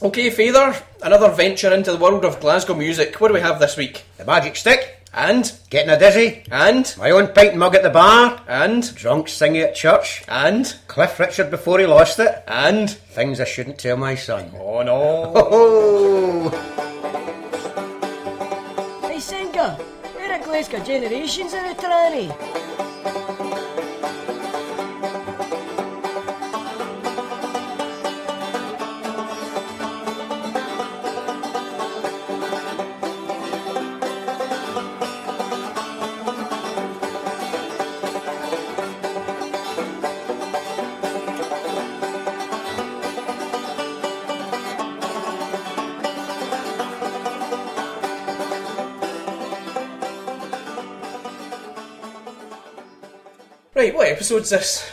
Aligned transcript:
Okay, 0.00 0.30
Father, 0.30 0.80
another 1.02 1.28
venture 1.32 1.74
into 1.74 1.90
the 1.90 1.98
world 1.98 2.24
of 2.24 2.38
Glasgow 2.38 2.74
music. 2.74 3.16
What 3.20 3.28
do 3.28 3.34
we 3.34 3.40
have 3.40 3.58
this 3.58 3.76
week? 3.76 4.04
The 4.16 4.24
magic 4.24 4.54
stick, 4.54 5.02
And, 5.12 5.50
getting 5.70 5.90
a 5.90 5.98
dizzy, 5.98 6.44
and, 6.52 6.94
my 6.98 7.10
own 7.10 7.32
pint 7.34 7.56
mug 7.56 7.74
at 7.74 7.82
the 7.82 7.90
bar, 7.90 8.40
and, 8.46 8.94
drunk 8.94 9.28
singing 9.28 9.62
at 9.62 9.74
church, 9.74 10.22
and, 10.28 10.72
Cliff 10.86 11.18
Richard 11.18 11.50
before 11.50 11.80
he 11.80 11.86
lost 11.86 12.20
it, 12.20 12.44
and. 12.46 12.88
things 12.88 13.40
I 13.40 13.44
shouldn't 13.44 13.78
tell 13.80 13.96
my 13.96 14.14
son. 14.14 14.52
Oh 14.54 14.82
no. 14.82 15.32
Oh, 15.34 16.50
Hey 19.08 19.18
Singer, 19.18 19.76
we're 20.14 20.32
a 20.32 20.38
Glasgow 20.44 20.78
Generations 20.84 21.54
in 21.54 21.64
a 21.64 21.74
tranny. 21.74 22.87
Right, 53.88 53.96
what 53.96 54.08
episode's 54.08 54.50
this? 54.50 54.86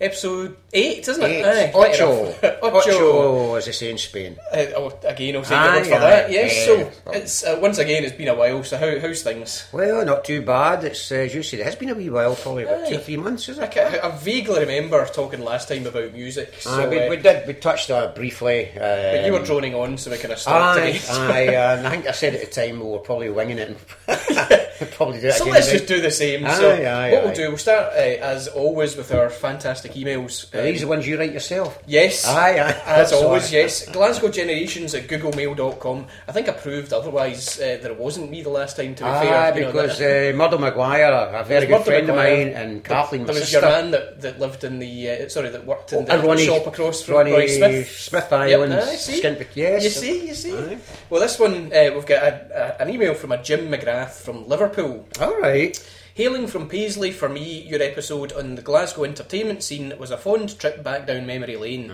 Episode 0.00 0.56
8, 0.70 1.08
isn't 1.08 1.22
it? 1.22 1.26
eight, 1.26 1.44
Aye, 1.44 1.72
ocho. 1.74 2.34
Ocho. 2.62 2.78
ocho, 2.90 3.54
as 3.54 3.64
they 3.64 3.72
say 3.72 3.90
in 3.90 3.96
Spain. 3.96 4.36
Uh, 4.52 4.66
oh, 4.76 4.98
again, 5.04 5.36
I'll 5.36 5.44
say 5.44 5.54
Aye, 5.54 5.76
word 5.78 5.86
for 5.86 5.94
aye, 5.94 5.98
that. 6.00 6.30
Yes, 6.30 6.56
yeah. 6.58 6.64
so 6.66 7.10
it's 7.12 7.42
uh, 7.44 7.58
once 7.62 7.78
again 7.78 8.04
it's 8.04 8.14
been 8.14 8.28
a 8.28 8.34
while. 8.34 8.62
So 8.64 8.76
how 8.76 8.98
how's 9.00 9.22
things? 9.22 9.66
Well, 9.72 10.04
not 10.04 10.26
too 10.26 10.42
bad. 10.42 10.84
It's 10.84 11.10
uh, 11.10 11.14
as 11.16 11.34
you 11.34 11.42
said, 11.42 11.60
it 11.60 11.64
has 11.64 11.76
been 11.76 11.88
a 11.88 11.94
wee 11.94 12.10
while, 12.10 12.34
probably 12.36 12.64
about 12.64 12.86
two 12.86 12.96
or 12.96 12.98
three 12.98 13.16
months, 13.16 13.48
is 13.48 13.56
it? 13.58 13.70
ca- 13.72 13.98
I 14.02 14.10
vaguely 14.18 14.60
remember 14.60 15.04
talking 15.06 15.40
last 15.40 15.68
time 15.68 15.86
about 15.86 16.12
music. 16.12 16.52
So, 16.60 16.70
Aye, 16.70 16.88
we, 16.88 17.00
uh, 17.00 17.10
we 17.10 17.16
did. 17.16 17.46
We 17.46 17.54
touched 17.54 17.90
on 17.90 18.04
it 18.04 18.14
briefly. 18.14 18.68
Um, 18.72 18.78
but 18.80 19.24
you 19.24 19.32
were 19.32 19.42
droning 19.44 19.74
on, 19.74 19.96
so 19.96 20.10
we 20.10 20.18
kind 20.18 20.32
of 20.32 20.38
started 20.38 20.82
Aye, 20.82 21.00
aye, 21.10 21.54
uh, 21.54 21.76
and 21.78 21.86
I 21.86 21.90
think 21.90 22.06
I 22.06 22.12
said 22.12 22.34
at 22.34 22.40
the 22.52 22.60
time 22.68 22.78
we 22.80 22.86
were 22.86 22.98
probably 22.98 23.30
winging 23.30 23.58
it. 23.58 23.76
Probably 24.92 25.20
do 25.20 25.26
it 25.26 25.32
So 25.34 25.42
again 25.42 25.54
let's 25.54 25.72
just 25.72 25.86
do 25.88 26.00
the 26.00 26.10
same. 26.10 26.42
so 26.48 26.70
Aye, 26.70 26.84
aye, 26.86 27.12
what 27.12 27.24
we'll 27.24 27.34
do, 27.34 27.48
we'll 27.48 27.58
start 27.58 27.94
uh, 27.94 27.96
as 27.96 28.46
always 28.46 28.96
with 28.96 29.12
our 29.12 29.28
fantastic 29.28 29.94
emails. 29.94 30.48
These 30.64 30.82
are 30.82 30.86
the 30.86 30.88
ones 30.88 31.06
you 31.06 31.18
write 31.18 31.32
yourself? 31.32 31.78
Yes. 31.86 32.26
Aye, 32.26 32.58
aye. 32.58 32.82
As 32.86 33.12
always, 33.12 33.52
yes. 33.52 33.88
Glasgow 33.88 34.28
Generations 34.30 34.94
at 34.94 35.06
googlemail.com. 35.08 36.06
I 36.26 36.32
think 36.32 36.48
I 36.48 36.52
proved 36.52 36.92
otherwise 36.92 37.58
uh, 37.60 37.78
that 37.82 37.90
it 37.90 37.96
wasn't 37.98 38.30
me 38.30 38.42
the 38.42 38.50
last 38.50 38.76
time, 38.76 38.94
to 38.96 39.04
be 39.04 39.08
Ah, 39.08 39.20
fair. 39.20 39.54
you 39.56 39.60
know, 39.62 39.72
because 39.72 40.00
uh, 40.00 40.32
Murdo 40.36 40.58
Maguire, 40.58 41.12
a 41.34 41.44
very 41.44 41.66
good 41.66 41.72
Murdo 41.72 41.84
friend 41.84 42.06
Maguire. 42.08 42.32
of 42.32 42.54
mine, 42.54 42.56
and 42.56 42.84
Kathleen, 42.84 43.24
there 43.26 43.34
was 43.34 43.52
your 43.52 43.62
man 43.62 43.90
that, 43.92 44.20
that 44.20 44.38
lived 44.38 44.64
in 44.64 44.78
the, 44.78 45.10
uh, 45.10 45.28
sorry, 45.28 45.48
that 45.50 45.64
worked 45.66 45.92
in 45.92 46.04
the 46.04 46.12
and 46.12 46.24
Ronnie, 46.24 46.46
shop 46.46 46.66
across 46.66 47.02
from 47.02 47.14
Ronnie 47.16 47.32
Roy 47.32 47.46
Smith. 47.46 47.90
Smith 47.90 48.28
Yep, 48.30 48.32
Islands, 48.32 48.76
aye, 48.88 48.94
see? 48.96 49.22
Yes. 49.54 49.84
You 49.84 49.90
see, 49.90 50.26
you 50.28 50.34
see. 50.34 50.56
Aye. 50.56 50.78
Well, 51.10 51.20
this 51.20 51.38
one, 51.38 51.72
uh, 51.72 51.90
we've 51.94 52.06
got 52.06 52.22
a, 52.22 52.76
a, 52.78 52.82
an 52.82 52.90
email 52.90 53.14
from 53.14 53.32
a 53.32 53.42
Jim 53.42 53.68
McGrath 53.70 54.20
from 54.22 54.46
Liverpool. 54.48 55.06
All 55.20 55.38
right. 55.40 55.78
Hailing 56.18 56.48
from 56.48 56.68
Paisley, 56.68 57.12
for 57.12 57.28
me, 57.28 57.62
your 57.62 57.80
episode 57.80 58.32
on 58.32 58.56
the 58.56 58.60
Glasgow 58.62 59.04
entertainment 59.04 59.62
scene 59.62 59.94
was 60.00 60.10
a 60.10 60.16
fond 60.18 60.58
trip 60.58 60.82
back 60.82 61.06
down 61.06 61.26
memory 61.28 61.54
lane. 61.54 61.92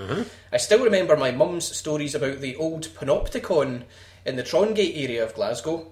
I 0.50 0.56
still 0.56 0.82
remember 0.82 1.14
my 1.14 1.30
mum's 1.30 1.76
stories 1.76 2.14
about 2.14 2.40
the 2.40 2.56
old 2.56 2.84
Panopticon 2.94 3.82
in 4.24 4.36
the 4.36 4.42
Trongate 4.42 4.96
area 4.96 5.22
of 5.22 5.34
Glasgow. 5.34 5.88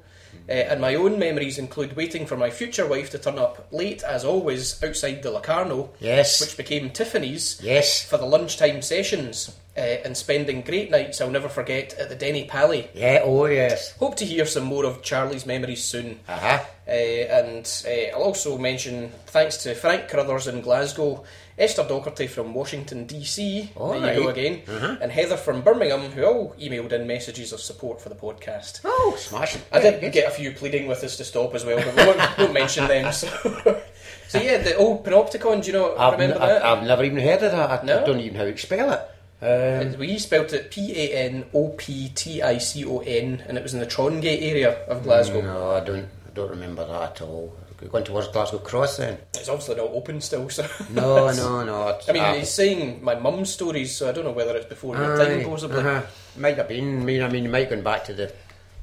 Uh, 0.48 0.52
and 0.52 0.80
my 0.80 0.94
own 0.94 1.18
memories 1.18 1.58
include 1.58 1.94
waiting 1.94 2.24
for 2.24 2.38
my 2.38 2.48
future 2.48 2.86
wife 2.86 3.10
to 3.10 3.18
turn 3.18 3.38
up 3.38 3.68
late, 3.70 4.02
as 4.02 4.24
always, 4.24 4.82
outside 4.82 5.22
the 5.22 5.30
Locarno, 5.30 5.90
Yes. 6.00 6.40
which 6.40 6.56
became 6.56 6.88
Tiffany's, 6.88 7.60
Yes. 7.62 8.02
for 8.02 8.16
the 8.16 8.24
lunchtime 8.24 8.80
sessions, 8.80 9.54
uh, 9.76 9.80
and 9.80 10.16
spending 10.16 10.60
great 10.62 10.90
nights 10.90 11.20
I'll 11.20 11.30
never 11.30 11.48
forget 11.48 11.94
at 11.94 12.08
the 12.08 12.14
Denny 12.14 12.44
Pally. 12.44 12.88
Yeah, 12.94 13.22
oh 13.24 13.46
yes. 13.46 13.92
Hope 13.98 14.16
to 14.16 14.24
hear 14.26 14.44
some 14.46 14.64
more 14.64 14.84
of 14.84 15.02
Charlie's 15.02 15.46
memories 15.46 15.82
soon. 15.84 16.20
Uh-huh. 16.28 16.60
Uh, 16.86 16.90
and 16.90 17.84
uh, 17.86 18.16
I'll 18.16 18.24
also 18.24 18.58
mention 18.58 19.10
thanks 19.26 19.56
to 19.58 19.74
Frank 19.74 20.08
Carruthers 20.08 20.48
in 20.48 20.60
Glasgow, 20.62 21.22
Esther 21.56 21.84
Docherty 21.84 22.28
from 22.28 22.54
Washington 22.54 23.06
DC, 23.06 23.68
All 23.76 23.98
there 24.00 24.14
you 24.14 24.22
go 24.24 24.28
again, 24.30 24.62
Uh-huh. 24.68 24.96
and 25.00 25.12
Heather 25.12 25.36
from 25.36 25.62
Birmingham, 25.62 26.10
who 26.10 26.24
all 26.24 26.54
emailed 26.60 26.92
in 26.92 27.06
messages 27.06 27.52
of 27.52 27.60
support 27.60 28.00
for 28.00 28.08
the 28.08 28.14
podcast. 28.16 28.80
Oh, 28.84 29.14
smashing. 29.16 29.62
I 29.70 29.80
did 29.80 30.12
get 30.12 30.26
a 30.26 30.30
few 30.32 30.50
pleading 30.52 30.86
with 30.88 31.04
us 31.04 31.16
to 31.18 31.24
stop 31.24 31.54
as 31.54 31.64
well, 31.64 31.76
but 31.76 31.96
we 31.96 32.04
won't, 32.04 32.38
won't 32.38 32.52
mention 32.52 32.88
them. 32.88 33.12
So. 33.12 33.28
so 34.28 34.40
yeah, 34.40 34.58
the 34.58 34.76
old 34.76 35.04
Panopticon, 35.04 35.62
do 35.62 35.66
you 35.68 35.72
know? 35.74 35.96
I've, 35.96 36.14
remember 36.14 36.34
n- 36.36 36.40
that? 36.40 36.64
I've, 36.64 36.78
I've 36.78 36.84
never 36.86 37.04
even 37.04 37.18
heard 37.22 37.42
of 37.42 37.52
that. 37.52 37.82
I, 37.82 37.86
No? 37.86 38.02
I 38.02 38.06
don't 38.06 38.20
even 38.20 38.34
know 38.38 38.44
how 38.46 38.50
to 38.50 38.58
spell 38.58 38.92
it. 38.92 39.00
Um, 39.42 39.98
we 39.98 40.18
spelt 40.18 40.52
it 40.52 40.70
P 40.70 40.92
A 40.96 41.24
N 41.26 41.44
O 41.52 41.70
P 41.70 42.10
T 42.14 42.40
I 42.42 42.58
C 42.58 42.84
O 42.84 43.00
N, 43.00 43.42
and 43.48 43.58
it 43.58 43.62
was 43.62 43.74
in 43.74 43.80
the 43.80 43.86
Trongate 43.86 44.40
area 44.42 44.84
of 44.86 45.02
Glasgow. 45.02 45.40
no, 45.40 45.72
I 45.72 45.80
don't. 45.80 46.04
I 46.26 46.30
don't 46.34 46.50
remember 46.50 46.86
that 46.86 47.02
at 47.02 47.20
all. 47.22 47.56
Going 47.90 48.04
towards 48.04 48.28
Glasgow 48.28 48.58
Cross 48.58 48.98
then? 48.98 49.18
It's 49.34 49.48
obviously 49.48 49.74
not 49.74 49.88
open 49.88 50.20
still, 50.20 50.48
so. 50.48 50.64
No, 50.90 51.32
no, 51.32 51.64
no. 51.64 51.98
I 52.08 52.12
mean, 52.12 52.22
ah, 52.22 52.34
he's 52.34 52.48
saying 52.50 53.02
my 53.02 53.16
mum's 53.16 53.50
stories, 53.50 53.96
so 53.96 54.08
I 54.08 54.12
don't 54.12 54.24
know 54.24 54.30
whether 54.30 54.56
it's 54.56 54.66
before 54.66 54.96
your 54.96 55.16
time, 55.16 55.40
aye, 55.40 55.44
possibly. 55.44 55.78
uh-huh. 55.80 56.02
Might 56.36 56.56
have 56.58 56.68
been. 56.68 57.00
I 57.02 57.04
mean, 57.04 57.22
I 57.22 57.28
mean, 57.28 57.44
it 57.46 57.50
might 57.50 57.62
have 57.66 57.70
gone 57.70 57.82
back 57.82 58.04
to 58.04 58.14
the 58.14 58.32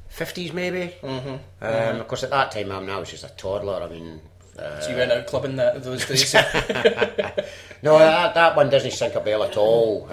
fifties, 0.08 0.52
maybe. 0.52 0.92
Mm-hmm. 1.02 1.64
Um, 1.64 2.00
Of 2.00 2.08
course, 2.08 2.24
at 2.24 2.30
that 2.30 2.52
time, 2.52 2.70
I'm 2.70 2.84
now 2.84 3.00
was 3.00 3.10
just 3.10 3.24
a 3.24 3.28
toddler. 3.30 3.82
I 3.82 3.88
mean, 3.88 4.20
uh, 4.58 4.80
So 4.80 4.90
you 4.90 4.96
went 4.96 5.12
out 5.12 5.26
clubbing 5.26 5.56
that 5.56 5.82
those 5.82 6.06
days. 6.06 6.34
no, 7.82 7.98
that, 7.98 8.34
that 8.34 8.56
one 8.56 8.70
doesn't 8.70 8.92
sink 8.92 9.14
a 9.14 9.20
bell 9.20 9.42
at 9.42 9.56
all. 9.56 10.04
Um, 10.04 10.10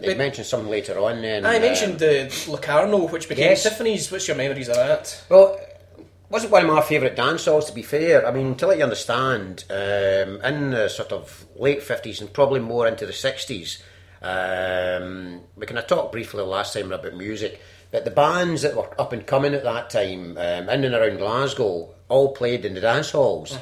But- 0.00 0.04
it 0.04 0.18
mentioned 0.18 0.46
something 0.46 0.70
later 0.70 0.98
on. 0.98 1.22
Then 1.22 1.44
I 1.46 1.56
um, 1.56 1.62
mentioned 1.62 1.98
the 1.98 2.26
Locarno, 2.48 3.08
which 3.10 3.28
became 3.28 3.50
Yes. 3.50 3.62
Tiffany's. 3.64 4.10
What's 4.10 4.28
your 4.28 4.36
memories 4.36 4.68
of 4.68 4.76
that? 4.76 5.22
Well, 5.28 5.58
wasn't 6.28 6.52
one 6.52 6.64
of 6.64 6.72
my 6.74 6.82
favourite 6.82 7.14
dance 7.16 7.44
halls, 7.44 7.66
to 7.66 7.72
be 7.72 7.82
fair. 7.82 8.26
I 8.26 8.32
mean, 8.32 8.56
to 8.56 8.66
let 8.66 8.78
you 8.78 8.84
understand, 8.84 9.64
um, 9.70 10.40
in 10.42 10.70
the 10.70 10.88
sort 10.88 11.12
of 11.12 11.46
late 11.56 11.80
50s 11.82 12.20
and 12.20 12.32
probably 12.32 12.60
more 12.60 12.86
into 12.88 13.06
the 13.06 13.12
60s, 13.12 13.80
um, 14.22 15.40
we 15.56 15.66
kind 15.66 15.78
of 15.78 15.86
talked 15.86 16.12
briefly 16.12 16.42
last 16.42 16.74
time 16.74 16.90
about 16.90 17.14
music, 17.14 17.60
that 17.92 18.04
the 18.04 18.10
bands 18.10 18.62
that 18.62 18.74
were 18.74 19.00
up 19.00 19.12
and 19.12 19.26
coming 19.26 19.54
at 19.54 19.62
that 19.62 19.90
time, 19.90 20.36
um, 20.36 20.68
in 20.68 20.84
and 20.84 20.94
around 20.94 21.18
Glasgow, 21.18 21.94
all 22.08 22.32
played 22.32 22.64
in 22.64 22.74
the 22.74 22.80
dance 22.80 23.10
halls. 23.10 23.56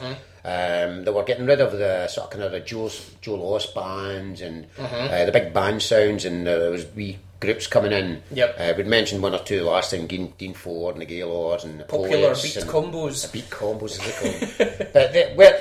Um, 0.46 1.04
they 1.04 1.10
were 1.10 1.24
getting 1.24 1.46
rid 1.46 1.60
of 1.62 1.72
the 1.72 2.06
sort 2.08 2.26
of 2.26 2.30
kind 2.32 2.44
of 2.44 2.52
the 2.52 2.60
Joe, 2.60 2.90
Joe 3.22 3.36
Loss 3.36 3.66
bands 3.72 4.42
and 4.42 4.66
uh, 4.78 5.24
the 5.24 5.32
big 5.32 5.54
band 5.54 5.80
sounds, 5.82 6.24
and 6.26 6.46
uh, 6.46 6.58
there 6.58 6.70
was 6.70 6.84
wee 6.94 7.18
groups 7.40 7.66
coming 7.66 7.92
in. 7.92 8.22
Yep. 8.30 8.56
Uh, 8.58 8.74
we'd 8.76 8.86
mentioned 8.86 9.22
one 9.22 9.34
or 9.34 9.38
two 9.38 9.62
last 9.62 9.90
time, 9.90 10.06
Dean, 10.06 10.34
Dean 10.36 10.52
Ford 10.52 10.94
and 10.96 11.00
the 11.02 11.06
Gaylords 11.06 11.64
and 11.64 11.80
the 11.80 11.84
Popular 11.84 12.34
beat 12.34 12.56
and 12.56 12.68
combos. 12.68 13.32
beat 13.32 13.48
combos 13.48 13.98
as 13.98 14.20
they 14.20 14.58
call 14.58 14.86
but 14.92 15.12
they, 15.14 15.34
well, 15.36 15.58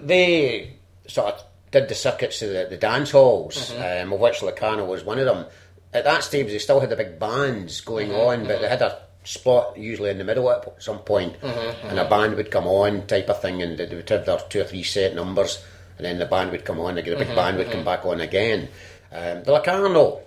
they 0.00 0.72
sort 1.06 1.34
of 1.34 1.42
did 1.70 1.88
the 1.88 1.94
circuits 1.94 2.40
of 2.42 2.48
the, 2.50 2.66
the 2.70 2.76
dance 2.78 3.10
halls, 3.10 3.72
Mm-hmm. 3.72 4.06
um, 4.08 4.12
of 4.14 4.20
which 4.20 4.42
Locarno 4.42 4.86
was 4.86 5.04
one 5.04 5.18
of 5.18 5.26
them. 5.26 5.44
At 5.92 6.04
that 6.04 6.24
stage, 6.24 6.46
they 6.48 6.58
still 6.58 6.80
had 6.80 6.88
the 6.90 6.96
big 6.96 7.18
bands 7.18 7.80
going 7.82 8.08
Mm-hmm, 8.08 8.42
on, 8.42 8.46
but 8.46 8.60
they 8.62 8.68
had 8.68 8.80
a 8.82 9.02
spot 9.24 9.76
usually 9.76 10.10
in 10.10 10.18
the 10.18 10.24
middle 10.24 10.50
at 10.50 10.82
some 10.82 10.98
point, 11.00 11.40
Mm-hmm, 11.40 11.88
and 11.88 11.98
a 11.98 12.08
band 12.08 12.36
would 12.36 12.50
come 12.50 12.66
on, 12.66 13.06
type 13.06 13.28
of 13.28 13.40
thing, 13.42 13.62
and 13.62 13.76
they 13.78 13.86
would 13.94 14.08
have 14.08 14.24
their 14.26 14.38
two 14.48 14.60
or 14.60 14.64
three 14.64 14.82
set 14.82 15.14
numbers, 15.14 15.62
and 15.98 16.04
then 16.04 16.18
the 16.18 16.26
band 16.26 16.50
would 16.52 16.64
come 16.64 16.78
on, 16.80 16.94
the 16.94 17.02
Mm-hmm, 17.02 17.18
big 17.18 17.34
band 17.34 17.56
would 17.58 17.70
come 17.70 17.84
back 17.84 18.04
on 18.06 18.20
again. 18.20 18.68
Um, 19.12 19.42
the 19.44 19.52
Locarno 19.52 20.20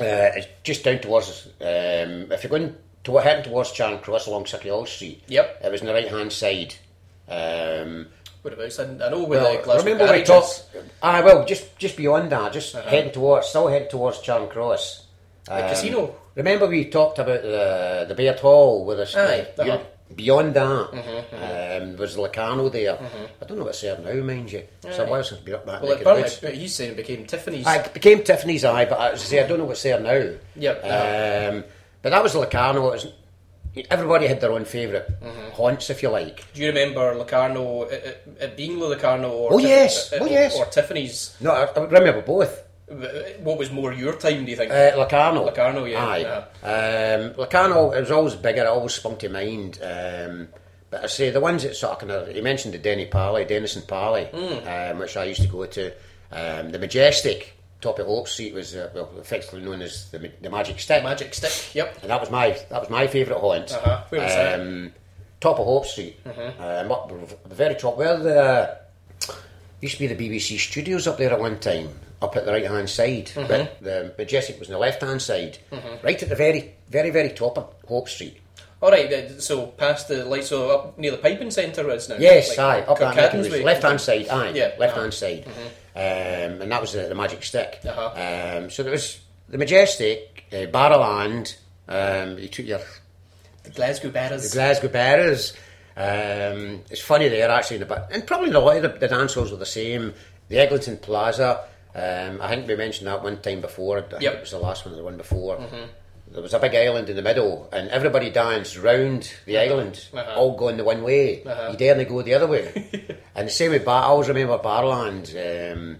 uh, 0.00 0.04
is 0.36 0.46
just 0.62 0.84
down 0.84 0.98
towards, 1.00 1.46
um, 1.60 2.32
if 2.32 2.42
you're 2.42 2.50
going 2.50 2.74
to 3.04 3.16
heading 3.18 3.44
towards 3.44 3.72
Charing 3.72 3.98
Cross 4.00 4.26
along 4.26 4.44
Sauchiehall 4.44 4.86
Street, 4.86 5.22
Yep. 5.28 5.60
it 5.64 5.70
was 5.72 5.80
on 5.80 5.86
the 5.88 5.94
right 5.94 6.08
hand 6.08 6.32
side. 6.32 6.74
Um, 7.28 8.06
Whereabouts? 8.42 8.78
I, 8.80 8.84
I 8.84 9.10
know 9.10 9.24
where 9.24 9.40
well, 9.42 9.56
the 9.58 9.62
Glasgow 9.62 9.90
remember 9.92 10.12
we 10.14 10.22
talked. 10.24 10.64
Ah, 11.02 11.20
well, 11.22 11.44
just 11.44 11.76
just 11.78 11.96
beyond 11.96 12.32
that, 12.32 12.52
just 12.54 12.74
Uh-huh. 12.74 12.88
heading 12.88 13.12
towards, 13.12 13.48
still 13.48 13.68
heading 13.68 13.88
towards 13.88 14.20
Charing 14.20 14.48
Cross. 14.48 15.04
The 15.46 15.54
Um, 15.64 15.68
casino. 15.70 16.14
Remember 16.34 16.66
we 16.66 16.84
talked 16.86 17.18
about 17.18 17.42
the 17.42 18.04
the 18.08 18.14
Beard 18.14 18.38
Hall 18.40 18.84
with 18.84 19.00
us. 19.00 19.14
Aye, 19.16 19.46
uh, 19.58 19.62
uh-huh. 19.62 19.78
Beyond 20.14 20.54
that, 20.54 20.90
um, 21.82 21.96
was 21.96 22.16
Locarno 22.16 22.68
there. 22.68 22.98
I 23.40 23.44
don't 23.46 23.58
know 23.58 23.64
what's 23.64 23.80
there 23.80 23.96
now, 23.98 24.12
mind 24.14 24.50
you. 24.50 24.64
So 24.90 25.04
Aye. 25.04 25.08
while 25.08 25.22
since 25.22 25.40
been 25.40 25.54
up 25.54 25.66
that 25.66 25.82
Well, 25.82 25.96
the 25.96 26.04
woods. 26.04 26.40
he's 26.40 26.74
saying 26.74 26.92
it 26.92 26.96
became 26.96 27.26
Tiffany's. 27.26 27.64
Aye, 27.66 27.76
it 27.76 27.94
became 27.94 28.22
Tiffany's 28.24 28.64
Eye, 28.64 28.86
but 28.86 28.98
I 28.98 29.14
say, 29.14 29.42
I 29.42 29.46
don't 29.46 29.58
know 29.58 29.66
what's 29.66 29.82
there 29.84 30.00
now. 30.00 30.30
Yep. 30.56 30.76
Um, 30.84 31.64
but 32.02 32.10
that 32.10 32.22
was 32.24 32.34
Locarno. 32.34 32.88
It 32.88 32.90
was, 32.90 33.06
everybody 33.88 34.26
had 34.26 34.40
their 34.40 34.50
own 34.50 34.64
favorite 34.64 35.08
Mm-hmm. 35.22 35.50
haunts, 35.52 35.90
if 35.90 36.02
you 36.02 36.08
like. 36.08 36.44
Do 36.54 36.60
you 36.62 36.68
remember 36.68 37.14
Locarno, 37.14 37.82
it, 37.84 37.92
it, 38.26 38.36
it 38.40 38.56
being 38.56 38.80
Locarno 38.80 39.30
or 39.30 39.52
Oh, 39.54 39.58
Tif- 39.58 39.62
yes. 39.62 40.12
uh, 40.12 40.18
Oh, 40.20 40.24
or- 40.24 40.28
yes. 40.28 40.56
or 40.56 40.64
Tiffany's? 40.66 41.36
No, 41.40 41.52
I, 41.52 41.64
I 41.66 41.84
remember 41.84 42.22
both. 42.22 42.64
What 43.42 43.58
was 43.58 43.70
more 43.70 43.92
your 43.92 44.14
time? 44.14 44.44
Do 44.44 44.50
you 44.50 44.56
think? 44.56 44.72
Uh, 44.72 44.92
Locarno. 44.96 45.44
Locarno, 45.44 45.84
yeah. 45.84 46.04
Aye. 46.06 46.44
yeah. 46.64 47.16
Um, 47.24 47.34
Locarno, 47.36 47.92
it 47.92 48.00
was 48.00 48.10
always 48.10 48.34
bigger, 48.34 48.62
it 48.62 48.66
always 48.66 48.94
sprung 48.94 49.16
to 49.18 49.28
mind. 49.28 49.78
Um, 49.82 50.48
but 50.90 51.04
I 51.04 51.06
say 51.06 51.30
the 51.30 51.40
ones 51.40 51.62
that 51.62 51.76
sort 51.76 51.92
of 51.92 51.98
kind 52.00 52.10
of, 52.12 52.28
he 52.34 52.40
mentioned 52.40 52.74
the 52.74 52.78
Denny 52.78 53.06
Parley, 53.06 53.44
Dennistoun 53.44 53.86
Pally, 53.86 54.24
Hmm. 54.26 54.66
um, 54.68 54.98
which 54.98 55.16
I 55.16 55.24
used 55.24 55.42
to 55.42 55.48
go 55.48 55.64
to. 55.66 55.92
Um, 56.32 56.70
the 56.72 56.78
Majestic, 56.80 57.56
top 57.80 57.98
of 58.00 58.06
Hope 58.06 58.26
Street, 58.28 58.54
was 58.54 58.74
uh, 58.74 58.90
well, 58.94 59.10
effectively 59.18 59.60
known 59.62 59.82
as 59.82 60.10
the, 60.10 60.30
the 60.40 60.50
Magic 60.50 60.80
Stick. 60.80 61.02
Magic 61.04 61.32
stick. 61.34 61.74
Yep. 61.74 61.98
and 62.02 62.10
that 62.10 62.20
was 62.20 62.30
my 62.30 62.50
that 62.70 62.80
was 62.80 62.90
my 62.90 63.06
favourite 63.06 63.40
haunt. 63.40 63.72
Uh-huh. 63.72 64.02
Where 64.08 64.20
was 64.20 64.32
that? 64.32 64.60
um, 64.60 64.92
Top 65.40 65.58
of 65.58 65.64
Hope 65.64 65.86
Street, 65.86 66.18
um, 66.58 66.90
up 66.92 67.08
the 67.48 67.54
very 67.54 67.74
top 67.76 67.96
where 67.96 68.16
the 68.18 68.78
used 69.80 69.94
to 69.96 70.06
be 70.06 70.12
the 70.12 70.28
BBC 70.28 70.58
studios 70.58 71.06
up 71.06 71.16
there 71.18 71.32
at 71.32 71.40
one 71.40 71.58
time, 71.58 71.88
up 72.22 72.36
at 72.36 72.44
the 72.44 72.52
right 72.52 72.66
hand 72.66 72.88
side. 72.90 73.30
But 73.34 73.80
the 73.82 74.14
Majestic 74.18 74.58
was 74.58 74.68
on 74.68 74.74
the 74.74 74.78
left 74.78 75.02
hand 75.02 75.22
side, 75.22 75.58
right 76.02 76.22
at 76.22 76.28
the 76.28 76.34
very 76.36 76.74
very 76.88 77.10
very 77.10 77.30
top 77.30 77.58
of 77.58 77.74
Hope 77.86 78.08
Street. 78.08 78.38
All 78.82 78.90
right. 78.90 79.30
So 79.42 79.66
past 79.66 80.08
the 80.08 80.24
light, 80.24 80.44
so 80.44 80.70
up 80.70 80.98
near 80.98 81.10
the 81.10 81.18
piping 81.18 81.50
centre 81.50 81.90
is 81.90 82.08
now. 82.08 82.16
Yes, 82.18 82.48
Like, 82.50 82.58
aye, 82.58 82.80
up 82.82 82.98
that 82.98 83.14
neck, 83.14 83.34
it 83.34 83.36
Kirkcaldy's 83.36 83.44
was 83.50 83.52
way. 83.58 83.62
left 83.64 83.82
hand 83.82 84.00
side, 84.00 84.28
aye, 84.28 84.50
Yeah, 84.50 84.72
left 84.78 84.92
uh-huh. 84.94 85.00
hand 85.02 85.14
side, 85.14 85.44
um, 85.94 86.62
and 86.62 86.72
that 86.72 86.80
was 86.80 86.92
the, 86.92 87.02
the 87.02 87.14
magic 87.14 87.42
stick. 87.42 87.80
Uh-huh. 87.86 88.58
Um, 88.62 88.70
so 88.70 88.82
there 88.82 88.92
was 88.92 89.20
the 89.50 89.58
Majestic, 89.58 90.44
uh, 90.52 90.56
Barrowland. 90.72 91.56
Um, 91.88 92.38
you 92.38 92.48
took 92.48 92.64
your 92.66 92.80
The 93.64 93.70
Glasgow 93.70 94.10
batters 94.10 94.48
the 94.50 94.54
Glasgow 94.56 94.88
Bearers. 94.88 95.52
Um, 95.96 96.82
it's 96.90 97.02
funny 97.02 97.28
there 97.28 97.50
actually, 97.50 97.82
in 97.82 97.86
the, 97.88 98.08
and 98.14 98.26
probably 98.26 98.50
a 98.50 98.58
lot 98.60 98.76
of 98.76 98.82
the, 98.82 98.88
the 98.98 99.08
dance 99.08 99.34
halls 99.34 99.50
were 99.50 99.58
the 99.58 99.66
same. 99.66 100.14
The 100.48 100.58
Eglinton 100.58 100.96
Plaza. 100.98 101.64
Um, 101.94 102.40
I 102.40 102.48
think 102.48 102.68
we 102.68 102.76
mentioned 102.76 103.06
that 103.08 103.22
one 103.22 103.40
time 103.42 103.60
before. 103.60 103.98
I 103.98 104.02
think 104.02 104.22
Yep. 104.22 104.34
it 104.34 104.40
was 104.40 104.50
the 104.52 104.58
last 104.58 104.84
one, 104.84 104.94
or 104.94 104.96
the 104.98 105.04
one 105.04 105.16
before. 105.16 105.58
There 106.32 106.42
was 106.42 106.54
a 106.54 106.60
big 106.60 106.76
island 106.76 107.08
in 107.10 107.16
the 107.16 107.22
middle, 107.22 107.68
and 107.72 107.88
everybody 107.88 108.30
danced 108.30 108.78
round 108.78 109.32
the 109.46 109.58
island, 109.58 110.04
Uh-huh. 110.14 110.34
all 110.38 110.56
going 110.56 110.76
the 110.76 110.84
one 110.84 111.02
way. 111.02 111.42
You 111.70 111.76
daren't 111.76 112.08
go 112.08 112.22
the 112.22 112.34
other 112.34 112.46
way. 112.46 112.70
and 113.34 113.48
the 113.48 113.52
same 113.52 113.72
with 113.72 113.84
Bar. 113.84 114.04
I 114.04 114.06
always 114.06 114.28
remember 114.28 114.56
Barland. 114.58 115.34
Um, 115.34 115.98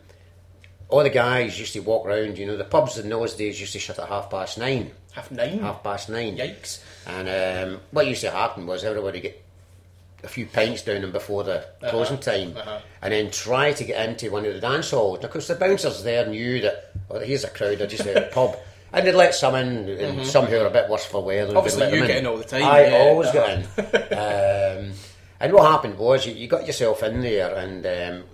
all 0.88 1.02
the 1.02 1.10
guys 1.10 1.58
used 1.58 1.72
to 1.72 1.80
walk 1.80 2.06
round. 2.06 2.38
You 2.38 2.46
know, 2.46 2.56
the 2.56 2.64
pubs 2.64 2.96
in 2.98 3.08
those 3.08 3.34
days 3.34 3.60
used 3.60 3.72
to 3.72 3.80
shut 3.80 3.98
at 3.98 4.08
half 4.08 4.30
past 4.30 4.56
nine. 4.58 4.92
Half 5.12 5.32
nine. 5.32 5.58
Half 5.58 5.82
past 5.82 6.08
nine. 6.08 6.36
Yikes. 6.36 6.78
And 7.08 7.28
um, 7.74 7.80
what 7.90 8.06
used 8.06 8.20
to 8.20 8.30
happen 8.30 8.66
was 8.66 8.84
everybody 8.84 9.18
get 9.20 9.42
a 10.22 10.28
few 10.28 10.46
pints 10.46 10.82
down 10.82 11.02
them 11.02 11.12
before 11.12 11.44
the 11.44 11.66
closing 11.88 12.18
time, 12.18 12.56
uh-huh. 12.56 12.80
and 13.02 13.12
then 13.12 13.30
try 13.30 13.72
to 13.72 13.84
get 13.84 14.08
into 14.08 14.30
one 14.30 14.44
of 14.44 14.54
the 14.54 14.60
dance 14.60 14.90
halls. 14.90 15.22
Of 15.24 15.30
course, 15.30 15.48
the 15.48 15.54
bouncers 15.54 16.02
there 16.02 16.26
knew 16.26 16.60
that 16.60 16.92
well, 17.08 17.20
here's 17.20 17.44
a 17.44 17.50
crowd, 17.50 17.78
they're 17.78 17.86
just 17.86 18.06
at 18.06 18.16
a 18.16 18.26
pub. 18.34 18.56
And 18.92 19.06
they'd 19.06 19.14
let 19.14 19.36
some 19.36 19.54
in, 19.54 19.88
and 19.88 20.26
some 20.26 20.46
who 20.46 20.56
are 20.56 20.66
a 20.66 20.70
bit 20.70 20.90
worse 20.90 21.04
for 21.04 21.22
wear. 21.22 21.46
Mm-hmm. 21.46 21.56
Obviously 21.56 21.96
you 21.96 22.04
get 22.08 22.16
in 22.16 22.26
all 22.26 22.36
the 22.36 22.42
time, 22.42 22.64
I 22.64 22.88
yeah. 22.88 22.96
always 22.96 23.30
got 23.30 23.50
in. 23.50 23.62
um, 24.18 24.92
and 25.38 25.52
what 25.52 25.70
happened 25.70 25.96
was 25.96 26.26
you, 26.26 26.34
you 26.34 26.48
got 26.48 26.66
yourself 26.66 27.04
in 27.04 27.20
there, 27.20 27.54
and 27.54 27.86
um, 27.86 28.24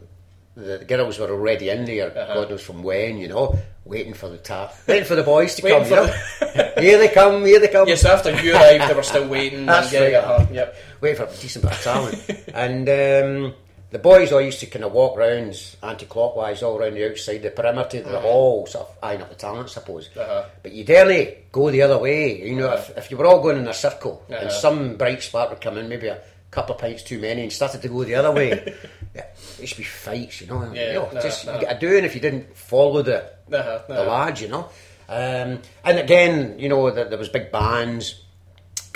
the, 0.56 0.78
the 0.78 0.84
girls 0.86 1.18
were 1.18 1.30
already 1.30 1.68
in 1.68 1.84
there. 1.84 2.10
Uh-huh. 2.10 2.34
God 2.34 2.50
knows 2.50 2.62
from 2.62 2.82
when, 2.82 3.18
you 3.18 3.28
know, 3.28 3.58
waiting 3.84 4.14
for 4.14 4.28
the 4.28 4.38
tap, 4.38 4.74
waiting 4.86 5.04
for 5.04 5.14
the 5.14 5.22
boys 5.22 5.54
to 5.56 5.62
come. 5.62 5.84
You 5.84 5.90
know, 5.90 6.06
here 6.80 6.98
they 6.98 7.08
come, 7.08 7.44
here 7.44 7.60
they 7.60 7.68
come. 7.68 7.86
Yes, 7.86 8.04
after 8.04 8.30
you 8.42 8.54
arrived, 8.54 8.88
they 8.88 8.94
were 8.94 9.02
still 9.02 9.28
waiting. 9.28 9.66
That's 9.66 9.92
and, 9.92 10.04
right. 10.04 10.14
uh-huh, 10.14 10.46
Yep. 10.50 10.76
Wait 11.00 11.16
for 11.16 11.24
a 11.24 11.32
decent 11.40 11.64
bit 11.64 11.72
of 11.74 11.80
talent. 11.82 12.30
and 12.54 12.88
um, 12.88 13.54
the 13.90 13.98
boys 13.98 14.32
all 14.32 14.40
used 14.40 14.60
to 14.60 14.66
kind 14.66 14.84
of 14.84 14.92
walk 14.92 15.16
round 15.16 15.54
anti-clockwise 15.82 16.62
all 16.62 16.76
around 16.78 16.94
the 16.94 17.08
outside 17.10 17.38
the 17.42 17.50
perimeter 17.50 17.98
of 17.98 18.10
the 18.10 18.20
hall, 18.20 18.66
sort 18.66 18.88
of 18.88 18.94
eyeing 19.02 19.22
up 19.22 19.28
the 19.28 19.34
talent, 19.36 19.68
I 19.68 19.72
suppose. 19.72 20.08
Uh-huh. 20.16 20.44
But 20.62 20.72
you 20.72 20.84
daren't 20.84 21.52
go 21.52 21.70
the 21.70 21.82
other 21.82 21.98
way. 21.98 22.42
You 22.46 22.56
know, 22.56 22.72
if, 22.74 22.96
if 22.96 23.10
you 23.10 23.16
were 23.16 23.26
all 23.26 23.40
going 23.42 23.58
in 23.58 23.66
a 23.68 23.74
circle 23.74 24.24
and 24.28 24.36
Uh-huh. 24.36 24.50
some 24.50 24.96
bright 24.96 25.22
spark 25.22 25.50
would 25.50 25.60
come 25.60 25.78
in, 25.78 25.88
maybe 25.88 26.08
a 26.08 26.20
couple 26.50 26.74
of 26.74 26.80
pints 26.80 27.02
too 27.02 27.18
many, 27.18 27.42
and 27.42 27.52
started 27.52 27.82
to 27.82 27.88
go 27.88 28.02
the 28.04 28.14
other 28.16 28.32
way, 28.32 28.50
yeah, 29.14 29.22
it 29.22 29.60
used 29.60 29.74
to 29.74 29.78
be 29.80 29.84
fights, 29.84 30.40
you 30.40 30.46
know. 30.48 30.70
Yeah, 30.72 30.88
you 30.88 30.92
know, 30.94 31.10
no, 31.12 31.20
just 31.22 31.44
you 31.44 31.52
get 31.60 31.76
a 31.76 31.78
doing 31.78 32.04
if 32.04 32.14
you 32.14 32.20
didn't 32.20 32.56
follow 32.56 33.02
the 33.02 33.18
Uh-huh, 33.24 33.82
the 33.86 33.94
uh-huh. 34.02 34.10
lads, 34.10 34.40
you 34.42 34.48
know. 34.48 34.68
Um, 35.08 35.62
and 35.84 35.98
again, 36.00 36.58
you 36.58 36.68
know, 36.68 36.90
there, 36.90 37.08
there 37.08 37.18
was 37.18 37.28
big 37.28 37.52
bands. 37.52 38.22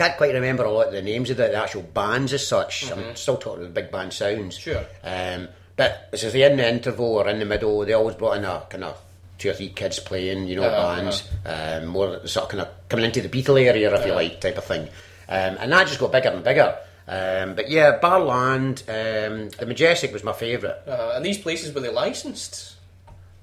Can't 0.00 0.16
quite 0.16 0.32
remember 0.32 0.64
a 0.64 0.70
lot 0.72 0.86
of 0.86 0.92
the 0.94 1.02
names 1.02 1.28
of 1.28 1.36
the, 1.36 1.48
the 1.48 1.56
actual 1.56 1.82
bands 1.82 2.32
as 2.32 2.46
such. 2.48 2.90
I'm 2.90 3.14
still 3.16 3.36
talking 3.36 3.64
about 3.64 3.74
the 3.74 3.82
big 3.82 3.92
band 3.92 4.14
sounds. 4.14 4.58
Mm-hmm. 4.58 4.70
Sure. 4.70 4.86
Um, 5.04 5.48
but 5.76 6.08
as 6.14 6.24
if 6.24 6.32
they 6.32 6.42
in 6.50 6.56
the 6.56 6.66
interval 6.66 7.04
or 7.16 7.28
in 7.28 7.38
the 7.38 7.44
middle, 7.44 7.84
they 7.84 7.92
always 7.92 8.14
brought 8.16 8.38
in 8.38 8.46
a 8.46 8.64
kind 8.70 8.84
of 8.84 8.98
two 9.36 9.50
or 9.50 9.52
three 9.52 9.68
kids 9.68 9.98
playing, 9.98 10.48
you 10.48 10.56
know, 10.56 10.62
Uh-huh, 10.62 10.96
bands. 11.02 11.28
Um, 11.44 11.88
more 11.88 12.26
sort 12.26 12.44
of 12.44 12.48
kind 12.48 12.62
of 12.62 12.68
coming 12.88 13.04
into 13.04 13.20
the 13.20 13.28
Beatle 13.28 13.62
area, 13.62 13.94
if 13.94 14.06
you 14.06 14.14
like, 14.14 14.40
type 14.40 14.56
of 14.56 14.64
thing. 14.64 14.84
Um, 15.28 15.58
and 15.60 15.70
that 15.70 15.86
just 15.86 16.00
got 16.00 16.12
bigger 16.12 16.30
and 16.30 16.42
bigger. 16.42 16.78
Um, 17.06 17.54
but 17.54 17.68
yeah, 17.68 17.98
Barland, 18.00 18.80
um, 18.88 19.50
the 19.50 19.66
Majestic 19.66 20.14
was 20.14 20.24
my 20.24 20.32
favourite. 20.32 20.76
Uh, 20.88 21.12
and 21.16 21.22
these 21.26 21.36
places 21.36 21.74
were 21.74 21.82
they 21.82 21.90
licensed? 21.92 22.76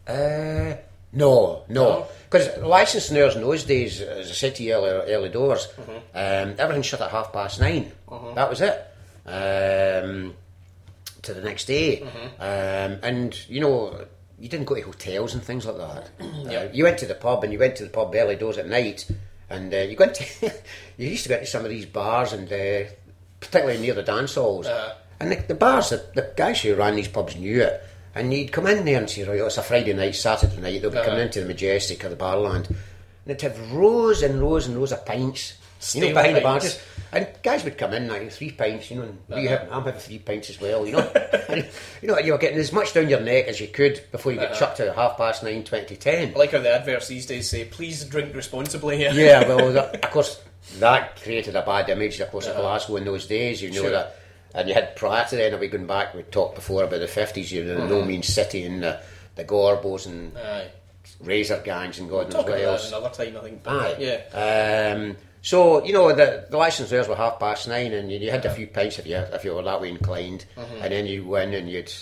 Uh, 0.08 0.74
no, 1.14 1.66
no. 1.68 1.68
No? 1.70 2.08
Because 2.30 2.48
licensors 2.60 3.36
in 3.36 3.42
those 3.42 3.64
days, 3.64 4.02
as 4.02 4.30
I 4.30 4.34
said 4.34 4.56
to 4.56 4.64
you 4.64 4.74
earlier, 4.74 5.04
early 5.08 5.30
doors, 5.30 5.68
Mm-hmm. 5.78 5.92
um, 6.50 6.56
everything 6.60 6.82
shut 6.84 7.00
at 7.02 7.10
half 7.12 7.32
past 7.32 7.60
9 7.62 7.92
That 8.36 8.50
was 8.50 8.60
it. 8.62 8.76
Um, 9.26 10.34
to 11.22 11.34
the 11.34 11.42
next 11.42 11.66
day. 11.66 12.02
Mm-hmm. 12.02 12.42
Um, 12.42 13.00
and, 13.04 13.50
you 13.50 13.62
know, 13.62 14.06
you 14.40 14.50
didn't 14.50 14.66
go 14.66 14.76
to 14.76 14.82
hotels 14.82 15.34
and 15.34 15.44
things 15.44 15.66
like 15.66 15.78
that. 15.78 16.10
Yeah. 16.50 16.60
Uh, 16.60 16.70
you 16.74 16.84
went 16.84 16.98
to 17.00 17.06
the 17.06 17.16
pub 17.16 17.44
and 17.44 17.52
you 17.54 17.60
went 17.60 17.76
to 17.78 17.84
the 17.84 17.90
pub 17.90 18.14
early 18.16 18.36
doors 18.36 18.58
at 18.58 18.68
night 18.68 19.10
and 19.50 19.74
uh, 19.74 19.78
you 19.78 19.96
went 19.98 20.16
to, 20.16 20.26
you 20.98 21.08
used 21.10 21.24
to 21.24 21.30
go 21.30 21.40
to 21.40 21.46
some 21.46 21.64
of 21.64 21.70
these 21.70 21.86
bars 21.86 22.34
and 22.34 22.52
uh, 22.52 22.90
particularly 23.40 23.80
near 23.82 23.94
the 23.94 24.04
dance 24.04 24.36
halls. 24.36 24.68
Uh-huh. 24.68 24.94
And 25.20 25.32
the, 25.32 25.36
the 25.48 25.56
bars, 25.56 25.90
the, 25.90 26.06
the 26.14 26.32
guys 26.38 26.62
who 26.62 26.76
ran 26.76 26.96
these 26.96 27.08
pubs 27.08 27.36
knew 27.36 27.62
it. 27.64 27.84
And 28.20 28.34
you'd 28.34 28.52
come 28.52 28.68
in 28.68 28.84
there 28.86 28.98
and 29.00 29.10
say, 29.10 29.24
right, 29.24 29.40
oh, 29.40 29.46
it's 29.48 29.58
a 29.58 29.64
Friday 29.64 29.94
night, 29.94 30.16
Saturday 30.16 30.58
night, 30.62 30.82
they'll 30.82 30.90
be 30.92 30.98
coming 30.98 31.12
Uh-huh. 31.12 31.20
into 31.22 31.42
the 31.42 31.46
Majestic 31.48 32.04
or 32.04 32.10
the 32.10 32.16
Barland. 32.16 32.68
And 32.70 32.76
they'd 33.26 33.42
have 33.42 33.72
rows 33.74 34.24
and 34.24 34.42
rows 34.42 34.68
and 34.68 34.78
rows 34.78 34.92
of 34.92 35.06
pints, 35.06 35.54
you 35.94 36.02
know, 36.02 36.14
behind 36.14 36.36
the 36.36 36.42
pints. 36.42 36.66
bars. 36.76 36.84
And 37.12 37.28
guys 37.42 37.64
would 37.64 37.78
come 37.78 37.94
in, 37.94 38.10
like, 38.10 38.30
three 38.32 38.52
pints, 38.52 38.90
you 38.92 38.98
know, 38.98 39.04
and 39.04 39.18
Uh-huh. 39.32 39.40
you 39.40 39.48
have, 39.50 39.68
I'm 39.72 39.84
having 39.86 40.00
three 40.00 40.20
pints 40.20 40.50
as 40.50 40.60
well, 40.60 40.86
you 40.86 40.94
know. 40.94 41.00
and, 41.50 41.66
you 42.02 42.08
know, 42.10 42.18
you 42.20 42.32
were 42.34 42.38
getting 42.38 42.58
as 42.60 42.74
much 42.74 42.94
down 42.94 43.08
your 43.08 43.22
neck 43.22 43.48
as 43.48 43.60
you 43.62 43.68
could 43.68 44.02
before 44.12 44.32
you 44.34 44.40
get 44.40 44.52
Uh-huh. 44.52 44.60
chucked 44.60 44.80
out 44.82 44.88
at 44.90 44.96
half 44.96 45.18
past 45.18 45.44
nine, 45.44 45.64
twenty 45.64 45.96
ten. 45.96 46.34
I 46.36 46.38
like 46.40 46.52
how 46.52 46.60
the 46.60 46.74
adverts 46.74 47.08
these 47.08 47.26
days 47.26 47.50
say, 47.50 47.64
"Please 47.66 48.04
drink 48.04 48.36
responsibly." 48.36 48.98
Here. 48.98 49.12
Yeah, 49.14 49.48
well, 49.48 49.72
that, 49.74 50.04
of 50.04 50.12
course, 50.12 50.40
that 50.80 51.22
created 51.22 51.56
a 51.56 51.62
bad 51.62 51.90
image, 51.90 52.20
of 52.20 52.30
course, 52.32 52.48
of 52.48 52.56
Glasgow 52.58 52.98
in 52.98 53.06
those 53.06 53.26
days. 53.28 53.62
You 53.62 53.72
know 53.72 53.82
Sure. 53.84 53.92
that, 53.92 54.16
and 54.58 54.68
you 54.68 54.74
had 54.74 54.96
prior 54.96 55.26
to 55.30 55.36
then, 55.38 55.58
we 55.60 55.68
going 55.70 55.88
back, 55.88 56.14
we 56.14 56.24
talked 56.24 56.56
before 56.56 56.84
about 56.84 57.00
the 57.00 57.08
fifties. 57.08 57.52
You 57.52 57.64
know, 57.64 57.78
the 57.78 57.88
no 57.88 58.04
means 58.04 58.28
city 58.28 58.64
and 58.64 58.84
the, 58.84 59.00
the 59.36 59.46
Gorbals 59.46 60.06
and 60.08 60.36
Aye. 60.38 60.70
razor 61.22 61.62
gangs 61.64 62.00
and 62.00 62.10
God 62.10 62.26
knows 62.26 62.34
Talk 62.34 62.46
what 62.48 62.60
about 62.60 62.60
that 62.60 62.68
else. 62.68 62.88
another 62.92 63.10
time, 63.10 63.38
I 63.38 63.42
think. 63.44 63.64
but, 63.64 64.00
Aye. 64.00 64.20
Yeah. 64.34 64.94
Um, 64.96 65.18
so 65.42 65.86
you 65.86 65.94
know 65.94 66.10
the 66.14 66.48
the 66.50 66.58
license 66.58 66.92
licensors 66.92 67.08
were 67.08 67.16
half 67.16 67.40
past 67.40 67.68
nine, 67.68 67.94
and 67.94 68.12
you, 68.12 68.20
you 68.20 68.32
had 68.32 68.44
a 68.46 68.54
few 68.54 68.68
pints 68.68 69.00
if 69.00 69.08
you 69.08 69.16
if 69.16 69.46
you 69.46 69.54
were 69.54 69.62
that 69.64 69.80
way 69.80 69.90
inclined, 69.90 70.46
Mm-hmm. 70.58 70.82
and 70.84 70.92
then 70.92 71.06
you 71.06 71.24
win 71.26 71.54
and 71.54 71.70
you'd 71.70 71.94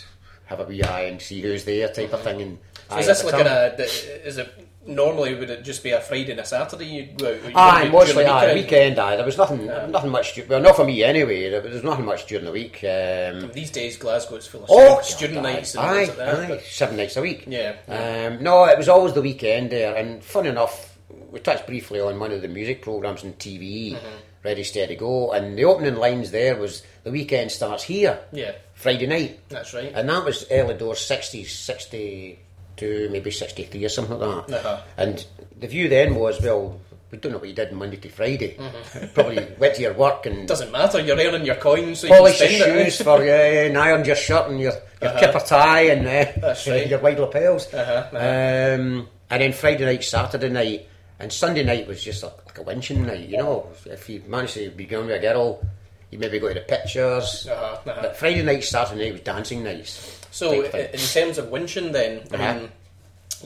have 0.46 0.60
a 0.60 0.64
wee 0.64 0.82
eye 0.84 1.02
and 1.04 1.22
see 1.22 1.42
who's 1.42 1.66
there 1.66 1.88
type 1.90 2.14
of 2.14 2.22
thing. 2.22 2.42
And 2.42 2.58
Mm-hmm. 2.58 2.94
So 2.94 2.98
is 3.00 3.08
this 3.08 3.22
the 3.22 3.32
like 3.32 3.46
a? 3.48 3.84
Is 4.28 4.38
it 4.38 4.65
normally 4.88 5.36
would 5.36 5.50
it 5.50 5.64
just 5.64 5.84
be 5.84 5.92
a 5.92 6.00
Friday 6.00 6.32
and 6.32 6.40
a 6.40 6.46
Saturday 6.46 6.86
you'd 6.86 7.18
go 7.18 7.34
out? 7.34 7.44
You'd 7.44 7.56
aye, 7.56 7.90
mostly 7.90 8.26
aye, 8.26 8.54
weekend 8.54 9.00
aye. 9.00 9.16
There 9.16 9.26
was 9.26 9.38
nothing, 9.38 9.66
yeah. 9.66 9.88
nothing 9.88 10.12
much. 10.12 10.40
Well, 10.48 10.62
not 10.62 10.76
for 10.76 10.86
me 10.86 11.04
anyway. 11.04 11.50
There 11.50 11.62
was 11.62 11.84
nothing 11.84 12.06
much 12.06 12.26
during 12.28 12.46
the 12.46 12.52
week. 12.52 12.84
Um, 12.84 13.52
These 13.52 13.72
days, 13.72 13.98
Glasgow 13.98 14.36
is 14.36 14.48
full 14.48 14.64
of 14.64 14.70
oh, 14.70 15.02
student 15.02 15.44
God, 15.44 15.54
nights. 15.54 15.76
Aye, 15.76 15.82
and 15.82 15.92
aye, 15.92 16.06
like 16.06 16.18
that, 16.18 16.52
aye 16.52 16.62
seven 16.66 16.98
nights 16.98 17.18
a 17.18 17.22
week. 17.22 17.46
Yeah. 17.48 17.76
Um, 17.88 18.44
no, 18.44 18.66
it 18.66 18.78
was 18.78 18.90
always 18.90 19.14
the 19.14 19.22
weekend 19.22 19.72
there, 19.72 19.96
and 19.96 20.24
fun 20.24 20.46
enough, 20.46 20.98
we 21.32 21.40
touched 21.40 21.68
briefly 21.68 22.00
on 22.00 22.20
one 22.20 22.32
of 22.32 22.42
the 22.42 22.48
music 22.48 22.82
programs 22.82 23.24
on 23.24 23.34
TV. 23.34 23.94
Mm-hmm. 23.94 24.18
Ready, 24.44 24.64
steady, 24.64 24.96
go, 24.96 25.32
and 25.32 25.58
the 25.58 25.66
opening 25.66 25.96
lines 25.96 26.30
there 26.30 26.56
was 26.56 26.84
the 27.04 27.10
weekend 27.10 27.52
starts 27.52 27.82
here. 27.82 28.20
Yeah, 28.32 28.52
Friday 28.76 29.08
night. 29.08 29.40
That's 29.50 29.74
right, 29.74 29.92
and 29.96 30.08
that 30.08 30.24
was 30.24 30.46
early 30.52 30.76
doors, 30.76 31.00
60s, 31.00 31.48
60 31.48 32.40
to 32.78 33.10
maybe 33.12 33.32
63 33.32 33.86
or 33.86 33.90
something 33.90 34.20
like 34.20 34.48
that. 34.48 34.66
Uh-huh. 34.66 34.82
And 34.98 35.26
the 35.60 35.68
view 35.68 35.88
then 35.90 36.16
was, 36.16 36.42
well, 36.42 36.80
we 37.12 37.18
don't 37.18 37.32
know 37.32 37.38
what 37.38 37.48
you 37.48 37.56
did 37.56 37.72
Monday 37.72 37.98
to 37.98 38.10
Friday. 38.10 38.58
Mm-hmm. 38.58 39.08
Probably 39.14 39.48
went 39.58 39.76
to 39.76 39.82
your 39.82 39.94
work 39.94 40.26
and 40.26 40.48
doesn't 40.48 40.72
matter. 40.72 41.00
You're 41.00 41.18
earning 41.18 41.46
your 41.46 41.56
coins. 41.56 42.00
So 42.00 42.08
polish 42.08 42.42
you 42.42 42.48
your 42.48 42.84
shoes 42.84 43.02
for 43.02 43.24
you, 43.24 43.32
eh, 43.32 43.68
and 43.68 43.78
iron 43.78 44.04
your 44.06 44.16
shirt 44.16 44.50
and 44.50 44.60
your 44.60 44.74
your 45.02 45.12
uh-huh. 45.12 45.20
kipper 45.20 45.40
tie 45.40 45.82
and 45.82 46.08
uh, 46.08 46.56
right. 46.68 46.88
your 46.88 47.00
wide 47.00 47.20
lapels. 47.20 47.74
Uh-huh, 47.74 47.92
uh-huh. 47.92 48.18
Um, 48.18 49.08
and 49.30 49.42
then 49.42 49.54
Friday 49.54 49.86
night, 49.86 50.04
Saturday 50.04 50.50
night, 50.50 50.88
and 51.20 51.32
Sunday 51.32 51.64
night 51.64 51.88
was 51.88 52.04
just 52.04 52.24
like, 52.24 52.46
like 52.46 52.58
a 52.60 52.64
winching 52.64 53.06
night. 53.06 53.30
You 53.30 53.38
know, 53.38 53.70
if 53.86 54.10
you 54.10 54.22
managed 54.28 54.56
to 54.56 54.70
be 54.72 54.86
going 54.86 55.08
with 55.08 55.16
a 55.16 55.20
girl, 55.20 55.66
you 56.12 56.20
maybe 56.20 56.40
go 56.40 56.50
to 56.50 56.54
the 56.54 56.62
pictures. 56.62 57.48
Uh-huh, 57.50 57.64
uh-huh. 57.64 58.00
But 58.02 58.18
Friday 58.18 58.44
night, 58.44 58.64
Saturday 58.64 59.06
night 59.06 59.14
was 59.14 59.22
dancing 59.22 59.64
nights. 59.64 60.15
So, 60.36 60.62
type 60.64 60.76
i- 60.76 60.84
thing. 60.88 60.94
in 60.94 61.00
terms 61.00 61.38
of 61.38 61.46
winching, 61.48 61.92
then, 61.94 62.22
I 62.32 62.36
Uh-huh. 62.36 62.54
mean, 62.60 62.72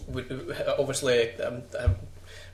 would, 0.08 0.56
obviously, 0.80 1.36
um, 1.42 1.62
I 1.80 1.90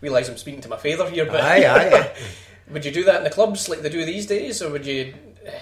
realise 0.02 0.28
I'm 0.30 0.38
speaking 0.38 0.62
to 0.62 0.70
my 0.70 0.78
father 0.78 1.10
here, 1.10 1.26
but 1.26 1.42
Aye, 1.42 1.66
aye, 1.66 2.12
would 2.72 2.84
you 2.86 2.92
do 2.92 3.04
that 3.06 3.18
in 3.18 3.24
the 3.24 3.30
clubs 3.30 3.70
like 3.70 3.80
they 3.82 3.90
do 3.90 4.04
these 4.06 4.26
days, 4.26 4.62
or 4.62 4.70
would 4.72 4.86
you? 4.86 5.14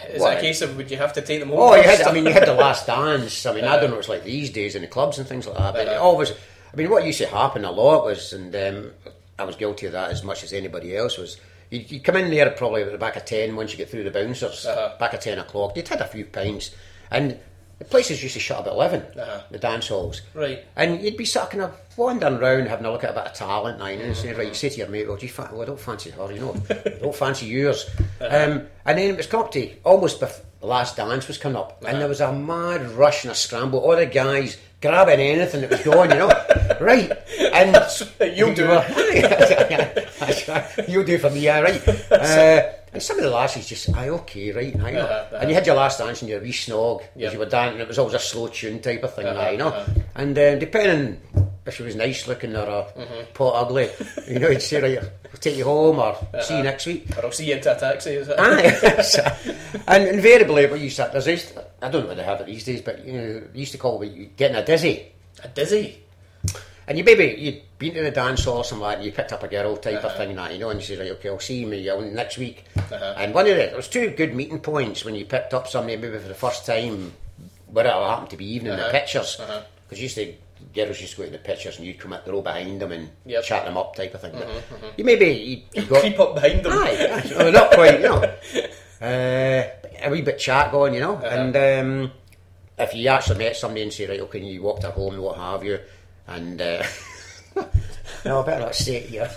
Is 0.10 0.24
it 0.24 0.38
a 0.38 0.40
case 0.40 0.62
of 0.62 0.78
would 0.78 0.90
you 0.90 0.98
have 0.98 1.12
to 1.14 1.22
take 1.22 1.40
them 1.42 1.50
home? 1.50 1.60
Oh, 1.60 1.76
you 1.76 1.84
had. 1.84 2.02
I 2.02 2.12
mean, 2.14 2.26
you 2.26 2.32
had 2.32 2.48
the 2.48 2.54
last 2.54 2.88
dance. 2.88 3.46
I 3.46 3.54
mean, 3.54 3.66
I 3.66 3.76
don't 3.76 3.90
know 3.90 3.98
what 3.98 4.00
it's 4.00 4.10
like 4.10 4.24
these 4.24 4.50
days 4.50 4.76
in 4.76 4.82
the 4.82 4.88
clubs 4.88 5.20
and 5.20 5.28
things 5.28 5.46
like 5.46 5.58
that, 5.58 5.74
but 5.74 5.88
it 5.88 5.98
always, 5.98 6.32
I 6.32 6.76
mean, 6.78 6.90
what 6.90 7.06
used 7.06 7.20
to 7.20 7.28
happen 7.28 7.66
a 7.66 7.72
lot 7.72 8.06
was, 8.06 8.32
and 8.34 8.56
um, 8.56 8.92
I 9.38 9.44
was 9.44 9.56
guilty 9.58 9.86
of 9.88 9.92
that 9.92 10.10
as 10.12 10.24
much 10.24 10.42
as 10.44 10.54
anybody 10.54 10.96
else, 10.96 11.18
was 11.18 11.36
you'd, 11.70 11.92
you'd 11.92 12.04
come 12.06 12.16
in 12.16 12.32
there 12.32 12.50
probably 12.52 12.84
at 12.84 12.92
the 12.94 12.98
back 12.98 13.18
of 13.18 13.26
10 13.26 13.56
once 13.58 13.72
you 13.72 13.78
get 13.78 13.90
through 13.90 14.06
the 14.06 14.12
bouncers, 14.12 14.66
Uh-huh. 14.66 14.96
back 15.00 15.14
at 15.14 15.22
10 15.22 15.38
o'clock, 15.40 15.76
you'd 15.76 15.88
had 15.90 16.00
a 16.02 16.08
few 16.08 16.24
pints, 16.26 16.72
and 17.12 17.38
the 17.84 17.90
places 17.90 18.22
used 18.24 18.34
to 18.36 18.40
shut 18.40 18.60
up 18.60 18.68
at 18.68 18.74
11, 18.74 19.02
Uh-huh. 19.20 19.42
the 19.52 19.58
dance 19.60 19.88
halls. 19.88 20.22
Right. 20.34 20.64
And 20.76 21.02
you'd 21.02 21.18
be 21.18 21.26
sort 21.26 21.46
of 21.46 21.52
kind 21.52 21.64
of 21.64 21.76
wandering 21.98 22.36
around 22.36 22.68
having 22.68 22.86
a 22.86 22.92
look 22.92 23.04
at 23.04 23.12
a 23.12 23.14
bit 23.14 23.24
of 23.28 23.34
talent 23.34 23.82
and 23.82 24.02
Mm-hmm. 24.02 24.14
say, 24.14 24.34
right, 24.34 24.48
you 24.48 24.54
say 24.54 24.70
to 24.70 24.78
your 24.78 24.88
mate, 24.88 25.08
well, 25.08 25.18
do 25.18 25.26
you 25.26 25.32
fa- 25.32 25.50
well, 25.52 25.62
I 25.62 25.66
don't 25.66 25.80
fancy 25.80 26.10
her, 26.12 26.32
you 26.32 26.40
know, 26.40 26.56
I 26.70 26.74
don't 27.02 27.16
fancy 27.16 27.46
yours. 27.48 27.90
Uh-huh. 28.22 28.26
Um, 28.52 28.68
and 28.86 28.98
then 28.98 29.10
it 29.12 29.18
was 29.18 29.28
come 29.28 29.42
up 29.42 29.52
to 29.52 29.70
almost 29.84 30.20
bef- 30.22 30.42
the 30.62 30.68
last 30.68 30.96
dance 30.96 31.28
was 31.28 31.38
coming 31.38 31.58
up, 31.58 31.80
Uh-huh. 31.82 31.92
and 31.92 32.02
there 32.02 32.08
was 32.08 32.22
a 32.22 32.32
mad 32.32 32.90
rush 32.92 33.24
and 33.26 33.32
a 33.32 33.36
scramble, 33.36 33.80
all 33.80 33.96
the 33.96 34.06
guys 34.06 34.58
grabbing 34.82 35.20
anything 35.20 35.62
that 35.62 35.70
was 35.70 35.82
going, 35.82 36.12
you 36.12 36.18
know, 36.18 36.28
right. 36.82 37.12
And 37.54 37.76
You'll 38.38 38.54
do 38.62 38.66
right. 38.68 40.00
You'll 40.88 41.04
do 41.04 41.18
for 41.18 41.30
me, 41.30 41.42
yeah, 41.42 41.60
right. 41.60 41.88
Uh, 42.12 42.62
and 42.94 43.02
some 43.02 43.18
of 43.18 43.24
the 43.24 43.30
lasses 43.30 43.68
just, 43.68 43.94
aye, 43.96 44.10
okay, 44.10 44.52
right, 44.52 44.76
aye, 44.82 44.92
no. 44.92 45.02
Uh-huh, 45.06 45.38
And 45.40 45.50
you 45.50 45.56
had 45.56 45.66
your 45.66 45.76
last 45.76 45.98
dance 46.00 46.22
and 46.22 46.30
your 46.30 46.40
wee 46.42 46.52
snog 46.52 47.02
Yep. 47.16 47.28
as 47.28 47.34
you 47.34 47.40
were 47.40 47.46
dancing. 47.48 47.82
It 47.82 47.88
was 47.88 47.98
always 48.00 48.14
a 48.16 48.20
slow 48.20 48.48
tune 48.48 48.80
type 48.82 49.04
of 49.04 49.14
thing, 49.16 49.26
Uh-huh, 49.28 49.40
aye, 49.42 49.52
you 49.52 49.58
know. 49.58 49.68
uh-huh. 49.70 49.92
And 50.16 50.38
um, 50.38 50.60
depending 50.60 51.20
if 51.66 51.76
she 51.76 51.84
was 51.84 51.96
nice 51.96 52.28
looking 52.28 52.56
or 52.56 52.64
a 52.68 52.84
Mm-hmm. 53.00 53.34
pot 53.34 53.54
ugly, 53.56 53.90
you 54.28 54.40
know, 54.40 54.50
he'd 54.52 54.62
say, 54.62 54.82
right, 54.82 55.00
I'll 55.00 55.40
take 55.40 55.58
you 55.58 55.64
home 55.64 55.98
or 56.00 56.16
see 56.42 56.58
you 56.58 56.64
next 56.64 56.86
week. 56.86 57.08
Or 57.18 57.26
I'll 57.26 57.32
see 57.32 57.46
you 57.48 57.56
into 57.56 57.76
a 57.76 57.80
taxi. 57.80 58.12
Is 58.12 58.28
it? 58.30 58.36
Aye. 58.38 59.60
And 59.88 60.08
invariably, 60.08 60.68
what 60.68 60.80
you 60.80 60.90
said, 60.90 61.12
there's 61.12 61.54
I 61.82 61.90
don't 61.90 62.04
know 62.04 62.08
what 62.10 62.18
they 62.18 62.24
have 62.24 62.40
it 62.42 62.46
these 62.48 62.64
days, 62.64 62.82
but 62.82 63.04
you 63.06 63.14
know, 63.14 63.40
they 63.52 63.60
used 63.60 63.72
to 63.74 63.78
call 63.78 64.02
it 64.02 64.38
getting 64.38 64.56
a 64.56 64.64
dizzy. 64.66 65.12
A 65.44 65.48
dizzy. 65.48 66.00
And 66.88 66.98
you 66.98 67.04
maybe 67.04 67.36
you'd 67.40 67.62
been 67.80 67.94
to 67.94 68.02
the 68.04 68.12
dance 68.12 68.44
hall 68.44 68.58
or 68.58 68.64
something 68.64 68.82
like 68.84 68.92
that, 68.94 68.98
and 68.98 69.06
you 69.06 69.12
picked 69.14 69.32
up 69.32 69.44
a 69.44 69.48
girl 69.48 69.78
type 69.78 69.98
Uh-huh. 70.00 70.08
of 70.10 70.18
thing, 70.18 70.30
and 70.32 70.38
that 70.40 70.52
you 70.54 70.60
know, 70.60 70.70
and 70.70 70.80
you 70.82 70.86
say, 70.86 70.98
right, 71.00 71.12
okay, 71.12 71.30
I'll 71.30 71.40
see 71.40 71.66
me 71.66 71.88
uh, 71.90 72.00
next 72.02 72.38
week. 72.38 72.66
And 72.92 73.34
one 73.34 73.46
of 73.48 73.56
the 73.56 73.68
there 73.68 73.76
was 73.76 73.88
two 73.88 74.10
good 74.12 74.36
meeting 74.36 74.60
points 74.60 75.06
when 75.06 75.16
you 75.16 75.26
picked 75.26 75.54
up 75.54 75.68
somebody 75.68 75.96
maybe 75.98 76.18
for 76.20 76.28
the 76.28 76.34
first 76.34 76.66
time, 76.66 77.14
where 77.68 77.86
it 77.86 77.92
happened 77.92 78.30
to 78.32 78.38
be 78.38 78.46
even 78.54 78.68
in 78.68 78.76
the 78.78 78.84
Uh-huh. 78.84 78.92
pictures, 78.92 79.38
Uh-huh. 79.40 79.62
because 79.88 80.02
used 80.02 80.16
to 80.16 80.34
girls 80.76 81.00
used 81.02 81.12
to 81.16 81.18
go 81.20 81.26
to 81.26 81.32
the 81.32 81.38
pictures 81.38 81.78
and 81.78 81.86
you'd 81.86 82.00
come 82.00 82.14
up 82.14 82.26
the 82.26 82.32
row 82.32 82.42
behind 82.42 82.82
them 82.82 82.92
and 82.92 83.10
Yep. 83.26 83.44
chat 83.44 83.66
them 83.66 83.78
up 83.78 83.96
type 83.96 84.14
of 84.14 84.22
thing. 84.22 84.32
But 84.34 84.48
you 84.98 85.04
maybe 85.04 85.26
you, 85.28 85.62
you 85.82 85.88
got 85.88 86.00
Creep 86.02 86.20
up 86.20 86.36
behind 86.36 86.64
them. 86.64 86.72
Aye, 86.74 86.98
aye. 87.26 87.32
Well, 87.38 87.52
not 87.52 87.72
quite, 87.72 88.00
you 88.00 88.06
know. 88.10 88.34
Uh, 89.02 89.68
a 90.02 90.10
wee 90.10 90.22
bit 90.22 90.40
chat 90.40 90.72
going, 90.72 90.94
you 90.94 91.02
know. 91.02 91.16
Uh-huh. 91.16 91.26
And 91.28 91.56
um, 92.06 92.12
if 92.78 92.96
you 92.96 93.10
actually 93.10 93.38
met 93.40 93.58
somebody 93.58 93.82
and 93.84 93.92
say, 93.92 94.08
right, 94.08 94.22
okay, 94.22 94.40
you 94.40 94.62
walked 94.62 94.84
her 94.84 94.92
home 94.92 95.16
and 95.16 95.22
what 95.24 95.36
have 95.38 95.62
you, 95.66 95.78
and. 96.28 96.62
Uh, 96.62 96.84
no, 98.26 98.42
I 98.42 98.46
better 98.46 98.62
not 98.62 98.76
say 98.76 98.96
it 98.98 99.10
here. 99.10 99.30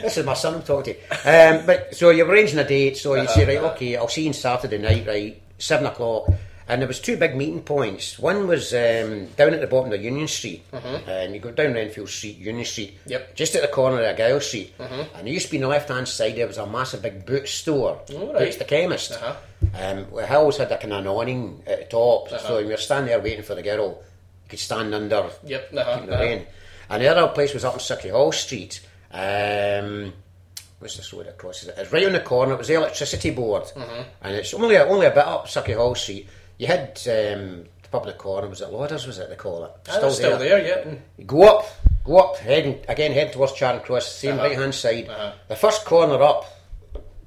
this 0.00 0.16
is 0.16 0.24
my 0.24 0.34
son 0.34 0.54
I'm 0.54 0.62
talking 0.62 0.94
to. 0.94 1.58
Um, 1.58 1.66
but 1.66 1.94
so 1.94 2.10
you're 2.10 2.26
arranging 2.26 2.58
a 2.58 2.66
date, 2.66 2.96
so 2.96 3.14
you 3.14 3.26
say, 3.28 3.44
right, 3.44 3.72
okay, 3.72 3.96
I'll 3.96 4.08
see 4.08 4.22
you 4.22 4.28
on 4.28 4.34
Saturday 4.34 4.78
night, 4.78 5.06
right, 5.06 5.40
seven 5.58 5.86
o'clock. 5.86 6.28
And 6.68 6.82
there 6.82 6.88
was 6.88 6.98
two 6.98 7.16
big 7.16 7.36
meeting 7.36 7.62
points. 7.62 8.18
One 8.18 8.48
was 8.48 8.72
um, 8.74 9.26
down 9.36 9.54
at 9.54 9.60
the 9.60 9.68
bottom 9.68 9.92
of 9.92 10.02
Union 10.02 10.26
Street, 10.26 10.64
and 10.72 11.32
you 11.32 11.38
go 11.40 11.52
down 11.52 11.74
Renfield 11.74 12.08
Street, 12.08 12.38
Union 12.38 12.64
Street, 12.64 12.98
Yep. 13.06 13.36
just 13.36 13.54
at 13.54 13.62
the 13.62 13.68
corner 13.68 14.02
of 14.02 14.16
Gile 14.16 14.40
Street. 14.40 14.72
And 14.80 15.06
there 15.26 15.32
used 15.32 15.46
to 15.46 15.52
be 15.52 15.58
on 15.58 15.62
the 15.62 15.68
left 15.68 15.88
hand 15.90 16.08
side 16.08 16.34
there 16.34 16.46
was 16.48 16.58
a 16.58 16.66
massive 16.66 17.02
big 17.02 17.24
boot 17.24 17.46
store, 17.48 18.00
Oh, 18.12 18.32
right. 18.32 18.38
Boots 18.46 18.56
the 18.56 18.64
chemist. 18.64 19.12
Uh-huh. 19.12 19.36
Um, 19.80 20.10
we 20.10 20.22
always 20.24 20.56
had 20.56 20.72
a 20.72 20.76
kind 20.78 20.92
of 20.92 21.06
awning 21.06 21.62
at 21.68 21.78
the 21.78 21.84
top, 21.84 22.30
so 22.30 22.58
we 22.58 22.66
were 22.68 22.76
standing 22.78 23.10
there 23.10 23.20
waiting 23.20 23.44
for 23.44 23.54
the 23.54 23.62
girl, 23.62 24.02
could 24.48 24.58
stand 24.58 24.94
under, 24.94 25.30
Yep, 25.44 25.72
uh-huh, 25.76 26.00
the 26.06 26.12
uh-huh. 26.14 26.22
rain. 26.22 26.46
And 26.88 27.02
the 27.02 27.08
other 27.08 27.28
place 27.32 27.52
was 27.54 27.64
up 27.64 27.74
in 27.74 27.80
Sauchiehall 27.80 28.32
Street. 28.32 28.80
Um, 29.12 30.12
what's 30.78 30.96
this 30.96 31.12
road 31.12 31.26
across? 31.26 31.64
It's 31.64 31.92
right 31.92 32.06
on 32.06 32.12
the 32.12 32.20
corner. 32.20 32.52
It 32.54 32.58
was 32.58 32.68
the 32.68 32.74
electricity 32.74 33.30
board, 33.30 33.64
Mm-hmm. 33.64 34.02
and 34.22 34.34
it's 34.36 34.54
only 34.54 34.76
a, 34.76 34.84
only 34.86 35.06
a 35.06 35.10
bit 35.10 35.26
up 35.26 35.46
Sauchiehall 35.48 35.96
Street. 35.96 36.28
You 36.58 36.66
had 36.68 36.90
um, 37.06 37.64
the 37.82 37.88
pub 37.90 38.02
in 38.02 38.08
the 38.08 38.14
corner. 38.14 38.48
Was 38.48 38.60
it 38.60 38.68
Lauders? 38.70 39.06
Was 39.06 39.18
it 39.18 39.28
they 39.28 39.36
call 39.36 39.64
it? 39.64 39.70
Ah, 39.88 39.98
that's 40.00 40.16
still 40.16 40.38
there, 40.38 40.64
yeah. 40.64 40.90
Mm. 40.90 40.98
You 41.18 41.24
go 41.24 41.42
up, 41.58 41.66
go 42.04 42.16
up, 42.18 42.36
heading 42.38 42.78
again, 42.88 43.12
heading 43.12 43.32
towards 43.32 43.52
Charing 43.54 43.80
Cross, 43.80 44.12
same 44.12 44.34
Uh-huh. 44.34 44.44
right 44.48 44.56
hand 44.58 44.74
side. 44.74 45.08
Uh-huh. 45.08 45.32
The 45.48 45.56
first 45.56 45.84
corner 45.84 46.22
up, 46.22 46.44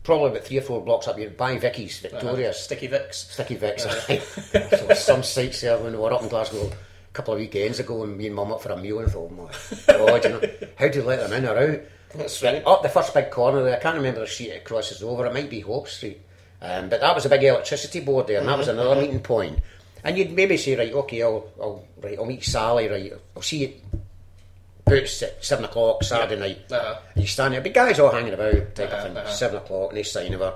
probably 0.04 0.30
about 0.32 0.44
three 0.46 0.58
or 0.58 0.62
four 0.62 0.82
blocks 0.84 1.08
up, 1.08 1.20
you 1.20 1.30
buy 1.30 1.58
Vicky's, 1.58 2.00
Victoria's, 2.00 2.58
Sticky 2.60 2.88
Vicks. 2.88 3.14
Sticky 3.32 3.58
Vicks. 3.58 4.80
so 4.88 4.94
some 4.94 5.22
sights 5.24 5.62
there 5.62 5.78
when 5.78 5.92
we 5.92 5.98
were 6.00 6.14
up 6.14 6.24
in 6.24 6.30
Glasgow 6.30 6.72
a 7.10 7.14
couple 7.14 7.34
of 7.34 7.40
weekends 7.40 7.80
ago, 7.80 8.04
and 8.04 8.18
me 8.18 8.28
and 8.28 8.36
Mum 8.36 8.52
up 8.52 8.62
for 8.62 8.72
a 8.72 8.78
meal, 8.78 9.00
and 9.00 9.08
I 9.10 9.12
thought, 9.12 9.32
oh 9.32 9.36
my 9.36 9.94
God, 10.20 10.24
you 10.24 10.30
know, 10.30 10.42
how 10.78 10.88
do 10.88 11.00
you 11.00 11.06
let 11.06 11.20
them 11.20 11.34
in 11.34 11.46
or 11.50 11.58
out? 11.58 11.80
That's 12.16 12.42
right. 12.44 12.64
Up 12.66 12.82
the 12.84 12.90
first 12.90 13.14
big 13.14 13.30
corner 13.32 13.64
there, 13.64 13.78
I 13.78 13.80
can't 13.80 13.96
remember 13.98 14.22
the 14.22 14.28
street 14.28 14.50
it 14.50 14.64
crosses 14.64 15.04
over. 15.04 15.26
It 15.26 15.34
might 15.34 15.50
be 15.50 15.60
Hope 15.62 15.88
Street, 15.88 16.20
um, 16.62 16.90
but 16.90 17.02
that 17.02 17.14
was 17.16 17.26
a 17.26 17.30
big 17.30 17.44
electricity 17.44 18.00
board 18.00 18.28
there, 18.28 18.40
and 18.40 18.48
that 18.48 18.58
was 18.58 18.68
Mm-hmm. 18.68 18.80
another 18.80 19.02
meeting 19.02 19.20
point. 19.22 19.60
And 20.04 20.18
you'd 20.18 20.32
maybe 20.32 20.56
say, 20.58 20.76
right, 20.78 20.94
okay, 20.94 21.22
I'll, 21.24 21.52
I'll, 21.62 21.84
right, 22.02 22.18
I'll 22.18 22.26
meet 22.26 22.44
Sally, 22.44 22.88
right, 22.88 23.14
I'll 23.36 23.42
see 23.42 23.58
you 23.58 23.74
boots 24.86 25.22
at 25.22 25.44
seven 25.44 25.66
o'clock 25.66 26.04
Saturday 26.04 26.40
night. 26.40 26.72
Uh-huh. 26.72 27.00
And 27.14 27.22
you 27.24 27.28
stand 27.28 27.54
there, 27.54 27.62
but 27.62 27.74
guys 27.74 28.00
all 28.00 28.12
hanging 28.12 28.34
about, 28.34 28.76
type 28.76 28.88
Uh-huh, 28.92 28.96
of 28.98 29.04
thing. 29.04 29.18
uh-huh. 29.18 29.30
Seven 29.32 29.58
o'clock, 29.58 29.90
and 29.90 29.98
they 29.98 30.04
sign 30.04 30.34
of 30.34 30.40
her, 30.40 30.54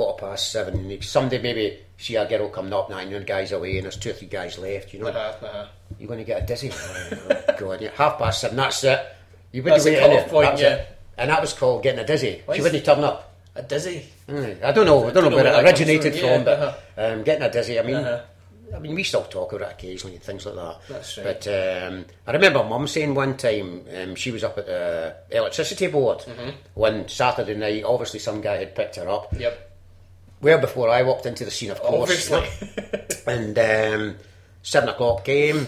quarter 0.00 0.26
past 0.26 0.50
seven. 0.52 0.74
And 0.74 0.90
you- 0.90 1.02
someday 1.02 1.40
maybe 1.40 1.78
see 1.98 2.16
a 2.16 2.26
girl 2.26 2.48
coming 2.48 2.72
up, 2.72 2.88
nine 2.90 3.12
and 3.12 3.26
guys 3.26 3.52
away, 3.52 3.76
and 3.76 3.84
there's 3.84 3.96
two 3.96 4.10
or 4.10 4.12
three 4.14 4.28
guys 4.28 4.58
left. 4.58 4.92
You 4.94 5.00
know, 5.00 5.08
Uh-huh, 5.08 5.46
uh-huh. 5.46 5.66
you're 5.98 6.08
going 6.08 6.18
to 6.20 6.24
get 6.24 6.42
a 6.42 6.46
dizzy. 6.46 6.70
oh, 7.30 7.54
God, 7.58 7.80
yeah. 7.82 7.90
half 7.94 8.18
past 8.18 8.40
seven. 8.40 8.56
That's 8.56 8.82
it. 8.84 9.00
You 9.52 9.62
wouldn't 9.62 9.84
wait 9.84 9.98
in 10.02 10.12
it. 10.12 10.28
point, 10.28 10.58
yeah. 10.58 10.74
it. 10.74 10.98
And 11.18 11.30
that 11.30 11.40
was 11.40 11.52
called 11.52 11.82
getting 11.82 12.00
a 12.00 12.06
dizzy. 12.06 12.42
Why 12.46 12.56
She 12.56 12.62
wouldn't 12.62 12.84
turn 12.84 13.04
up. 13.04 13.26
A 13.54 13.62
dizzy. 13.62 14.06
Mm, 14.28 14.62
I 14.62 14.72
don't 14.72 14.86
know. 14.86 15.08
I 15.08 15.10
don't, 15.10 15.24
know 15.24 15.30
know 15.30 15.36
where 15.36 15.44
where 15.44 15.54
it 15.60 15.64
originated 15.64 16.12
from, 16.14 16.20
from, 16.20 16.28
yeah, 16.30 16.44
but 16.44 16.58
uh-huh. 16.58 17.12
um, 17.14 17.22
getting 17.24 17.42
a 17.42 17.50
dizzy. 17.50 17.78
I 17.78 17.82
mean, 17.82 17.96
Uh-huh. 17.96 18.22
I 18.74 18.78
mean, 18.78 18.94
we 18.94 19.02
still 19.02 19.24
talk 19.24 19.52
about 19.52 19.68
it 19.68 19.72
occasionally 19.74 20.14
and 20.14 20.24
things 20.24 20.46
like 20.46 20.54
that. 20.54 20.76
That's 20.88 21.18
right. 21.18 21.24
But 21.24 21.48
um, 21.48 22.04
I 22.28 22.30
remember 22.32 22.62
Mum 22.62 22.86
saying 22.86 23.12
one 23.16 23.36
time 23.36 23.84
um, 24.00 24.14
she 24.14 24.30
was 24.30 24.44
up 24.44 24.56
at 24.58 24.66
the 24.66 25.16
electricity 25.32 25.88
board 25.88 26.20
Mm-hmm. 26.20 26.50
one 26.74 27.08
Saturday 27.08 27.56
night. 27.56 27.82
Obviously, 27.84 28.20
some 28.20 28.40
guy 28.40 28.58
had 28.58 28.76
picked 28.76 28.94
her 28.96 29.08
up 29.08 29.34
Yep. 29.36 29.69
Well 30.40 30.58
before 30.60 30.88
I 30.90 31.02
walked 31.02 31.26
into 31.26 31.44
the 31.44 31.50
scene, 31.50 31.70
of 31.70 31.80
course. 31.80 32.30
And 33.26 33.56
um, 33.58 34.16
seven 34.62 34.88
o'clock 34.88 35.24
came, 35.24 35.66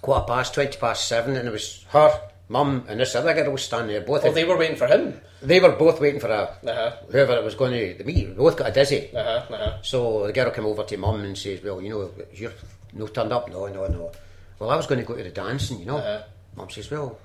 quarter 0.00 0.24
past, 0.26 0.54
twenty 0.54 0.76
past 0.78 1.06
seven, 1.06 1.36
and 1.36 1.46
it 1.46 1.52
was 1.52 1.84
her, 1.90 2.20
Mum, 2.48 2.84
and 2.88 2.98
this 2.98 3.14
other 3.14 3.34
girl 3.34 3.52
was 3.52 3.62
standing 3.62 3.92
there. 3.92 4.00
Both 4.00 4.22
well, 4.22 4.30
of- 4.30 4.34
they 4.34 4.44
were 4.44 4.56
waiting 4.56 4.76
for 4.76 4.86
him. 4.86 5.20
they 5.42 5.60
were 5.60 5.72
both 5.72 6.00
waiting 6.00 6.18
for 6.20 6.28
a 6.28 6.42
Uh-huh. 6.66 6.96
whoever 7.10 7.34
it 7.34 7.44
was 7.44 7.54
going 7.54 7.72
to 7.72 7.98
the 7.98 8.04
meet. 8.04 8.26
They 8.28 8.32
both 8.34 8.56
got 8.56 8.70
a 8.70 8.72
dizzy. 8.72 9.10
Uh-huh, 9.14 9.54
uh-huh. 9.54 9.78
So 9.82 10.26
the 10.26 10.32
girl 10.32 10.50
came 10.50 10.64
over 10.66 10.82
to 10.84 10.96
mum 10.96 11.20
and 11.22 11.36
says, 11.36 11.62
"Well, 11.62 11.80
you 11.82 11.90
know, 11.90 12.10
you're 12.32 12.52
no 12.94 13.06
turned 13.06 13.32
up. 13.32 13.48
No, 13.50 13.66
no, 13.66 13.86
no. 13.86 14.10
Well, 14.58 14.70
I 14.70 14.76
was 14.76 14.86
going 14.86 15.00
to 15.00 15.06
go 15.06 15.14
to 15.14 15.22
the 15.22 15.30
dancing, 15.30 15.80
you 15.80 15.86
know." 15.86 15.98
Uh-huh. 15.98 16.22
Mum 16.56 16.70
says, 16.70 16.90
"Well, 16.90 17.18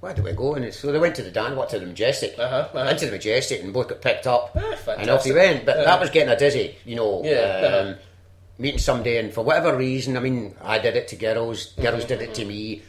where 0.00 0.14
do 0.14 0.22
we 0.22 0.32
go?" 0.32 0.54
And 0.54 0.72
so 0.74 0.90
they 0.92 0.98
went 0.98 1.14
to 1.16 1.22
the 1.22 1.30
what 1.54 1.68
to 1.70 1.78
the 1.78 1.86
Majestic, 1.86 2.34
Uh-huh, 2.38 2.68
uh-huh. 2.74 2.90
into 2.90 3.06
the 3.06 3.12
Majestic, 3.12 3.62
and 3.62 3.72
both 3.72 3.88
got 3.88 4.00
picked 4.00 4.26
up, 4.26 4.56
Ah, 4.56 4.92
and 4.98 5.08
off 5.10 5.24
they 5.24 5.32
went. 5.32 5.64
But 5.64 5.76
Uh-huh. 5.76 5.84
that 5.86 6.00
was 6.00 6.10
getting 6.10 6.28
a 6.30 6.36
dizzy, 6.36 6.76
you 6.84 6.96
know. 6.96 7.22
Yeah, 7.24 7.38
uh-huh. 7.38 7.88
Um, 7.90 7.94
Meeting 8.58 8.78
somebody, 8.78 9.16
and 9.16 9.32
for 9.32 9.42
whatever 9.42 9.74
reason, 9.74 10.18
I 10.18 10.20
mean, 10.20 10.54
I 10.60 10.78
did 10.78 10.94
it 10.94 11.08
to 11.08 11.16
girls, 11.16 11.72
girls 11.80 12.04
did 12.04 12.20
it 12.20 12.34
to 12.34 12.44
me, 12.44 12.82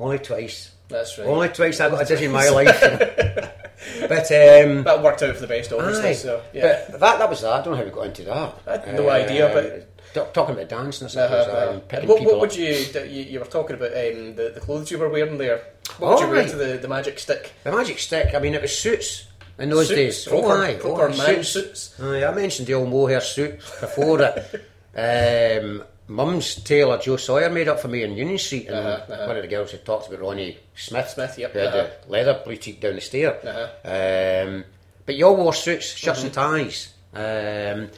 only 0.00 0.18
twice. 0.18 0.66
Mm-hmm. 0.66 0.94
That's 0.94 1.16
right. 1.16 1.28
Only 1.28 1.48
twice 1.50 1.78
I 1.78 1.88
got 1.90 2.02
a 2.02 2.04
dizzy 2.04 2.24
in 2.24 2.32
my 2.32 2.48
life. 2.58 2.80
but 4.08 4.26
um, 4.32 4.82
That 4.82 5.00
worked 5.00 5.22
out 5.22 5.34
for 5.36 5.40
the 5.42 5.46
best, 5.46 5.72
obviously. 5.72 6.10
Aye, 6.10 6.14
So 6.14 6.42
yeah. 6.52 6.86
but 6.90 6.98
that 7.00 7.18
that 7.20 7.30
was 7.30 7.40
that. 7.42 7.52
I 7.52 7.62
don't 7.62 7.70
know 7.74 7.78
how 7.78 7.84
we 7.84 7.90
got 7.90 8.06
into 8.06 8.22
that. 8.24 8.54
I 8.66 8.70
had 8.84 8.96
no 8.96 9.08
idea, 9.10 9.48
but- 9.54 9.62
t- 9.76 9.86
talking 10.14 10.54
about 10.54 10.68
dancing, 10.68 11.06
I 11.06 11.10
Uh-huh, 11.24 11.44
suppose, 11.44 11.54
uh-huh. 11.54 11.96
and 12.00 12.08
What, 12.08 12.22
what 12.24 12.40
would 12.40 12.56
you, 12.56 12.66
you? 12.66 13.22
You 13.22 13.38
were 13.40 13.46
talking 13.46 13.76
about 13.76 13.90
um, 13.92 14.34
the, 14.36 14.52
the 14.54 14.60
clothes 14.60 14.90
you 14.90 14.98
were 14.98 15.08
wearing 15.08 15.38
there. 15.38 15.62
What 15.98 16.10
would 16.10 16.18
Oh, 16.22 16.26
you 16.26 16.30
wear 16.32 16.48
to 16.48 16.56
the, 16.56 16.78
the 16.78 16.88
magic 16.88 17.18
stick? 17.18 17.52
The 17.64 17.72
magic 17.72 17.98
stick. 17.98 18.34
I 18.34 18.38
mean, 18.38 18.54
it 18.54 18.62
was 18.62 18.76
suits 18.78 19.26
in 19.58 19.70
those 19.70 19.88
Suits, 19.88 19.96
days. 19.96 20.24
proper- 20.28 20.46
oh, 20.46 20.62
aye, 20.62 20.74
proper 20.74 21.04
oh, 21.04 21.08
man 21.16 21.44
suits. 21.44 21.48
suits. 21.50 22.00
Aye, 22.00 22.24
I 22.24 22.34
mentioned 22.34 22.68
the 22.68 22.74
old 22.74 22.88
mohair 22.88 23.20
suit 23.20 23.58
before 23.80 24.22
it. 24.22 24.68
Um, 24.94 25.82
Mum's 26.08 26.56
tailor 26.56 26.98
Joe 26.98 27.16
Sawyer 27.16 27.48
made 27.48 27.66
up 27.68 27.80
for 27.80 27.88
me 27.88 28.02
in 28.02 28.12
Union 28.14 28.36
Street, 28.36 28.66
and 28.66 28.76
Uh-huh, 28.76 29.12
uh-huh. 29.12 29.26
one 29.26 29.36
of 29.36 29.42
the 29.42 29.48
girls 29.48 29.70
had 29.70 29.84
talked 29.86 30.08
about 30.08 30.20
Ronnie 30.20 30.58
Smith. 30.76 31.08
Smith, 31.08 31.38
yep, 31.38 31.52
who 31.54 31.60
had 31.60 31.68
uh-huh. 31.68 31.86
the 32.04 32.12
leather 32.12 32.42
boutique 32.44 32.80
down 32.82 32.96
the 32.96 33.00
stair. 33.00 33.38
Uh-huh. 33.42 34.48
Um, 34.50 34.64
but 35.06 35.14
you 35.14 35.26
all 35.26 35.36
wore 35.36 35.54
suits, 35.54 35.86
shirts 35.94 36.22
and 36.24 36.32
Mm-hmm. 36.32 36.56
ties. 36.56 36.92
Um, 37.14 37.90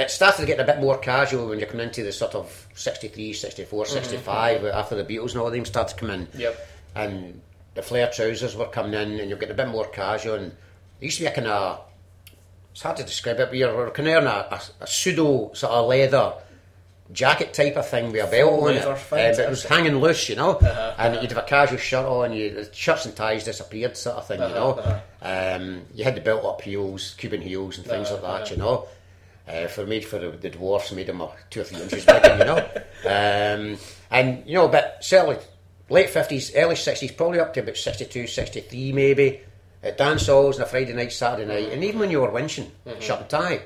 it 0.00 0.10
started 0.10 0.46
getting 0.46 0.62
a 0.62 0.66
bit 0.66 0.80
more 0.80 0.98
casual 0.98 1.48
when 1.48 1.58
you 1.60 1.66
come 1.66 1.80
into 1.80 2.02
the 2.02 2.12
sort 2.12 2.34
of 2.34 2.66
63, 2.74 3.32
64, 3.32 3.86
65, 3.86 4.64
after 4.66 4.94
the 5.00 5.04
Beatles 5.04 5.30
and 5.32 5.40
all 5.40 5.46
of 5.48 5.52
them 5.52 5.64
started 5.64 5.94
to 5.94 6.00
come 6.00 6.10
in. 6.10 6.28
Yep. 6.36 6.68
And 6.94 7.40
the 7.74 7.82
flare 7.82 8.10
trousers 8.10 8.56
were 8.56 8.66
coming 8.66 8.94
in, 8.94 9.20
and 9.20 9.28
you're 9.28 9.38
getting 9.38 9.54
a 9.54 9.56
bit 9.56 9.68
more 9.68 9.86
casual. 9.86 10.34
And 10.36 10.46
it 11.00 11.04
used 11.04 11.18
to 11.18 11.24
be 11.24 11.26
a 11.28 11.32
kind 11.32 11.46
of, 11.46 11.80
it's 12.72 12.82
hard 12.82 12.96
to 12.98 13.04
describe 13.04 13.38
it, 13.40 13.48
but 13.48 13.56
you're 13.56 13.90
kind 13.90 14.08
of 14.08 14.22
in 14.22 14.26
a, 14.26 14.30
a, 14.30 14.60
a 14.80 14.86
pseudo 14.86 15.52
sort 15.54 15.72
of 15.72 15.86
leather 15.88 16.34
jacket 17.12 17.52
type 17.52 17.76
of 17.76 17.88
thing 17.88 18.12
with 18.12 18.24
a 18.24 18.30
belt 18.30 18.62
on 18.62 18.74
it. 18.74 18.84
Uh, 18.84 18.96
but 19.10 19.18
it 19.38 19.48
was 19.50 19.64
hanging 19.64 19.96
loose, 20.00 20.28
you 20.28 20.36
know. 20.36 20.52
Uh-huh, 20.52 20.94
and 20.98 21.14
you'd 21.22 21.32
have 21.32 21.42
a 21.44 21.46
casual 21.48 21.78
shirt 21.78 22.06
on, 22.06 22.32
you, 22.32 22.50
the 22.64 22.72
shirts 22.72 23.04
and 23.06 23.16
ties 23.16 23.44
disappeared, 23.44 23.96
sort 23.96 24.16
of 24.16 24.26
thing, 24.28 24.40
you 24.40 24.48
know. 24.48 24.72
Uh-huh, 24.72 25.00
Um, 25.56 25.82
you 25.94 26.04
had 26.04 26.14
the 26.14 26.20
built 26.20 26.44
up 26.44 26.60
heels, 26.62 27.14
Cuban 27.18 27.40
heels, 27.42 27.78
and 27.78 27.86
things 27.86 28.10
Uh-huh, 28.10 28.22
like 28.22 28.44
that, 28.44 28.50
you 28.52 28.56
know. 28.58 28.86
Uh, 29.50 29.66
for 29.68 29.84
me, 29.84 30.00
for 30.00 30.18
the, 30.18 30.30
the 30.30 30.50
dwarfs, 30.50 30.92
made 30.92 31.06
them 31.08 31.20
uh, 31.20 31.28
two 31.50 31.62
or 31.62 31.64
three 31.64 31.82
inches 31.82 32.04
bigger, 32.06 32.36
you 32.38 32.44
know. 32.44 32.68
Um, 33.02 33.78
and 34.10 34.46
you 34.46 34.54
know, 34.54 34.68
but 34.68 34.98
certainly 35.02 35.38
late 35.88 36.10
fifties, 36.10 36.54
early 36.54 36.76
sixties, 36.76 37.12
probably 37.12 37.40
up 37.40 37.54
to 37.54 37.60
about 37.60 37.76
62, 37.78 38.26
63 38.26 38.92
maybe. 38.92 39.40
At 39.82 39.96
dance 39.96 40.26
halls 40.26 40.56
on 40.56 40.62
a 40.64 40.66
Friday 40.66 40.92
night, 40.92 41.10
Saturday 41.10 41.46
night, 41.48 41.72
and 41.72 41.82
even 41.82 42.00
when 42.00 42.10
you 42.10 42.20
were 42.20 42.28
winching, 42.30 42.68
Mm-hmm. 42.86 43.00
shirt 43.00 43.20
and 43.20 43.30
tie, 43.30 43.60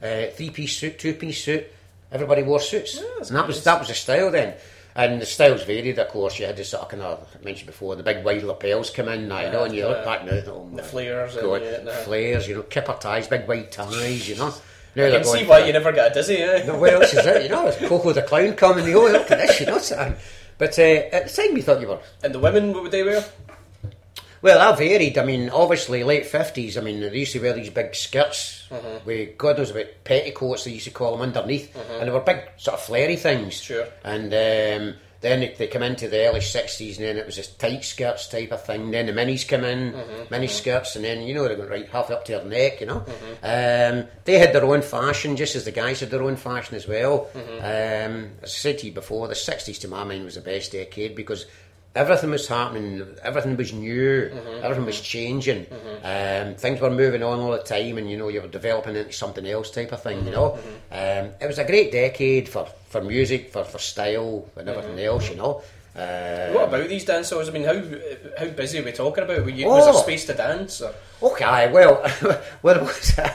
uh, 0.00 0.30
three 0.36 0.50
piece 0.50 0.76
suit, 0.76 1.00
two 1.00 1.14
piece 1.14 1.42
suit, 1.42 1.66
everybody 2.12 2.44
wore 2.44 2.60
suits, 2.60 3.00
that's 3.18 3.30
and 3.30 3.36
that 3.38 3.48
was 3.48 3.64
that 3.64 3.80
was 3.80 3.88
the 3.88 3.94
style 3.94 4.30
then. 4.30 4.54
And 4.94 5.20
the 5.20 5.26
styles 5.26 5.64
varied, 5.64 5.98
of 5.98 6.08
course. 6.08 6.38
You 6.38 6.46
had 6.46 6.56
the 6.56 6.64
sort 6.64 6.84
of 6.84 6.88
kind 6.88 7.02
of 7.02 7.26
I 7.38 7.44
mentioned 7.44 7.66
before, 7.66 7.96
the 7.96 8.04
big 8.04 8.24
wide 8.24 8.44
lapels 8.44 8.90
come 8.90 9.08
in, 9.08 9.26
now, 9.28 9.40
you 9.40 9.50
know, 9.50 9.64
and 9.64 9.74
you 9.74 9.86
look 9.88 10.04
back 10.04 10.24
now, 10.24 10.40
oh, 10.46 10.70
The 10.72 10.82
flares 10.84 11.34
and 11.34 11.44
God, 11.44 11.62
yeah, 11.62 11.82
nah. 11.82 11.90
flares, 11.90 12.46
you 12.48 12.54
know, 12.54 12.62
kipper 12.62 12.96
ties, 13.00 13.26
big 13.26 13.48
wide 13.48 13.72
ties, 13.72 14.28
you 14.28 14.36
know. 14.36 14.54
Now 14.96 15.06
I 15.06 15.10
can 15.10 15.24
see 15.24 15.44
why 15.46 15.64
you 15.66 15.72
never 15.72 15.92
get 15.92 16.10
a 16.10 16.14
dizzy, 16.14 16.38
eh? 16.38 16.64
no, 16.66 16.78
well, 16.78 17.00
this 17.00 17.12
is 17.12 17.24
it, 17.26 17.42
you 17.44 17.48
know. 17.50 17.66
It's 17.68 17.76
Coco 17.86 18.12
the 18.12 18.22
Clown 18.22 18.54
coming, 18.54 18.86
you 18.86 18.94
know, 18.94 19.06
look 19.06 19.30
at 19.30 19.38
this, 19.38 19.60
you 19.60 19.66
know. 19.66 19.78
so- 19.78 20.14
But 20.58 20.78
uh, 20.78 20.82
at 20.82 21.28
the 21.28 21.42
time, 21.42 21.52
we 21.54 21.60
thought 21.60 21.80
you 21.82 21.88
were. 21.88 22.00
And 22.24 22.34
the 22.34 22.38
women, 22.38 22.72
what 22.72 22.82
would 22.84 22.92
they 22.92 23.02
wear? 23.02 23.22
Well, 24.42 24.58
that 24.58 24.78
varied. 24.78 25.18
I 25.18 25.24
mean, 25.24 25.50
obviously, 25.50 26.02
late 26.04 26.24
50s, 26.24 26.76
I 26.78 26.80
mean, 26.80 27.00
they 27.00 27.18
used 27.18 27.32
to 27.32 27.40
wear 27.40 27.52
these 27.52 27.70
big 27.70 27.94
skirts 27.94 28.54
Mm-hmm. 28.70 29.06
with, 29.06 29.38
God 29.38 29.58
knows 29.58 29.70
about 29.70 29.86
petticoats, 30.02 30.64
they 30.64 30.72
used 30.72 30.86
to 30.86 30.90
call 30.90 31.12
them 31.12 31.20
underneath. 31.20 31.72
And 32.00 32.08
they 32.08 32.12
were 32.12 32.18
big, 32.20 32.40
sort 32.56 32.74
of 32.78 32.84
flary 32.84 33.14
things. 33.16 33.60
Sure. 33.60 33.86
And 34.02 34.32
um, 34.34 34.94
then 35.20 35.40
they, 35.40 35.54
they 35.54 35.66
come 35.66 35.82
into 35.82 36.08
the 36.08 36.26
early 36.28 36.40
60s, 36.40 36.96
and 36.98 37.06
then 37.06 37.16
it 37.16 37.26
was 37.26 37.36
this 37.36 37.48
tight 37.48 37.84
skirts 37.84 38.28
type 38.28 38.52
of 38.52 38.62
thing. 38.64 38.90
Then 38.90 39.06
the 39.06 39.12
minis 39.12 39.46
come 39.48 39.64
in, 39.64 39.92
Mm-hmm. 39.92 40.22
mini 40.30 40.46
skirts, 40.48 40.94
and 40.96 41.04
then, 41.04 41.22
you 41.22 41.34
know, 41.34 41.44
they're 41.48 41.56
going 41.56 41.68
right 41.68 41.88
half 41.88 42.10
up 42.10 42.24
to 42.26 42.32
their 42.32 42.44
neck, 42.44 42.80
you 42.80 42.86
know. 42.86 43.04
Um, 43.42 44.06
they 44.24 44.38
had 44.38 44.52
their 44.52 44.64
own 44.64 44.82
fashion, 44.82 45.36
just 45.36 45.56
as 45.56 45.64
the 45.64 45.72
guys 45.72 46.00
had 46.00 46.10
their 46.10 46.22
own 46.22 46.36
fashion 46.36 46.76
as 46.76 46.86
well. 46.86 47.28
Mm-hmm. 47.34 47.58
Um, 47.58 48.30
as 48.42 48.50
I 48.50 48.58
said 48.58 48.78
to 48.78 48.86
you 48.86 48.92
before, 48.92 49.28
the 49.28 49.34
60s 49.34 49.80
to 49.80 49.88
my 49.88 50.04
mind 50.04 50.24
was 50.24 50.34
the 50.34 50.40
best 50.40 50.72
decade 50.72 51.14
because 51.14 51.46
everything 51.96 52.30
was 52.30 52.46
happening, 52.46 53.02
everything 53.22 53.56
was 53.56 53.72
new, 53.72 54.30
mm-hmm. 54.30 54.64
everything 54.64 54.84
was 54.84 54.96
mm-hmm. 54.96 55.04
changing. 55.04 55.64
Mm-hmm. 55.64 56.48
Um, 56.50 56.54
things 56.56 56.80
were 56.80 56.90
moving 56.90 57.22
on 57.22 57.40
all 57.40 57.52
the 57.52 57.58
time, 57.58 57.98
and 57.98 58.10
you 58.10 58.16
know, 58.16 58.28
you 58.28 58.42
were 58.42 58.48
developing 58.48 58.96
into 58.96 59.12
something 59.12 59.46
else 59.46 59.70
type 59.70 59.92
of 59.92 60.02
thing, 60.02 60.24
you 60.24 60.30
know. 60.30 60.58
Um, 60.92 61.30
it 61.40 61.46
was 61.46 61.58
a 61.58 61.64
great 61.64 61.90
decade 61.90 62.48
for, 62.48 62.66
for 62.88 63.00
music, 63.02 63.50
for, 63.50 63.64
for 63.64 63.78
style, 63.78 64.48
and 64.56 64.68
everything 64.68 64.98
else, 65.00 65.30
you 65.30 65.36
know. 65.36 65.62
Uh, 65.96 66.52
What 66.52 66.68
about 66.68 66.88
these 66.88 67.04
dance 67.04 67.30
halls? 67.30 67.48
I 67.48 67.52
mean, 67.52 67.64
how 67.64 67.80
how 68.38 68.46
busy 68.52 68.78
are 68.78 68.84
we 68.84 68.92
talking 68.92 69.24
about? 69.24 69.42
Were 69.44 69.50
you, 69.50 69.66
Was 69.66 69.86
Oh. 69.88 69.92
there 69.92 70.02
space 70.02 70.26
to 70.26 70.34
dance? 70.34 70.82
Or? 70.82 70.92
Okay, 71.22 71.70
well, 71.72 72.02
well, 72.62 72.80
was 72.84 73.18
uh, 73.18 73.30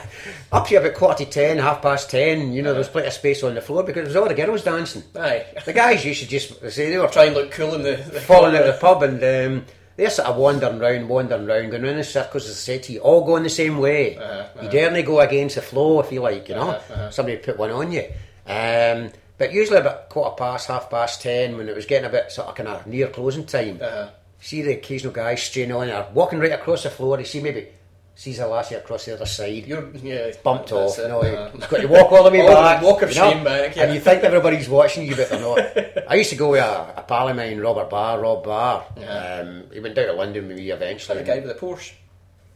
up 0.52 0.68
to 0.68 0.76
about 0.76 0.94
quarter 0.94 1.24
to 1.24 1.30
ten, 1.30 1.58
half 1.58 1.82
past 1.82 2.10
ten. 2.10 2.52
You 2.52 2.62
know, 2.62 2.70
there 2.70 2.78
was 2.78 2.88
plenty 2.88 3.08
of 3.08 3.12
space 3.14 3.42
on 3.42 3.54
the 3.56 3.60
floor 3.60 3.82
because 3.82 4.02
there 4.04 4.06
was 4.06 4.16
all 4.16 4.28
the 4.28 4.34
girls 4.34 4.62
dancing. 4.62 5.02
Aye. 5.16 5.44
The 5.64 5.72
guys 5.72 6.04
used 6.04 6.22
to 6.22 6.28
just 6.28 6.60
say 6.70 6.90
they 6.90 6.98
were 6.98 7.08
Try 7.08 7.24
and 7.26 7.34
look 7.34 7.50
cool 7.50 7.74
in 7.74 7.82
the, 7.82 7.96
the 7.96 8.20
falling 8.20 8.54
out 8.54 8.62
of 8.66 8.74
the 8.74 8.80
pub 8.80 9.02
and 9.02 9.16
um, 9.24 9.64
they're 9.96 10.10
sort 10.10 10.28
of 10.28 10.36
wandering 10.36 10.78
round, 10.78 11.08
wandering 11.08 11.46
round, 11.46 11.70
going 11.72 11.82
round 11.82 11.98
in 11.98 12.04
circles, 12.04 12.44
as 12.46 12.52
I 12.52 12.54
said 12.54 12.82
to 12.84 12.92
you, 12.92 13.00
all 13.00 13.24
going 13.24 13.42
the 13.42 13.50
same 13.50 13.78
way. 13.78 14.14
You 14.62 14.68
daren't 14.68 15.04
go 15.04 15.18
against 15.20 15.56
the 15.56 15.62
flow 15.62 16.00
if 16.00 16.12
you 16.12 16.20
like, 16.20 16.48
you 16.48 16.54
know. 16.54 16.78
Somebody 17.10 17.36
put 17.38 17.58
one 17.58 17.70
on 17.72 17.90
you. 17.92 18.04
Um, 18.46 19.10
but 19.38 19.52
usually 19.52 19.78
about 19.78 20.08
quarter 20.08 20.34
past, 20.36 20.68
half 20.68 20.90
past 20.90 21.22
ten, 21.22 21.56
when 21.56 21.68
it 21.68 21.74
was 21.76 21.86
getting 21.86 22.06
a 22.08 22.12
bit 22.12 22.30
sort 22.32 22.48
of 22.48 22.54
kind 22.54 22.68
of 22.68 22.86
near 22.86 23.08
closing 23.08 23.44
time, 23.46 23.78
Uh-huh. 23.82 24.08
see 24.40 24.62
the 24.62 24.72
occasional 24.74 25.12
guy 25.12 25.34
straying 25.34 25.72
on 25.72 25.88
or 25.90 26.06
walking 26.14 26.38
right 26.38 26.52
across 26.52 26.82
the 26.84 26.90
floor, 26.90 27.18
you 27.18 27.24
see 27.24 27.40
maybe 27.40 27.68
sees 28.14 28.38
a 28.40 28.46
lassie 28.46 28.74
across 28.74 29.06
the 29.06 29.14
other 29.14 29.24
side. 29.24 29.66
You're 29.66 29.88
yeah, 29.96 30.32
Bumped 30.44 30.70
off, 30.72 30.98
it, 30.98 31.02
you 31.02 31.08
know, 31.08 31.20
uh-huh. 31.22 31.50
he's 31.54 31.66
got 31.66 31.80
to 31.80 31.86
walk 31.88 32.12
all 32.12 32.24
the 32.24 32.30
way 32.30 32.40
All 32.46 32.48
back. 32.54 32.82
walk 32.82 33.00
of 33.02 33.08
you 33.10 33.16
know, 33.18 33.30
shame 33.32 33.42
back, 33.44 33.74
yeah. 33.74 33.84
And 33.84 33.94
you 33.94 34.00
think 34.00 34.22
everybody's 34.22 34.68
watching 34.68 35.06
you, 35.06 35.16
but 35.16 35.30
they're 35.30 35.40
not. 35.40 36.08
I 36.10 36.16
used 36.16 36.28
to 36.30 36.36
go 36.36 36.50
with 36.50 36.60
a, 36.62 36.94
a 36.98 37.02
pal 37.08 37.28
of 37.30 37.36
mine, 37.36 37.58
Robert 37.58 37.88
Barr, 37.88 38.20
Rob 38.20 38.44
Barr. 38.44 38.84
Yeah. 38.98 39.38
Um, 39.40 39.64
he 39.72 39.80
went 39.80 39.94
down 39.94 40.06
to 40.08 40.12
London 40.12 40.46
with 40.48 40.58
me 40.58 40.70
eventually. 40.70 41.18
the 41.18 41.24
guy 41.24 41.38
with 41.40 41.48
the 41.48 41.54
Porsche. 41.66 41.92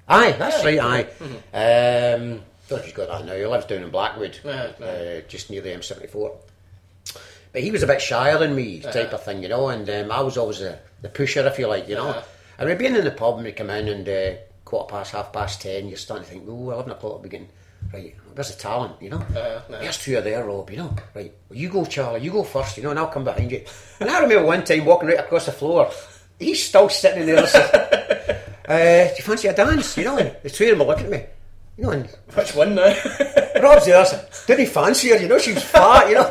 Aye, 0.08 0.32
that's 0.32 0.62
Yeah, 0.62 0.84
right, 0.86 1.08
aye. 1.18 2.14
Um, 2.14 2.42
don't 2.68 2.70
know 2.70 2.76
if 2.76 2.84
he's 2.84 2.92
got 2.94 3.08
that 3.08 3.24
now. 3.24 3.34
He 3.34 3.46
lives 3.46 3.64
down 3.66 3.82
in 3.82 3.90
Blackwood, 3.90 4.38
Yeah, 4.44 4.72
yeah. 4.78 4.86
uh, 4.86 5.20
just 5.28 5.50
near 5.50 5.62
the 5.62 5.70
M74. 5.70 6.36
But 7.56 7.62
he 7.62 7.70
was 7.70 7.82
a 7.82 7.86
bit 7.86 8.02
shyer 8.02 8.36
than 8.36 8.54
me, 8.54 8.82
Uh-huh. 8.84 8.92
type 8.92 9.14
of 9.14 9.22
thing, 9.22 9.42
you 9.42 9.48
know, 9.48 9.70
and 9.70 9.88
um, 9.88 10.12
I 10.12 10.20
was 10.20 10.36
always 10.36 10.58
the, 10.58 10.78
the 11.00 11.08
pusher, 11.08 11.40
if 11.46 11.58
you 11.58 11.66
like, 11.66 11.88
you 11.88 11.94
know. 11.94 12.08
Uh-huh. 12.10 12.22
And 12.58 12.68
we'd 12.68 12.76
been 12.76 12.94
in 12.94 13.02
the 13.02 13.10
pub 13.10 13.36
and 13.36 13.44
we'd 13.44 13.56
come 13.56 13.70
in 13.70 13.88
and 13.88 14.06
uh, 14.06 14.34
quarter 14.66 14.90
past, 14.94 15.12
half 15.12 15.32
past 15.32 15.62
ten, 15.62 15.88
you're 15.88 15.96
starting 15.96 16.26
to 16.26 16.30
think, 16.32 16.44
oh, 16.46 16.70
11 16.72 16.92
o'clock 16.92 17.12
will 17.14 17.18
begin. 17.20 17.48
Right, 17.94 18.14
where's 18.34 18.54
the 18.54 18.60
talent, 18.60 19.00
you 19.00 19.08
know? 19.08 19.16
Uh-huh, 19.20 19.38
uh-huh. 19.40 19.78
There's 19.80 19.96
two 19.96 20.18
of 20.18 20.24
there, 20.24 20.44
Rob, 20.44 20.68
you 20.70 20.76
know? 20.76 20.94
Right, 21.14 21.32
well, 21.48 21.58
you 21.58 21.70
go, 21.70 21.86
Charlie, 21.86 22.20
you 22.20 22.30
go 22.30 22.42
first, 22.42 22.76
you 22.76 22.82
know, 22.82 22.90
and 22.90 22.98
I'll 22.98 23.06
come 23.06 23.24
behind 23.24 23.50
you. 23.50 23.64
And 24.00 24.10
I 24.10 24.20
remember 24.20 24.44
one 24.44 24.62
time 24.62 24.84
walking 24.84 25.08
right 25.08 25.18
across 25.20 25.46
the 25.46 25.52
floor, 25.52 25.90
he's 26.38 26.62
still 26.62 26.90
sitting 26.90 27.20
in 27.26 27.26
there. 27.36 27.38
uh, 28.68 29.08
do 29.08 29.14
you 29.16 29.22
fancy 29.24 29.48
a 29.48 29.54
dance? 29.54 29.96
You 29.96 30.04
know, 30.04 30.18
and 30.18 30.36
the 30.42 30.50
two 30.50 30.64
of 30.64 30.70
them 30.76 30.80
were 30.86 30.92
looking 30.92 31.06
at 31.06 31.10
me. 31.10 31.24
You 31.76 31.84
know, 31.84 31.90
and 31.90 32.06
Which 32.34 32.54
one 32.54 32.74
now? 32.74 32.84
Rob's 33.62 33.84
there, 33.84 34.04
saying, 34.04 34.22
didn't 34.46 34.60
he 34.60 34.66
fancy 34.66 35.10
her? 35.10 35.16
You 35.16 35.28
know, 35.28 35.38
she 35.38 35.52
was 35.52 35.62
fat, 35.62 36.08
you 36.08 36.14
know. 36.14 36.24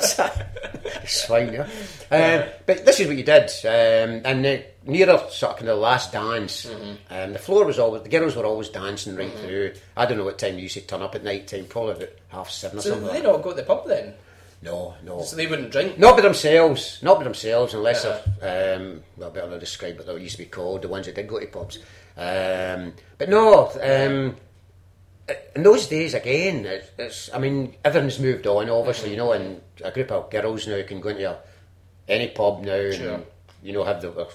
it's 1.04 1.26
fine, 1.26 1.54
yeah. 1.54 1.68
Um, 2.10 2.50
but 2.66 2.84
this 2.86 3.00
is 3.00 3.08
what 3.08 3.18
you 3.18 3.24
did. 3.24 3.50
Um, 3.64 4.22
and 4.26 4.46
uh, 4.46 4.58
nearer 4.86 5.18
sort 5.30 5.54
of 5.54 5.58
kind 5.58 5.70
of 5.70 5.78
last 5.78 6.12
dance, 6.12 6.66
um, 7.12 7.34
the 7.34 7.40
floor 7.40 7.66
was 7.66 7.78
always, 7.78 8.02
the 8.02 8.10
girls 8.10 8.36
were 8.36 8.46
always 8.46 8.70
dancing 8.70 9.16
right 9.16 9.32
through. 9.40 9.74
I 9.96 10.08
don't 10.08 10.18
know 10.18 10.24
what 10.24 10.40
time 10.40 10.56
you 10.56 10.64
used 10.64 10.76
to 10.76 10.82
turn 10.82 11.04
up 11.04 11.14
at 11.14 11.24
night 11.24 11.48
time, 11.48 11.66
probably 11.66 11.94
about 11.94 12.10
half 12.30 12.50
seven 12.50 12.80
or 12.80 12.82
something. 12.82 13.02
so 13.02 13.08
something. 13.08 13.22
they 13.22 13.28
like. 13.28 13.38
not 13.38 13.44
go 13.44 13.52
to 13.52 13.56
the 13.58 13.64
pub 13.64 13.88
then? 13.88 14.14
No, 14.64 14.96
no. 15.04 15.22
So 15.22 15.36
they 15.36 15.46
wouldn't 15.46 15.72
drink? 15.72 16.00
Not 16.00 16.16
by 16.16 16.22
themselves, 16.24 17.00
not 17.04 17.18
by 17.18 17.24
themselves, 17.24 17.76
unless 17.76 18.04
they're, 18.04 18.78
um, 18.78 19.04
well, 19.16 19.30
better 19.30 19.50
not 19.50 19.60
describe 19.60 19.98
what 19.98 20.08
they 20.08 20.20
used 20.20 20.38
to 20.38 20.44
be 20.44 20.50
called, 20.50 20.82
the 20.82 20.88
ones 20.88 21.06
that 21.06 21.14
did 21.14 21.28
go 21.28 21.40
to 21.40 21.46
pubs. 21.46 21.78
Um, 22.18 22.94
but 23.18 23.30
no, 23.30 23.70
um, 23.82 24.36
in 25.56 25.64
those 25.64 25.88
days, 25.88 26.14
again, 26.14 26.66
it, 26.66 26.92
it's, 26.98 27.34
I 27.34 27.40
mean, 27.40 27.76
everything's 27.84 28.20
moved 28.20 28.46
on, 28.48 28.70
obviously, 28.70 29.12
you 29.12 29.18
know, 29.18 29.32
and 29.32 29.62
a 29.84 29.92
group 29.92 30.12
of 30.12 30.30
girls 30.30 30.68
now 30.68 30.82
can 30.84 31.00
go 31.02 31.10
into 31.10 31.38
any 32.08 32.28
pub 32.28 32.62
now 32.64 32.92
Sure. 32.92 33.14
and, 33.16 33.26
you 33.64 33.74
know, 33.74 33.84
have 33.84 34.02
the, 34.02 34.28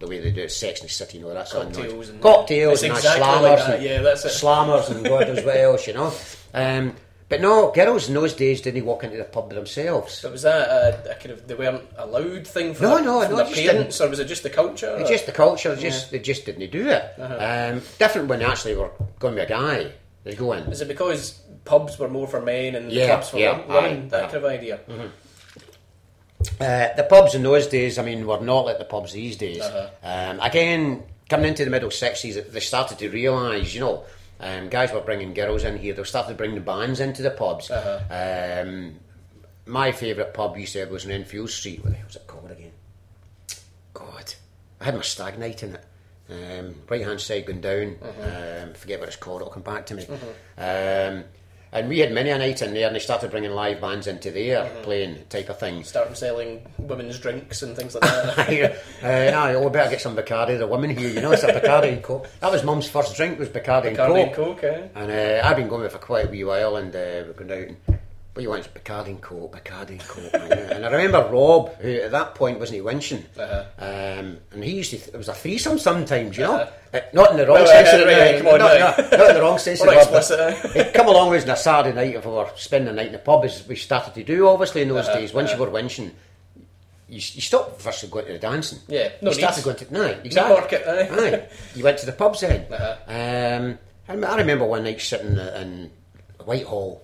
the 0.00 0.06
way 0.06 0.20
they 0.20 0.30
do 0.30 0.42
it, 0.42 0.52
Sex 0.52 0.80
in 0.80 0.86
the 0.86 0.92
City, 0.92 1.18
you 1.18 1.24
know, 1.24 1.34
that 1.34 1.48
sort 1.48 1.66
of 1.66 1.72
Cocktails 1.74 1.94
noise. 1.94 2.08
and- 2.08 2.22
Cocktails 2.22 2.72
It's 2.74 2.82
and 2.84 2.92
exactly 2.92 3.22
slammers 3.26 3.58
like 3.68 3.74
and, 3.74 3.82
yeah, 3.82 4.00
that's 4.02 4.24
it. 4.24 4.28
slammers 4.32 4.90
and 4.90 5.04
God 5.04 5.26
knows 5.28 5.44
what 5.44 5.56
else, 5.58 5.86
you 5.86 5.92
know. 5.94 6.12
Um, 6.54 6.94
but 7.28 7.40
no, 7.40 7.70
girls 7.72 8.08
in 8.08 8.14
those 8.14 8.34
days 8.34 8.60
didn't 8.60 8.84
walk 8.84 9.04
into 9.04 9.16
the 9.16 9.24
pub 9.24 9.50
themselves. 9.50 10.14
So 10.14 10.30
was 10.30 10.42
that 10.42 10.68
a, 10.68 11.12
a 11.12 11.14
kind 11.16 11.30
of 11.32 11.46
they 11.46 11.54
weren't 11.54 11.84
allowed 11.96 12.46
thing 12.46 12.74
for 12.74 12.82
No, 12.84 12.94
their, 12.96 13.04
no, 13.04 13.28
no, 13.28 13.36
their 13.36 13.54
parents, 13.54 14.00
or 14.00 14.08
was 14.08 14.18
it 14.18 14.26
just 14.26 14.42
the 14.42 14.50
culture? 14.50 14.96
It's 14.98 15.10
or- 15.10 15.12
just 15.12 15.26
the 15.26 15.32
culture. 15.32 15.76
Just 15.76 16.10
they 16.10 16.18
just 16.18 16.46
didn't 16.46 16.70
do 16.70 16.88
it. 16.88 17.02
Uh-huh. 17.18 17.72
Um, 17.74 17.82
different 17.98 18.28
when 18.28 18.38
they 18.38 18.44
actually 18.46 18.76
were 18.76 18.90
going 19.18 19.34
with 19.34 19.44
a 19.44 19.48
guy. 19.48 19.92
They 20.24 20.34
go 20.34 20.52
in. 20.52 20.64
Is 20.64 20.80
it 20.80 20.88
because 20.88 21.40
pubs 21.64 21.98
were 21.98 22.08
more 22.08 22.26
for 22.26 22.40
men 22.40 22.74
and 22.74 22.90
Yeah, 22.90 23.06
clubs 23.06 23.28
for 23.30 23.38
yeah, 23.38 23.58
women? 23.66 24.06
aye, 24.06 24.08
that 24.08 24.20
yeah. 24.22 24.26
kind 24.26 24.36
of 24.36 24.44
idea. 24.44 24.80
Uh, 26.60 26.94
the 26.96 27.06
pubs 27.08 27.34
in 27.34 27.42
those 27.42 27.66
days, 27.66 27.98
I 27.98 28.04
mean, 28.04 28.26
were 28.26 28.40
not 28.40 28.64
like 28.64 28.78
the 28.78 28.84
pubs 28.84 29.12
these 29.12 29.36
days. 29.36 29.60
Uh-huh. 29.60 29.88
Um, 30.02 30.40
again, 30.40 31.02
coming 31.28 31.46
into 31.48 31.64
the 31.64 31.70
middle 31.70 31.90
sixties, 31.90 32.42
they 32.42 32.60
started 32.60 32.98
to 32.98 33.10
realise, 33.10 33.74
you 33.74 33.80
know, 33.80 34.04
um, 34.40 34.68
guys 34.68 34.92
were 34.92 35.00
bringing 35.00 35.34
girls 35.34 35.64
in 35.64 35.78
here. 35.78 35.94
They 35.94 36.04
started 36.04 36.36
bringing 36.36 36.56
the 36.56 36.62
bands 36.62 37.00
into 37.00 37.22
the 37.22 37.30
pubs. 37.30 37.70
Uh-huh. 37.70 38.62
Um, 38.64 38.96
my 39.66 39.92
favourite 39.92 40.32
pub, 40.32 40.56
you 40.56 40.66
said, 40.66 40.90
was 40.90 41.04
in 41.04 41.10
Renfield 41.10 41.50
Street. 41.50 41.82
What 41.82 41.90
the 41.90 41.96
hell 41.96 42.06
was 42.06 42.16
it 42.16 42.26
called 42.26 42.50
again? 42.50 42.72
God, 43.94 44.34
I 44.80 44.84
had 44.84 44.94
my 44.94 45.02
stag 45.02 45.38
night 45.38 45.62
in 45.62 45.74
it. 45.74 45.84
Um, 46.30 46.74
right 46.88 47.04
hand 47.04 47.20
side 47.20 47.46
going 47.46 47.60
down. 47.60 47.96
Um, 48.02 48.74
forget 48.74 49.00
what 49.00 49.08
it's 49.08 49.16
called. 49.16 49.40
It'll 49.40 49.52
come 49.52 49.62
back 49.62 49.86
to 49.86 49.94
me. 49.94 50.06
Um, 50.58 51.24
and 51.72 51.88
we 51.88 51.98
had 51.98 52.12
many 52.12 52.30
a 52.30 52.38
night 52.38 52.62
in 52.62 52.74
there, 52.74 52.86
and 52.86 52.96
they 52.96 53.00
started 53.00 53.30
bringing 53.30 53.50
live 53.50 53.80
bands 53.80 54.06
into 54.06 54.30
there, 54.30 54.70
playing 54.82 55.24
type 55.28 55.48
of 55.48 55.58
things. 55.58 55.88
Starting 55.88 56.14
selling 56.14 56.66
women's 56.78 57.18
drinks 57.18 57.62
and 57.62 57.76
things 57.76 57.94
like 57.94 58.02
that. 58.02 58.72
uh, 59.02 59.06
aye, 59.38 59.54
oh, 59.54 59.64
we 59.64 59.70
better 59.70 59.90
get 59.90 60.00
some 60.00 60.16
Bacardi. 60.16 60.58
The 60.58 60.66
women 60.66 60.96
here, 60.96 61.08
you 61.08 61.20
know, 61.20 61.32
it's 61.32 61.42
a 61.42 61.48
Bacardi 61.48 61.92
and 61.92 62.02
Coke. 62.02 62.28
That 62.40 62.52
was 62.52 62.64
Mum's 62.64 62.88
first 62.88 63.16
drink 63.16 63.38
was 63.38 63.48
Bacardi, 63.48 63.94
Bacardi 63.94 64.10
and 64.10 64.28
and 64.28 64.34
Coke. 64.34 64.60
Coke, 64.60 64.64
eh? 64.64 64.88
And 64.94 65.10
uh, 65.10 65.46
I've 65.46 65.56
been 65.56 65.68
going 65.68 65.82
with 65.82 65.92
for 65.92 65.98
quite 65.98 66.26
a 66.26 66.30
wee 66.30 66.44
while, 66.44 66.76
and 66.76 66.94
uh, 66.94 67.24
we're 67.26 67.32
going 67.32 67.50
out 67.50 67.68
and 67.68 67.97
What 68.38 68.42
you 68.44 68.50
want 68.50 68.60
is 68.60 68.68
Bacardi 68.68 69.06
and 69.08 69.20
Coke, 69.20 69.50
Bacardi 69.52 69.90
and 69.90 70.00
Coke. 70.06 70.30
and 70.72 70.86
I 70.86 70.90
remember 70.92 71.28
Rob, 71.28 71.74
who 71.80 71.90
at 72.02 72.12
that 72.12 72.36
point 72.36 72.60
wasn't 72.60 72.76
he 72.76 72.82
winching, 72.84 73.24
Uh-huh. 73.36 73.64
um, 73.78 74.38
and 74.52 74.62
he 74.62 74.76
used 74.76 74.90
to. 74.92 74.96
Th- 74.98 75.08
it 75.12 75.16
was 75.16 75.26
a 75.26 75.34
threesome 75.34 75.76
sometimes, 75.76 76.36
you 76.38 76.44
know, 76.44 76.54
Uh-huh. 76.54 76.70
Uh, 76.94 77.00
not 77.12 77.32
in 77.32 77.36
the 77.36 77.46
wrong 77.48 77.66
sense 77.66 77.92
of 77.94 77.98
the 77.98 78.06
word, 78.06 78.38
come 78.38 78.46
on, 78.46 78.58
not, 78.60 78.70
right. 78.70 78.80
not- 78.80 79.10
not 79.18 79.28
in 79.30 79.34
the 79.34 79.42
wrong 79.42 79.58
sense 79.58 79.80
of 79.80 79.86
the 79.88 79.92
word. 79.96 80.06
but 80.08 80.18
explicit, 80.18 80.38
eh? 80.38 80.84
He'd 80.84 80.94
come 80.94 81.08
along 81.08 81.30
with 81.30 81.42
us 81.42 81.48
on 81.48 81.54
a 81.54 81.56
Saturday 81.56 81.96
night 81.96 82.14
if 82.14 82.24
we 82.26 82.30
were 82.30 82.48
spending 82.54 82.94
the 82.94 83.02
night 83.02 83.06
in 83.08 83.12
the 83.14 83.18
pub, 83.18 83.44
as 83.44 83.66
we 83.66 83.74
started 83.74 84.14
to 84.14 84.22
do, 84.22 84.46
obviously 84.46 84.82
in 84.82 84.88
those 84.88 85.08
Uh-huh, 85.08 85.18
days. 85.18 85.34
Once 85.34 85.50
you 85.50 85.56
uh-huh. 85.60 85.64
were 85.72 85.82
winching. 85.82 86.12
You, 87.08 87.16
you 87.16 87.20
stopped 87.20 87.80
first 87.82 88.04
of 88.04 88.12
going 88.12 88.26
to 88.26 88.34
the 88.34 88.38
dancing. 88.38 88.78
Yeah, 88.86 89.08
no 89.20 89.30
you 89.30 89.34
started 89.34 89.56
needs. 89.56 89.64
going 89.64 89.76
to 89.78 89.92
no 89.92 90.02
exactly. 90.22 90.54
market, 90.60 90.82
aye. 90.86 91.48
You 91.74 91.82
went 91.82 91.98
to 91.98 92.06
the 92.06 92.12
pubs 92.12 92.42
then. 92.42 92.66
Uh-huh. 92.72 92.94
Um, 93.08 93.78
and 94.06 94.24
I 94.24 94.36
remember 94.36 94.64
one 94.64 94.84
night 94.84 95.00
sitting 95.00 95.36
in 95.36 95.90
Whitehall, 96.44 97.02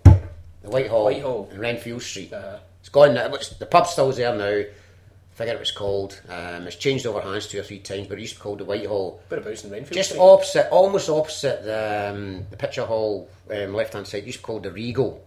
the 0.64 0.70
Whitehall, 0.70 1.04
Whitehall. 1.04 1.48
in 1.52 1.60
Renfield 1.60 2.02
Street. 2.02 2.32
Uh-huh. 2.32 2.58
It's 2.80 2.88
gone. 2.88 3.14
now. 3.14 3.28
The 3.28 3.66
pub's 3.66 3.90
still 3.90 4.10
there 4.12 4.34
now. 4.34 4.44
I 4.46 5.36
forget 5.36 5.54
what 5.56 5.62
it's 5.62 5.70
called. 5.72 6.20
Um, 6.28 6.66
it's 6.66 6.76
changed 6.76 7.06
over 7.06 7.20
hands 7.20 7.46
two 7.48 7.58
or 7.58 7.62
three 7.64 7.80
times, 7.80 8.06
but 8.06 8.18
it 8.18 8.22
used 8.22 8.34
to 8.34 8.38
be 8.40 8.42
called 8.42 8.58
the 8.60 8.64
Whitehall. 8.64 9.20
Whereabouts 9.28 9.64
in 9.64 9.70
Renfield? 9.70 9.92
Just 9.94 10.10
Street? 10.10 10.20
opposite, 10.20 10.68
almost 10.70 11.08
opposite 11.08 11.64
the, 11.64 12.10
um, 12.14 12.46
the 12.50 12.56
picture 12.56 12.84
hall, 12.84 13.28
um, 13.50 13.74
left 13.74 13.94
hand 13.94 14.06
side. 14.06 14.24
Used 14.26 14.38
to 14.38 14.42
be 14.42 14.46
called 14.46 14.62
the 14.62 14.70
Regal. 14.70 15.24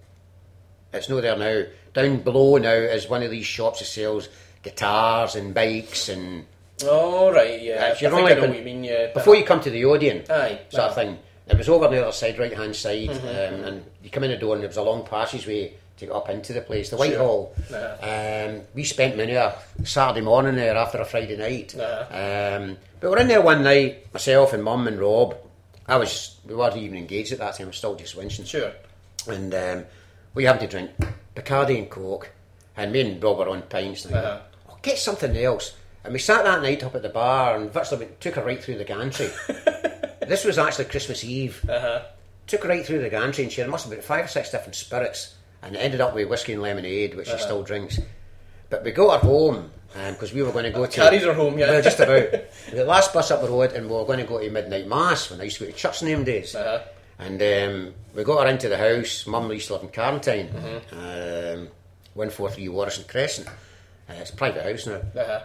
It's 0.94 1.10
not 1.10 1.22
there 1.22 1.36
now. 1.38 1.64
Down 1.94 2.22
below 2.22 2.58
now 2.58 2.72
is 2.72 3.10
one 3.10 3.24
of 3.24 3.32
these 3.32 3.46
shops 3.46 3.80
that 3.80 3.86
sells 3.86 4.30
guitars 4.64 5.36
and 5.36 5.54
bikes 5.54 6.10
and 6.10 6.46
Oh 6.86 7.32
right, 7.32 7.60
yeah. 7.62 7.92
If 7.92 8.02
you're 8.04 8.12
think 8.12 8.22
only 8.22 8.32
I 8.34 8.36
know 8.36 8.42
been- 8.42 8.50
what 8.52 8.60
you 8.60 8.66
mean. 8.66 8.84
Yeah. 8.84 9.12
before 9.14 9.36
you 9.36 9.44
come 9.44 9.60
to 9.62 9.70
the 9.72 9.84
Odeon, 9.84 10.24
Aye, 10.30 10.60
sort 10.70 10.84
aye. 10.84 10.88
of 10.88 10.96
thing. 10.96 11.18
It 11.50 11.58
was 11.58 11.70
over 11.70 11.86
on 11.86 11.92
the 11.92 12.02
other 12.02 12.12
side, 12.12 12.38
right 12.40 12.54
hand 12.54 12.76
side, 12.76 13.10
Mm-hmm. 13.10 13.56
um, 13.56 13.64
and 13.66 13.86
you 14.04 14.10
come 14.10 14.24
in 14.26 14.32
the 14.32 14.38
door 14.38 14.54
and 14.56 14.62
there 14.64 14.68
was 14.70 14.78
a 14.78 14.82
long 14.84 15.06
passageway 15.06 15.74
to 15.98 16.06
get 16.06 16.14
up 16.14 16.30
into 16.30 16.54
the 16.54 16.62
place, 16.62 16.90
the 16.90 16.98
Whitehall. 16.98 17.54
Uh-huh. 17.74 18.50
Um, 18.50 18.62
we 18.76 18.84
spent 18.84 19.18
many 19.18 19.34
a 19.34 19.58
Saturday 19.84 20.22
morning 20.22 20.56
there 20.56 20.76
after 20.78 21.00
a 21.00 21.06
Friday 21.06 21.38
night. 21.38 21.74
Um, 21.76 22.78
but 23.00 23.10
we're 23.12 23.20
in 23.20 23.28
there 23.28 23.42
one 23.42 23.64
night, 23.64 24.14
myself 24.14 24.54
and 24.54 24.64
Mum 24.64 24.88
and 24.88 25.00
Rob. 25.00 25.36
I 25.88 25.96
was, 25.98 26.38
we 26.46 26.54
weren't 26.54 26.76
even 26.78 26.98
engaged 26.98 27.32
at 27.32 27.40
that 27.40 27.56
time, 27.56 27.68
I 27.68 27.70
was 27.70 27.78
still 27.78 27.96
just 27.96 28.16
winching. 28.18 28.46
Sure. 28.46 28.72
And 29.28 29.54
um, 29.56 29.86
we 30.36 30.44
having 30.44 30.62
to 30.62 30.68
drink 30.68 30.92
Bacardi 31.36 31.78
and 31.78 31.90
Coke, 31.90 32.30
and 32.76 32.92
me 32.92 33.02
and 33.02 33.24
Rob 33.24 33.38
were 33.40 33.50
on 33.50 33.62
pints. 33.64 34.06
And 34.06 34.14
Uh-huh. 34.16 34.40
oh, 34.70 34.78
get 34.82 34.98
something 35.00 35.36
else. 35.38 35.74
And 36.04 36.14
we 36.14 36.20
sat 36.20 36.44
that 36.46 36.62
night 36.62 36.84
up 36.84 36.94
at 36.96 37.02
the 37.02 37.10
bar 37.10 37.56
and 37.58 37.72
virtually 37.74 38.08
took 38.20 38.36
her 38.36 38.44
right 38.46 38.64
through 38.64 38.78
the 38.78 38.84
gantry. 38.86 39.30
this 40.28 40.44
was 40.46 40.58
actually 40.58 40.86
Christmas 40.86 41.24
Eve. 41.24 41.64
Uh-huh. 41.70 42.04
Took 42.48 42.64
her 42.64 42.70
right 42.70 42.86
through 42.86 43.00
the 43.02 43.10
gantry 43.10 43.44
and 43.44 43.52
she 43.52 43.62
had 43.62 43.70
must 43.70 43.86
have 43.86 43.92
been 43.94 44.02
five 44.02 44.26
or 44.26 44.28
six 44.28 44.52
different 44.52 44.76
spirits 44.76 45.36
and 45.62 45.76
it 45.76 45.80
ended 45.80 46.00
up 46.02 46.14
with 46.16 46.30
whiskey 46.30 46.54
and 46.54 46.62
lemonade, 46.62 47.16
which 47.16 47.28
Uh-huh. 47.28 47.38
she 47.38 47.44
still 47.44 47.64
drinks. 47.64 48.00
But 48.70 48.84
we 48.84 48.92
got 48.92 49.22
her 49.22 49.28
home 49.28 49.72
because 50.12 50.34
we 50.34 50.44
were 50.44 50.52
going 50.52 50.66
to 50.66 50.72
go 50.72 50.86
to. 50.86 50.92
Carries 50.92 51.24
her 51.24 51.34
home, 51.34 51.58
yeah. 51.58 51.70
Well, 51.72 51.82
just 51.82 52.00
about. 52.00 52.30
the 52.72 52.86
last 52.86 53.14
bus 53.14 53.32
up 53.32 53.42
the 53.42 53.50
road 53.50 53.72
and 53.74 53.88
we 53.90 53.96
were 53.96 54.06
going 54.06 54.20
to 54.20 54.26
go 54.26 54.40
to 54.40 54.50
midnight 54.50 54.88
mass 54.88 55.30
when 55.32 55.42
I 55.42 55.46
used 55.46 55.58
to 55.58 55.66
go 55.66 55.72
to 55.72 55.76
church 55.78 56.02
in 56.04 56.10
them 56.10 56.24
days. 56.24 56.54
Uh-huh. 56.56 56.80
And 57.20 57.42
um, 57.42 57.94
we 58.14 58.24
got 58.24 58.44
her 58.46 58.52
into 58.52 58.70
the 58.70 58.78
house. 58.78 59.26
Mum 59.26 59.52
used 59.52 59.68
to 59.68 59.74
live 59.74 59.84
in 59.84 59.90
Carntyne, 59.90 60.50
Mm-hmm. 60.50 61.60
um, 61.62 61.68
143 62.14 62.70
Warrison 62.70 63.06
Crescent. 63.08 63.48
Uh, 63.48 64.14
it's 64.14 64.30
a 64.32 64.36
private 64.36 64.64
house 64.64 64.86
now. 64.88 65.02
Uh-huh. 65.20 65.42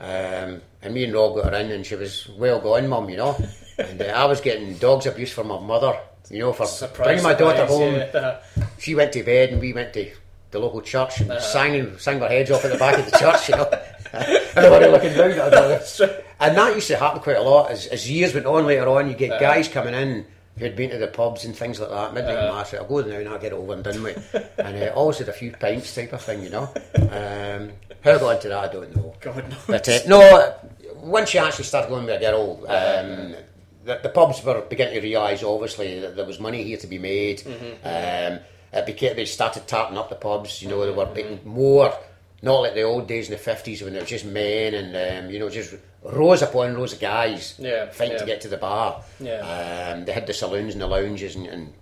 Um, 0.50 0.62
and 0.82 0.94
me 0.94 1.04
and 1.04 1.14
Rob 1.14 1.34
got 1.36 1.52
her 1.52 1.58
in, 1.58 1.70
and 1.70 1.84
she 1.86 1.94
was 1.96 2.28
well 2.36 2.60
gone, 2.60 2.88
Mum, 2.88 3.08
you 3.08 3.16
know. 3.16 3.36
And 3.78 4.00
uh, 4.02 4.04
I 4.06 4.24
was 4.26 4.40
getting 4.40 4.74
dog's 4.78 5.06
abuse 5.06 5.32
from 5.32 5.48
my 5.48 5.58
mother, 5.60 5.98
you 6.30 6.40
know, 6.40 6.52
for 6.52 6.66
Surprise, 6.66 7.06
bringing 7.06 7.22
my 7.24 7.34
daughter 7.34 7.66
home. 7.66 7.94
yeah. 7.94 8.10
Uh-huh. 8.14 8.64
She 8.78 8.94
went 8.94 9.12
to 9.12 9.22
bed, 9.22 9.50
and 9.50 9.60
we 9.60 9.72
went 9.72 9.92
to 9.94 10.10
the 10.50 10.58
local 10.58 10.80
church 10.82 11.20
and 11.20 11.30
Uh-huh. 11.30 11.40
sang, 11.40 11.98
sang 11.98 12.22
our 12.22 12.28
heads 12.28 12.50
off 12.50 12.64
at 12.64 12.72
the 12.72 12.78
back 12.78 12.98
of 12.98 13.10
the 13.10 13.18
church, 13.18 13.48
you 13.48 13.56
know. 13.56 13.70
Everybody 14.56 14.86
looking 14.88 15.14
down 15.14 15.30
at 15.32 15.54
us. 15.54 16.00
And 16.40 16.56
that 16.56 16.74
used 16.74 16.88
to 16.88 16.96
happen 16.96 17.20
quite 17.20 17.36
a 17.36 17.42
lot. 17.42 17.70
As, 17.70 17.86
as 17.86 18.10
years 18.10 18.34
went 18.34 18.46
on 18.46 18.66
later 18.66 18.88
on, 18.88 19.08
you 19.08 19.14
get 19.14 19.40
guys 19.40 19.68
coming 19.68 19.94
in 19.94 20.26
who 20.58 20.64
had 20.66 20.76
been 20.76 20.90
to 20.90 20.98
the 20.98 21.06
pubs 21.06 21.46
and 21.46 21.56
things 21.56 21.80
like 21.80 21.88
that, 21.88 22.12
midnight 22.12 22.34
mass, 22.52 22.74
I'll 22.74 22.84
go 22.84 23.00
there 23.00 23.14
now 23.14 23.20
and 23.20 23.28
I'll 23.30 23.38
get 23.38 23.52
it 23.52 23.54
over 23.54 23.72
and 23.72 23.82
done 23.82 24.02
with. 24.02 24.52
and 24.58 24.82
uh, 24.82 24.92
always 24.94 25.16
had 25.16 25.30
a 25.30 25.32
few 25.32 25.50
pints 25.52 25.94
type 25.94 26.12
of 26.12 26.20
thing, 26.20 26.42
you 26.42 26.50
know. 26.50 26.64
Um, 26.96 27.72
how 28.04 28.12
I 28.12 28.18
got 28.18 28.30
into 28.36 28.48
that, 28.50 28.58
I 28.58 28.72
don't 28.72 28.94
know. 28.94 29.14
God 29.20 29.48
knows. 29.48 29.64
But 29.66 29.88
uh, 29.88 29.98
no, 30.06 30.54
once 30.96 31.32
you 31.32 31.40
actually 31.40 31.64
started 31.64 31.88
going 31.88 32.04
with 32.04 32.16
a 32.16 32.20
girl, 32.20 32.66
um, 32.68 33.34
the, 33.84 34.00
the 34.02 34.08
pubs 34.08 34.42
were 34.44 34.60
beginning 34.62 34.94
to 34.94 35.00
realise, 35.00 35.42
obviously, 35.42 36.00
that 36.00 36.16
there 36.16 36.24
was 36.24 36.38
money 36.40 36.62
here 36.62 36.76
to 36.78 36.86
be 36.86 36.98
made. 36.98 37.42
Um, 37.84 38.40
it 38.72 38.86
became, 38.86 39.16
they 39.16 39.24
started 39.26 39.66
tarting 39.66 39.98
up 39.98 40.08
the 40.08 40.14
pubs, 40.16 40.62
you 40.62 40.68
know, 40.68 40.84
they 40.86 40.92
were 40.92 41.06
being 41.06 41.40
more, 41.44 41.92
not 42.40 42.60
like 42.60 42.74
the 42.74 42.82
old 42.82 43.06
days 43.06 43.28
in 43.28 43.36
the 43.36 43.42
50s 43.42 43.82
when 43.82 43.94
it 43.94 44.00
was 44.00 44.08
just 44.08 44.24
men 44.24 44.74
and, 44.74 45.26
um, 45.26 45.30
you 45.30 45.38
know, 45.38 45.50
just 45.50 45.74
rows 46.02 46.42
upon 46.42 46.74
rows 46.74 46.92
of 46.94 47.00
guys 47.00 47.54
Yeah, 47.58 47.90
fighting 47.90 48.18
to 48.18 48.24
get 48.26 48.40
to 48.42 48.48
the 48.48 48.56
bar. 48.56 49.02
Yeah. 49.20 49.92
Um, 49.94 50.04
they 50.04 50.12
had 50.12 50.26
the 50.26 50.32
saloons 50.32 50.72
and 50.72 50.80
the 50.80 50.86
lounges 50.86 51.36
and, 51.36 51.46
and 51.46 51.72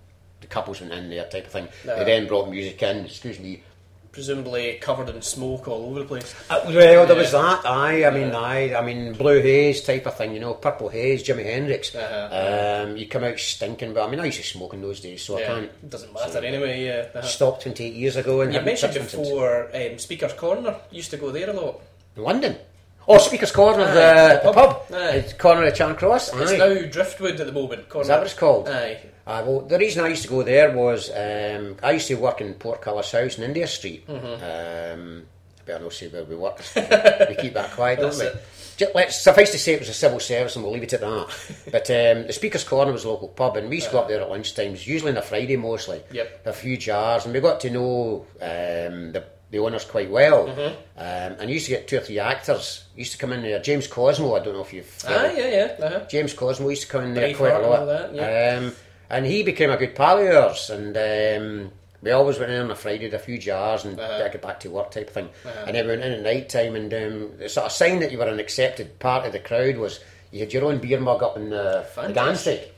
the 0.41 0.47
couples 0.47 0.81
went 0.81 0.93
in 0.93 1.09
there 1.09 1.23
type 1.25 1.45
of 1.45 1.51
thing. 1.51 1.67
Yeah. 1.85 1.95
They 1.95 2.03
then 2.03 2.27
brought 2.27 2.49
music 2.49 2.81
in, 2.83 3.05
excuse 3.05 3.39
me, 3.39 3.63
Presumably 4.11 4.73
covered 4.81 5.07
in 5.07 5.21
smoke 5.21 5.69
all 5.69 5.85
over 5.85 5.99
the 5.99 6.05
place. 6.05 6.35
Uh, 6.49 6.59
well, 6.65 6.73
there 7.05 7.15
Yeah. 7.15 7.21
was 7.21 7.31
that. 7.31 7.65
Aye, 7.65 8.03
I 8.05 8.09
mean, 8.09 8.35
aye, 8.35 8.75
I 8.75 8.81
mean, 8.81 9.13
blue 9.13 9.39
haze 9.41 9.81
type 9.81 10.05
of 10.05 10.17
thing. 10.17 10.33
You 10.33 10.41
know, 10.41 10.53
purple 10.53 10.89
haze, 10.89 11.23
Jimi 11.23 11.45
Hendrix. 11.45 11.95
Uh-huh. 11.95 12.83
Um, 12.89 12.97
you 12.97 13.07
come 13.07 13.23
out 13.23 13.39
stinking, 13.39 13.93
but 13.93 14.05
I 14.05 14.09
mean, 14.11 14.19
I 14.19 14.25
used 14.25 14.37
to 14.39 14.43
smoke 14.43 14.73
in 14.73 14.81
those 14.81 14.99
days, 14.99 15.23
so 15.23 15.37
I 15.37 15.41
yeah. 15.41 15.47
can't. 15.47 15.89
Doesn't 15.89 16.13
matter 16.13 16.39
anyway. 16.39 16.83
Yeah. 16.85 17.05
Uh-huh. 17.15 17.21
Stopped 17.21 17.61
28 17.63 17.93
years 17.93 18.17
ago, 18.17 18.41
and 18.41 18.53
You 18.53 18.59
mentioned 18.59 18.93
touched 18.93 18.95
them 18.95 19.07
since. 19.07 19.29
before 19.29 19.69
um, 19.73 19.97
Speaker's 19.97 20.33
Corner. 20.33 20.75
Used 20.91 21.11
to 21.11 21.17
go 21.17 21.31
there 21.31 21.49
a 21.49 21.53
lot. 21.53 21.79
London. 22.17 22.57
Oh, 23.07 23.17
Speaker's 23.17 23.51
Corner, 23.51 23.83
Aye, 23.83 23.93
the, 23.93 24.39
the 24.43 24.47
the 24.49 24.53
pub. 24.53 24.87
pub. 24.87 24.95
Aye. 24.95 25.09
It's 25.15 25.33
corner 25.33 25.63
of 25.63 25.73
Charing 25.75 25.95
Cross. 25.95 26.33
It's 26.35 26.51
Aye. 26.51 26.57
now 26.57 26.81
Driftwood 26.89 27.39
at 27.39 27.47
the 27.47 27.51
moment. 27.51 27.89
Corner. 27.89 28.03
Is 28.03 28.07
that 28.07 28.17
what 28.17 28.25
it's 28.27 28.35
called? 28.35 28.69
Aye. 28.69 28.99
Uh, 29.25 29.43
well, 29.45 29.61
the 29.61 29.77
reason 29.77 30.03
I 30.03 30.09
used 30.09 30.23
to 30.23 30.29
go 30.29 30.43
there 30.43 30.71
was 30.75 31.09
um, 31.09 31.77
I 31.83 31.91
used 31.91 32.07
to 32.07 32.15
work 32.15 32.41
in 32.41 32.53
Portcullis 32.55 33.11
House 33.11 33.37
in 33.37 33.43
India 33.43 33.67
Street. 33.67 34.07
Mm-hmm. 34.07 34.99
Um, 35.01 35.23
I 35.59 35.63
better 35.63 35.83
not 35.83 35.93
say 35.93 36.07
where 36.07 36.23
we 36.23 36.35
work. 36.35 36.57
we 36.75 37.35
keep 37.35 37.53
that 37.53 37.71
quiet, 37.71 37.99
don't 37.99 38.17
we? 38.17 38.29
Just, 38.77 38.95
let's 38.95 39.21
suffice 39.21 39.51
to 39.51 39.59
say 39.59 39.73
it 39.73 39.79
was 39.79 39.89
a 39.89 39.93
civil 39.93 40.19
service, 40.19 40.55
and 40.55 40.63
we'll 40.65 40.73
leave 40.73 40.83
it 40.83 40.93
at 40.93 41.01
that. 41.01 41.27
but 41.71 41.89
um, 41.91 42.27
the 42.27 42.33
Speaker's 42.33 42.63
Corner 42.63 42.91
was 42.91 43.03
a 43.03 43.09
local 43.09 43.27
pub, 43.27 43.57
and 43.57 43.69
we 43.69 43.75
used 43.75 43.87
to 43.87 43.93
go 43.93 43.99
up 43.99 44.07
there 44.07 44.21
at 44.21 44.29
lunchtimes, 44.29 44.87
usually 44.87 45.11
on 45.11 45.17
a 45.17 45.21
Friday 45.21 45.55
mostly. 45.55 46.01
Yep. 46.11 46.47
A 46.47 46.53
few 46.53 46.77
jars, 46.77 47.25
and 47.25 47.33
we 47.33 47.39
got 47.41 47.59
to 47.61 47.69
know 47.69 48.25
um, 48.41 49.11
the 49.11 49.23
the 49.51 49.59
owners 49.59 49.85
quite 49.85 50.09
well. 50.09 50.47
Mm-hmm. 50.47 50.75
Um, 50.97 51.39
and 51.39 51.49
used 51.49 51.65
to 51.65 51.71
get 51.71 51.87
two 51.87 51.97
or 51.97 52.01
three 52.01 52.19
actors. 52.19 52.85
Used 52.95 53.11
to 53.11 53.17
come 53.17 53.33
in 53.33 53.41
there. 53.41 53.59
James 53.59 53.87
Cosmo, 53.87 54.35
I 54.35 54.39
don't 54.43 54.53
know 54.53 54.61
if 54.61 54.73
you've. 54.73 55.05
Aye, 55.07 55.33
yeah, 55.37 55.47
yeah. 55.79 55.85
Uh-huh. 55.85 56.05
James 56.09 56.33
Cosmo 56.33 56.69
used 56.69 56.83
to 56.83 56.87
come 56.87 57.03
in 57.03 57.13
there 57.13 57.29
Braveheart 57.29 57.37
quite 57.37 57.53
a 57.53 57.67
lot. 57.67 57.85
that, 57.85 58.15
yeah. 58.15 58.57
um, 58.57 58.73
and 59.09 59.25
he 59.25 59.43
became 59.43 59.69
a 59.69 59.77
good 59.77 59.93
pal 59.95 60.17
of 60.19 60.35
ours, 60.35 60.69
and 60.69 60.95
um, 60.97 61.71
we 62.01 62.11
always 62.11 62.39
went 62.39 62.51
in 62.51 62.61
on 62.61 62.71
a 62.71 62.75
Friday, 62.75 63.05
had 63.05 63.13
a 63.13 63.19
few 63.19 63.37
jars, 63.37 63.83
and 63.85 63.99
Uh-huh. 63.99 64.29
get 64.29 64.41
back 64.41 64.59
to 64.61 64.69
work 64.69 64.89
type 64.91 65.07
of 65.09 65.13
thing. 65.13 65.29
And 65.67 65.75
then 65.75 65.85
we 65.85 65.91
went 65.91 66.03
in 66.03 66.13
at 66.13 66.21
night 66.23 66.47
time, 66.49 66.75
and 66.75 66.93
um, 66.93 67.31
the 67.37 67.49
sort 67.49 67.65
of 67.65 67.71
sign 67.73 67.99
that 67.99 68.11
you 68.11 68.17
were 68.17 68.27
an 68.27 68.39
accepted 68.39 68.99
part 68.99 69.25
of 69.25 69.33
the 69.33 69.39
crowd 69.39 69.75
was 69.77 69.99
you 70.31 70.39
had 70.39 70.53
your 70.53 70.63
own 70.63 70.77
beer 70.79 70.97
mug 70.99 71.21
up 71.23 71.35
in 71.35 71.49
the, 71.49 71.85
the 71.93 72.13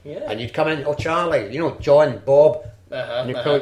Yeah. 0.04 0.20
and 0.28 0.42
you'd 0.42 0.54
come 0.56 0.70
in, 0.70 0.86
oh 0.88 0.96
Charlie, 0.96 1.54
you 1.54 1.60
know, 1.60 1.78
John, 1.80 2.20
Bob, 2.26 2.66
Uh-huh, 2.92 3.14
and 3.20 3.30
you'd 3.30 3.38
uh-huh. 3.38 3.60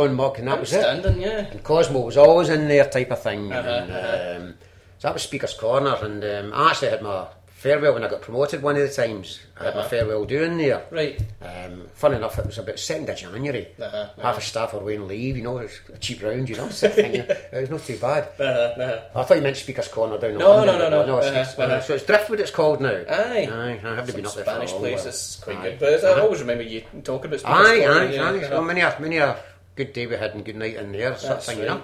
Own 0.00 0.14
mug, 0.14 0.38
and 0.38 0.48
that 0.48 0.60
was 0.60 0.72
it. 0.72 0.80
Yeah. 1.18 1.46
And 1.50 1.62
Cosmo 1.62 2.00
was 2.00 2.16
always 2.16 2.48
in 2.48 2.68
there, 2.68 2.88
type 2.88 3.10
of 3.10 3.22
thing. 3.22 3.52
Uh-huh, 3.52 3.68
and, 3.68 3.90
uh-huh. 3.92 4.36
um, 4.46 4.54
so 4.98 5.08
that 5.08 5.14
was 5.14 5.22
Speaker's 5.22 5.54
Corner, 5.54 5.96
and 6.02 6.24
um, 6.24 6.52
I 6.54 6.70
actually 6.70 6.90
had 6.90 7.02
my 7.02 7.26
farewell 7.48 7.94
when 7.94 8.04
I 8.04 8.08
got 8.08 8.20
promoted 8.20 8.62
one 8.62 8.76
of 8.76 8.82
the 8.82 8.92
times. 8.94 9.40
I 9.58 9.64
had 9.64 9.74
my 9.74 9.80
Uh-huh. 9.80 9.88
farewell 9.88 10.24
doing 10.26 10.58
there. 10.58 10.82
Right. 10.90 11.18
Um, 11.40 11.88
fun 11.94 12.12
enough, 12.12 12.38
it 12.38 12.44
was 12.44 12.58
about 12.58 12.76
2nd 12.76 13.08
of 13.08 13.16
January. 13.16 13.68
Uh-huh, 13.80 14.08
Half 14.20 14.36
a 14.38 14.40
staff 14.42 14.74
were 14.74 14.80
away 14.80 14.98
on 14.98 15.08
leave, 15.08 15.36
you 15.38 15.42
know, 15.42 15.56
it 15.58 15.62
was 15.62 15.80
a 15.94 15.98
cheap 15.98 16.22
round, 16.22 16.46
you 16.48 16.56
know, 16.56 16.68
sort 16.68 16.90
of 16.92 16.96
thing, 16.96 17.14
you 17.14 17.20
it 17.22 17.48
was 17.52 17.70
not 17.70 17.82
too 17.84 17.96
bad. 17.98 18.24
Uh-huh, 18.38 18.44
uh-huh. 18.82 19.00
I 19.20 19.22
thought 19.24 19.36
you 19.38 19.42
meant 19.42 19.56
Speaker's 19.56 19.88
Corner 19.88 20.18
down 20.18 20.36
No, 20.36 20.50
London, 20.56 20.78
no, 20.78 20.90
no, 20.90 20.98
but 21.00 21.06
no. 21.06 21.18
it's, 21.18 21.26
Uh-huh, 21.26 21.40
it's- 21.40 21.58
uh-huh. 21.58 21.80
So 21.80 21.94
it's 21.94 22.04
Driftwood 22.04 22.40
it's 22.40 22.50
called 22.50 22.80
now. 22.82 22.90
Aye. 23.08 23.48
Aye, 23.50 23.80
I 23.82 23.94
haven't 23.94 24.14
been 24.16 24.26
up 24.26 24.34
there 24.34 24.44
Spanish 24.44 24.70
for 24.70 24.76
a 24.76 24.80
place 24.80 24.98
while. 24.98 25.08
is 25.08 25.40
quite 25.42 25.56
Aye. 25.56 25.62
good. 25.70 25.78
But 25.80 26.04
I 26.04 26.08
Uh-huh. 26.08 26.22
always 26.22 26.40
remember 26.40 26.64
you 26.64 26.82
talking 27.02 27.26
about 27.26 27.40
Speaker's 27.40 27.66
Aye, 27.66 27.78
Corner. 27.80 28.00
aye, 28.00 28.16
aye. 28.18 28.36
uh-huh. 28.44 28.48
Well, 28.50 28.62
many 28.62 28.82
many 29.00 29.16
a 29.18 29.36
good 29.76 29.92
day 29.92 30.06
we 30.06 30.16
had 30.16 30.34
and 30.34 30.44
good 30.44 30.56
night 30.56 30.76
in 30.76 30.92
there, 30.92 31.16
sort 31.16 31.22
of 31.22 31.28
That's 31.28 31.46
thing, 31.46 31.58
you 31.58 31.66
know. 31.66 31.82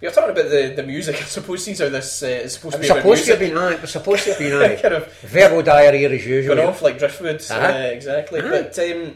You're 0.00 0.10
talking 0.10 0.30
about 0.30 0.50
the, 0.50 0.72
the 0.76 0.82
music. 0.82 1.16
I 1.16 1.24
suppose 1.24 1.64
seeing 1.64 1.76
how 1.76 1.88
this 1.88 2.22
uh, 2.22 2.26
is 2.26 2.54
supposed 2.54 2.74
It 2.76 2.78
to 2.78 2.82
was 2.82 2.88
be 2.88 2.92
about 2.92 3.02
supposed 3.02 3.24
to 3.26 3.30
have 3.30 3.40
been 3.40 3.56
aye. 3.58 3.72
It 3.74 3.80
was 3.82 3.90
supposed 3.92 4.24
to 4.24 4.30
have 4.30 4.38
been 4.38 4.52
aye. 4.62 4.76
Kind 4.82 4.94
of- 4.94 5.12
verbal 5.22 5.62
diarrhea 5.62 6.10
as 6.10 6.26
usual. 6.26 6.56
Gone 6.56 6.66
off 6.66 6.82
like 6.82 6.98
Driftwood, 6.98 7.36
Uh-huh. 7.50 7.54
uh, 7.66 7.70
exactly. 7.86 8.40
Aye. 8.40 8.50
But 8.50 8.78
um, 8.80 9.14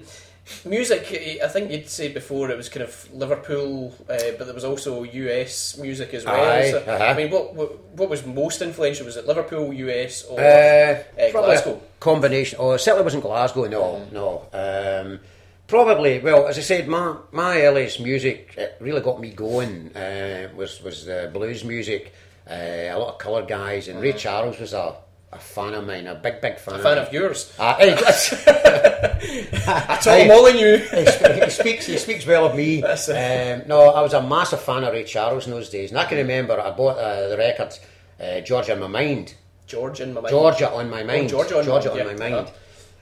music, 0.65 1.41
I 1.43 1.49
think 1.49 1.73
you'd 1.73 1.89
say 1.89 2.13
before 2.13 2.51
it 2.51 2.57
was 2.57 2.69
kind 2.69 2.85
of 2.85 3.09
Liverpool, 3.13 3.95
uh, 4.09 4.17
but 4.39 4.45
there 4.45 4.55
was 4.55 4.65
also 4.65 5.03
US 5.03 5.77
music 5.79 6.15
as 6.15 6.25
well. 6.25 6.35
Aye, 6.51 6.71
So, 6.71 6.79
uh-huh. 6.79 7.05
I 7.05 7.15
mean, 7.15 7.31
what, 7.33 7.55
what 7.97 8.09
was 8.09 8.25
most 8.25 8.63
influential? 8.63 9.07
Was 9.07 9.17
it 9.17 9.27
Liverpool, 9.27 9.73
US, 9.73 10.23
or 10.25 10.39
Uh, 10.41 11.03
uh, 11.21 11.31
Glasgow? 11.33 11.81
a 11.83 11.99
combination. 12.01 12.59
Oh, 12.61 12.73
it 12.73 12.79
certainly 12.79 13.03
wasn't 13.05 13.25
Glasgow. 13.25 13.65
No, 13.65 14.07
no. 14.13 14.47
Um, 14.53 15.19
Probably. 15.67 16.21
Well, 16.21 16.47
as 16.47 16.59
I 16.59 16.61
said, 16.63 16.87
my 16.89 17.17
my 17.33 17.61
earliest 17.63 18.01
music 18.01 18.55
it 18.57 18.77
really 18.81 19.01
got 19.01 19.21
me 19.21 19.31
going 19.31 19.95
uh, 19.97 20.49
was 20.55 20.81
was 20.83 21.09
uh, 21.09 21.31
blues 21.33 21.65
music. 21.65 22.13
Uh, 22.49 22.55
a 22.55 22.97
lot 22.97 23.09
of 23.15 23.19
coloured 23.19 23.49
guys, 23.49 23.89
and 23.89 24.01
Ray 24.01 24.13
Charles 24.13 24.61
was 24.61 24.73
a, 24.73 24.95
a 25.33 25.39
fan 25.39 25.75
of 25.75 25.85
mine, 25.85 26.07
a 26.07 26.15
big 26.15 26.41
big 26.41 26.59
fan. 26.61 26.75
A 26.75 26.77
of 26.79 26.83
fan 26.85 26.97
mine. 26.97 27.07
of 27.07 27.13
yours. 27.13 27.53
Uh, 27.59 27.75
hey, 27.79 27.95
I 29.67 29.99
told 30.01 30.21
him 30.23 30.31
all 30.31 30.47
in 30.47 30.57
you. 30.57 30.77
he, 30.79 31.07
sp- 31.11 31.43
he 31.45 31.51
speaks. 31.51 31.87
He 31.87 31.99
speaks 31.99 32.27
well 32.27 32.47
of 32.47 32.55
me. 32.57 32.83
Um, 33.09 33.63
no, 33.67 33.91
I 33.91 34.01
was 34.03 34.15
a 34.15 34.23
massive 34.23 34.61
fan 34.61 34.85
of 34.85 34.93
Ray 34.93 35.05
Charles 35.05 35.47
in 35.47 35.53
those 35.53 35.69
days, 35.71 35.91
and 35.91 35.99
I 35.99 36.05
can 36.05 36.19
remember 36.19 36.61
I 36.61 36.71
bought 36.71 36.99
uh, 36.99 37.29
the 37.29 37.37
record 37.37 37.77
uh, 38.21 38.41
"Georgia 38.43 38.75
in 38.75 38.81
My 38.81 38.87
Mind." 38.87 39.35
George 39.67 40.01
in 40.01 40.15
my 40.15 40.21
mind. 40.21 40.31
Georgia 40.31 40.71
on 40.71 40.89
my 40.89 41.03
mind. 41.03 41.29
Georgia 41.29 41.59
on 41.59 41.65
Georgia 41.65 41.89
my- 41.89 42.01
on 42.01 42.07
yeah. 42.07 42.13
my 42.13 42.31
mind. 42.31 42.53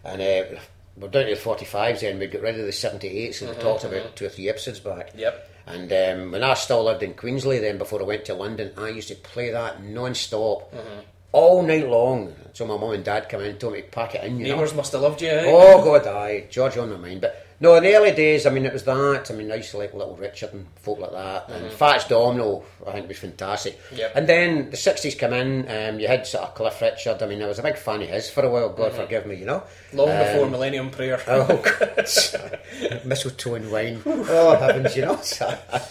And 0.03 0.23
uh, 0.23 0.59
we're 0.97 1.09
down 1.09 1.27
to 1.27 1.35
the 1.35 1.41
45s 1.41 2.01
then, 2.01 2.19
we 2.19 2.27
got 2.27 2.43
rid 2.43 2.59
of 2.59 2.67
the 2.67 2.73
78s 2.73 3.41
and 3.43 3.51
we 3.57 3.63
talked 3.63 3.85
about 3.85 4.15
two 4.17 4.27
or 4.27 4.29
three 4.29 4.49
episodes 4.49 4.81
back. 4.81 5.09
Mm-hmm, 5.11 5.19
Yep. 5.21 5.51
And 5.67 5.91
um, 5.93 6.31
when 6.33 6.43
I 6.45 6.53
still 6.55 6.85
lived 6.85 7.03
in 7.03 7.15
Queenslie 7.15 7.59
then, 7.61 7.79
before 7.79 7.99
I 8.01 8.05
went 8.05 8.27
to 8.27 8.35
London, 8.35 8.73
I 8.77 8.89
used 8.91 9.09
to 9.09 9.15
play 9.15 9.51
that 9.51 9.83
non-stop 9.83 10.73
Mm-hmm. 10.75 11.01
all 11.33 11.63
night 11.63 11.89
long. 11.89 12.35
So 12.53 12.67
my 12.67 12.77
mum 12.77 12.91
and 12.93 13.05
dad 13.05 13.29
come 13.29 13.41
in 13.41 13.51
and 13.51 13.59
told 13.61 13.73
me 13.73 13.81
to 13.83 13.89
pack 13.89 14.15
it 14.15 14.25
in, 14.25 14.39
you 14.39 14.49
know. 14.49 14.55
Neighbours 14.57 14.75
must 14.75 14.93
have 14.93 15.01
loved 15.03 15.23
you. 15.23 15.29
eh? 15.31 15.45
Oh 15.47 15.83
God, 15.83 16.07
aye, 16.07 16.47
George 16.51 16.77
on 16.77 16.91
my 16.91 16.97
mind. 16.97 17.23
But 17.23 17.44
no, 17.61 17.75
in 17.77 17.83
the 17.85 17.95
early 17.95 18.13
days, 18.13 18.47
I 18.47 18.51
mean, 18.51 18.67
it 18.67 18.73
was 18.73 18.83
that. 18.85 19.31
I 19.31 19.35
mean, 19.35 19.51
I 19.51 19.57
used 19.57 19.71
to 19.71 19.79
like 19.79 19.95
Little 19.95 20.17
Richard 20.17 20.53
and 20.53 20.67
folk 20.83 20.99
like 20.99 21.13
that. 21.13 21.49
And 21.51 21.73
Fats 21.73 22.07
Domino, 22.09 22.65
I 22.87 22.93
think, 22.93 23.09
was 23.09 23.19
fantastic. 23.19 23.79
Mm-hmm. 23.85 23.97
Yep. 23.97 24.13
And 24.17 24.27
then 24.29 24.71
the 24.71 24.77
sixties 24.77 25.15
come 25.15 25.33
in. 25.33 25.69
Um, 25.71 25.99
you 26.01 26.09
had 26.09 26.27
sort 26.27 26.45
of 26.45 26.55
Cliff 26.55 26.81
Richard. 26.83 27.23
I 27.23 27.27
mean, 27.27 27.43
I 27.43 27.47
was 27.47 27.59
a 27.59 27.63
big 27.63 27.77
fan 27.77 28.03
of 28.03 28.09
his 28.09 28.29
for 28.31 28.45
a 28.45 28.51
while. 28.51 28.69
God 28.71 28.93
forgive 28.93 29.27
me, 29.27 29.37
you 29.37 29.47
know. 29.47 29.63
Long 29.93 30.11
Um, 30.11 30.19
before 30.19 30.51
Millennium 30.51 30.91
Prayer. 30.91 31.21
Oh 31.27 31.47
God, 31.81 33.01
mistletoe 33.05 33.55
and 33.55 33.71
wine. 33.73 34.03
Oh 34.07 34.57
heavens, 34.57 34.97
you 34.97 35.03
know. 35.07 35.21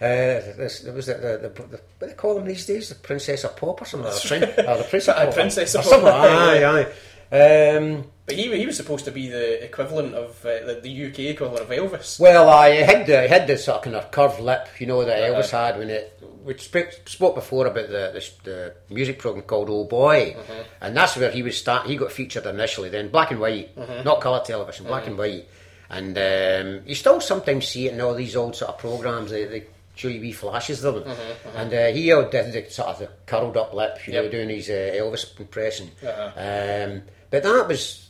Uh, 0.00 0.38
this, 0.56 0.80
there 0.80 0.92
was 0.92 1.06
the, 1.06 1.14
the, 1.14 1.48
the, 1.48 1.62
the, 1.62 1.76
what 1.76 2.00
do 2.00 2.06
they 2.06 2.12
call 2.14 2.34
them 2.36 2.44
these 2.46 2.66
days? 2.66 2.88
The 2.88 2.94
Princess 2.96 3.44
of 3.44 3.56
Pop 3.56 3.80
or 3.82 3.84
something? 3.84 4.10
Or 4.10 4.18
Prin- 4.20 4.66
or 4.68 4.78
the 4.78 4.84
Princess 4.88 5.08
of 5.08 5.24
Pop. 5.26 5.34
Princess 5.34 5.74
of 5.74 5.80
or 5.80 5.84
something. 5.84 6.08
Pop. 6.10 6.24
Aye, 6.24 6.86
aye. 7.32 7.76
Um, 7.76 8.04
But 8.26 8.36
he, 8.36 8.56
he 8.56 8.64
was 8.64 8.76
supposed 8.78 9.04
to 9.04 9.10
be 9.10 9.28
the 9.28 9.62
equivalent 9.62 10.14
of 10.14 10.44
uh, 10.46 10.64
the, 10.66 10.80
the 10.82 11.06
UK 11.08 11.18
equivalent 11.34 11.62
of 11.64 11.68
Elvis. 11.68 12.18
Well, 12.18 12.48
I 12.48 12.68
had 12.70 13.06
the 13.06 13.28
had 13.28 13.46
the 13.46 13.58
sort 13.58 13.78
of 13.78 13.82
kind 13.84 13.96
of 13.96 14.10
curved 14.10 14.40
lip, 14.40 14.66
you 14.78 14.86
know, 14.86 15.04
that 15.04 15.22
Uh-huh. 15.22 15.40
Elvis 15.42 15.50
had 15.50 15.78
when 15.78 15.90
it. 15.90 16.18
We 16.44 16.56
spoke, 16.58 16.90
spoke 17.06 17.34
before 17.34 17.66
about 17.66 17.88
the, 17.88 18.10
the 18.12 18.30
the 18.44 18.74
music 18.94 19.18
program 19.18 19.44
called 19.44 19.68
Old 19.70 19.88
Boy, 19.88 20.36
Uh-huh. 20.38 20.64
and 20.82 20.96
that's 20.96 21.16
where 21.16 21.30
he 21.30 21.42
was 21.42 21.56
start. 21.56 21.86
He 21.86 21.96
got 21.96 22.12
featured 22.12 22.44
initially, 22.46 22.88
then 22.90 23.08
black 23.08 23.30
and 23.30 23.40
white, 23.40 23.70
Uh-huh. 23.76 24.02
not 24.04 24.20
colour 24.20 24.42
television, 24.44 24.86
black 24.86 25.06
and 25.06 25.16
white, 25.18 25.46
and 25.90 26.16
um, 26.18 26.82
you 26.86 26.94
still 26.94 27.20
sometimes 27.20 27.66
see 27.68 27.88
it 27.88 27.94
in 27.94 28.00
all 28.00 28.14
these 28.14 28.36
old 28.36 28.56
sort 28.56 28.70
of 28.70 28.78
programs. 28.78 29.30
They, 29.30 29.44
they 29.46 29.64
show 29.96 30.08
you 30.08 30.20
wee 30.20 30.32
flashes 30.32 30.82
of 30.84 30.94
them, 31.04 31.16
and 31.54 31.72
uh, 31.72 31.86
he 31.88 32.06
did 32.06 32.52
the 32.52 32.66
sort 32.70 32.88
of 32.88 32.98
the 32.98 33.08
curled 33.26 33.56
up 33.56 33.72
lip, 33.74 34.06
you 34.06 34.12
know, 34.14 34.28
doing 34.28 34.48
his 34.50 34.68
uh, 34.68 34.92
Elvis 34.96 35.38
impression. 35.40 35.90
Uh-huh. 36.02 36.30
Um, 36.36 37.02
but 37.30 37.42
that 37.42 37.68
was 37.68 38.03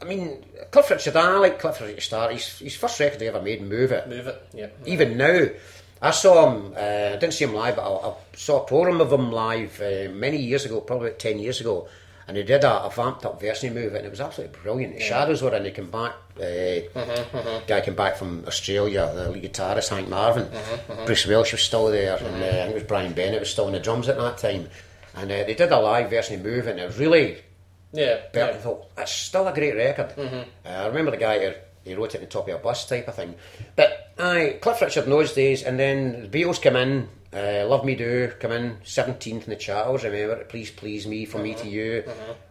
I 0.00 0.04
mean, 0.04 0.44
Cliff 0.70 0.90
Richard, 0.90 1.16
I 1.16 1.36
like 1.38 1.58
Cliff 1.58 1.80
Richard 1.80 1.96
to 1.96 2.00
start. 2.00 2.32
His, 2.32 2.58
his 2.58 2.76
first 2.76 2.98
record 3.00 3.20
he 3.20 3.28
ever 3.28 3.40
made, 3.42 3.62
Move 3.62 3.92
It. 3.92 4.08
Move 4.08 4.26
it. 4.26 4.48
Yeah. 4.54 4.68
Even 4.86 5.16
now, 5.16 5.46
I 6.02 6.10
saw 6.10 6.50
him, 6.50 6.74
uh, 6.76 7.14
I 7.14 7.16
didn't 7.16 7.32
see 7.32 7.44
him 7.44 7.54
live, 7.54 7.76
but 7.76 7.82
I, 7.90 8.08
I 8.10 8.14
saw 8.34 8.62
a 8.62 8.66
program 8.66 9.00
of 9.00 9.12
him 9.12 9.32
live 9.32 9.80
uh, 9.80 10.10
many 10.12 10.36
years 10.38 10.64
ago, 10.64 10.80
probably 10.80 11.08
about 11.08 11.18
10 11.18 11.38
years 11.38 11.60
ago, 11.60 11.88
and 12.26 12.36
he 12.36 12.42
did 12.42 12.64
a, 12.64 12.84
a 12.84 12.90
vamped 12.90 13.24
up 13.24 13.40
version 13.40 13.70
of 13.70 13.74
Move 13.74 13.94
It, 13.94 13.98
and 13.98 14.06
it 14.06 14.10
was 14.10 14.20
absolutely 14.20 14.58
brilliant. 14.62 14.94
The 14.94 15.00
Shadows 15.00 15.42
were 15.42 15.54
in, 15.54 15.64
he 15.64 15.70
came 15.70 15.90
back, 15.90 16.12
uh, 16.38 17.60
guy 17.66 17.80
came 17.80 17.94
back 17.94 18.16
from 18.16 18.44
Australia, 18.46 19.10
the 19.14 19.30
lead 19.30 19.44
guitarist, 19.50 19.88
Hank 19.90 20.08
Marvin. 20.08 20.48
Bruce 21.06 21.26
Welch 21.26 21.52
was 21.52 21.62
still 21.62 21.86
there, 21.88 22.16
and 22.16 22.42
uh, 22.42 22.46
I 22.46 22.50
think 22.50 22.70
it 22.70 22.74
was 22.74 22.82
Brian 22.84 23.12
Bennett 23.12 23.40
was 23.40 23.50
still 23.50 23.66
on 23.66 23.72
the 23.72 23.80
drums 23.80 24.08
at 24.08 24.16
that 24.18 24.38
time. 24.38 24.68
And 25.16 25.30
uh, 25.30 25.44
they 25.44 25.54
did 25.54 25.70
a 25.70 25.78
live 25.78 26.10
version 26.10 26.36
of 26.36 26.42
Move 26.44 26.66
It, 26.66 26.72
and 26.72 26.80
it 26.80 26.86
was 26.86 26.98
really 26.98 27.38
Yeah. 27.94 28.20
but 28.32 28.42
I 28.42 28.50
yeah. 28.50 28.56
thought 28.58 28.94
that's 28.96 29.12
still 29.12 29.46
a 29.48 29.54
great 29.54 29.74
record. 29.76 30.10
Mm-hmm. 30.16 30.50
Uh, 30.66 30.68
I 30.68 30.86
remember 30.86 31.10
the 31.10 31.16
guy 31.16 31.38
who 31.44 31.52
he 31.84 31.94
wrote 31.94 32.14
it 32.14 32.18
on 32.18 32.24
the 32.24 32.30
top 32.30 32.48
of 32.48 32.54
a 32.54 32.58
bus 32.58 32.86
type 32.88 33.08
of 33.08 33.14
thing. 33.14 33.34
But 33.76 34.12
aye, 34.18 34.58
Cliff 34.60 34.80
Richard 34.80 35.04
in 35.04 35.10
those 35.10 35.32
days, 35.32 35.62
and 35.62 35.78
then 35.78 36.28
the 36.28 36.28
Beatles 36.28 36.60
come 36.60 36.76
in. 36.76 37.08
Uh, 37.32 37.66
Love 37.66 37.84
Me 37.84 37.94
Do 37.96 38.30
come 38.38 38.52
in 38.52 38.78
seventeenth 38.84 39.44
in 39.44 39.50
the 39.50 39.56
charts. 39.56 40.04
Remember, 40.04 40.44
Please 40.44 40.70
Please 40.70 41.06
Me 41.06 41.24
from 41.24 41.42
Mm-hmm. 41.42 41.50
Me 41.50 41.62
to 41.62 41.68
You, 41.68 42.04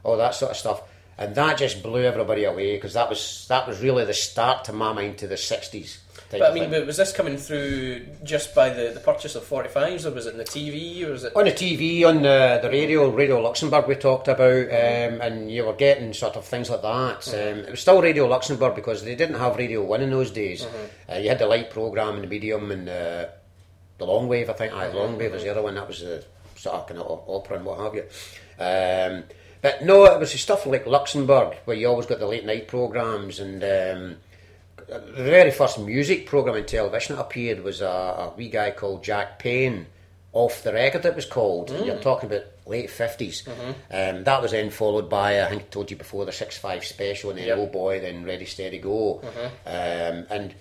all 0.03 0.17
that 0.17 0.36
sort 0.36 0.51
of 0.51 0.58
stuff, 0.58 0.82
and 1.17 1.34
that 1.36 1.58
just 1.58 1.82
blew 1.82 2.03
everybody 2.03 2.43
away 2.43 2.75
because 2.75 2.93
that 2.93 3.10
was 3.10 3.45
that 3.47 3.65
was 3.67 3.82
really 3.82 4.03
the 4.03 4.13
start 4.13 4.65
to 4.65 4.73
my 4.73 4.91
mind 4.91 5.19
to 5.19 5.27
the 5.27 5.38
sixties. 5.38 5.99
But 6.39 6.51
I 6.51 6.53
mean, 6.53 6.69
but 6.69 6.85
was 6.85 6.97
this 6.97 7.11
coming 7.11 7.37
through 7.37 8.05
just 8.23 8.53
by 8.55 8.69
the, 8.69 8.91
the 8.93 8.99
purchase 8.99 9.35
of 9.35 9.43
45s, 9.43 10.05
or 10.05 10.11
was 10.11 10.25
it 10.25 10.31
in 10.31 10.37
the 10.37 10.43
TV, 10.43 11.05
or 11.05 11.11
was 11.11 11.23
it? 11.23 11.35
on 11.35 11.45
the 11.45 11.51
TV, 11.51 12.05
on 12.07 12.21
the, 12.21 12.59
the 12.61 12.69
radio, 12.69 13.09
Radio 13.09 13.39
Luxembourg 13.39 13.87
we 13.87 13.95
talked 13.95 14.27
about, 14.27 14.65
um, 14.67 15.21
and 15.21 15.51
you 15.51 15.65
were 15.65 15.73
getting 15.73 16.13
sort 16.13 16.35
of 16.35 16.45
things 16.45 16.69
like 16.69 16.81
that. 16.81 17.27
Um, 17.29 17.59
it 17.59 17.71
was 17.71 17.81
still 17.81 18.01
Radio 18.01 18.25
Luxembourg 18.27 18.75
because 18.75 19.03
they 19.03 19.15
didn't 19.15 19.39
have 19.39 19.57
Radio 19.57 19.83
1 19.83 20.01
in 20.01 20.09
those 20.09 20.31
days. 20.31 20.65
Uh, 21.11 21.15
you 21.15 21.29
had 21.29 21.39
the 21.39 21.47
light 21.47 21.69
programme 21.69 22.15
and 22.15 22.23
the 22.23 22.27
medium 22.27 22.71
and 22.71 22.89
uh, 22.89 23.25
the 23.97 24.05
long 24.05 24.27
wave, 24.27 24.49
I 24.49 24.53
think. 24.53 24.73
The 24.73 24.97
long 24.97 25.17
wave 25.17 25.33
was 25.33 25.43
the 25.43 25.49
other 25.49 25.61
one, 25.61 25.75
that 25.75 25.87
was 25.87 26.01
the 26.01 26.23
sort 26.55 26.75
of 26.75 26.87
kind 26.87 26.99
of 26.99 27.23
opera 27.27 27.57
and 27.57 27.65
what 27.65 27.79
have 27.79 27.95
you. 27.95 28.03
Um, 28.59 29.23
but 29.61 29.83
no, 29.83 30.05
it 30.05 30.19
was 30.19 30.31
stuff 30.31 30.65
like 30.65 30.85
Luxembourg 30.85 31.55
where 31.65 31.77
you 31.77 31.87
always 31.87 32.05
got 32.05 32.19
the 32.19 32.27
late 32.27 32.45
night 32.45 32.67
programmes 32.67 33.39
and. 33.39 34.17
The 35.15 35.23
very 35.23 35.51
first 35.51 35.79
music 35.79 36.25
program 36.25 36.56
in 36.56 36.65
television 36.65 37.15
that 37.15 37.21
appeared 37.23 37.63
was 37.63 37.82
a, 37.82 37.86
a 37.88 38.34
wee 38.38 38.49
guy 38.49 38.71
called 38.71 39.03
Jack 39.03 39.39
Payne, 39.39 39.88
off 40.32 40.63
the 40.63 40.73
record. 40.73 41.06
It 41.06 41.15
was 41.15 41.25
called. 41.25 41.69
You're 41.69 41.97
talking 41.99 42.29
about 42.32 42.45
late 42.65 42.89
50s 42.89 43.47
Um, 43.91 44.23
that 44.23 44.41
was 44.41 44.51
then 44.51 44.69
followed 44.69 45.10
by 45.10 45.43
I 45.43 45.49
think 45.49 45.62
I 45.63 45.65
told 45.65 45.91
you 45.91 45.97
before 45.97 46.25
the 46.25 46.32
six 46.32 46.58
five 46.58 46.84
special, 46.86 47.29
and 47.29 47.38
then 47.39 47.47
Yep. 47.47 47.58
Oh 47.60 47.65
Boy, 47.67 47.99
then 47.99 48.23
Ready 48.25 48.45
Steady 48.45 48.79
Go, 48.79 49.21
um, 49.65 50.25
and 50.29 50.53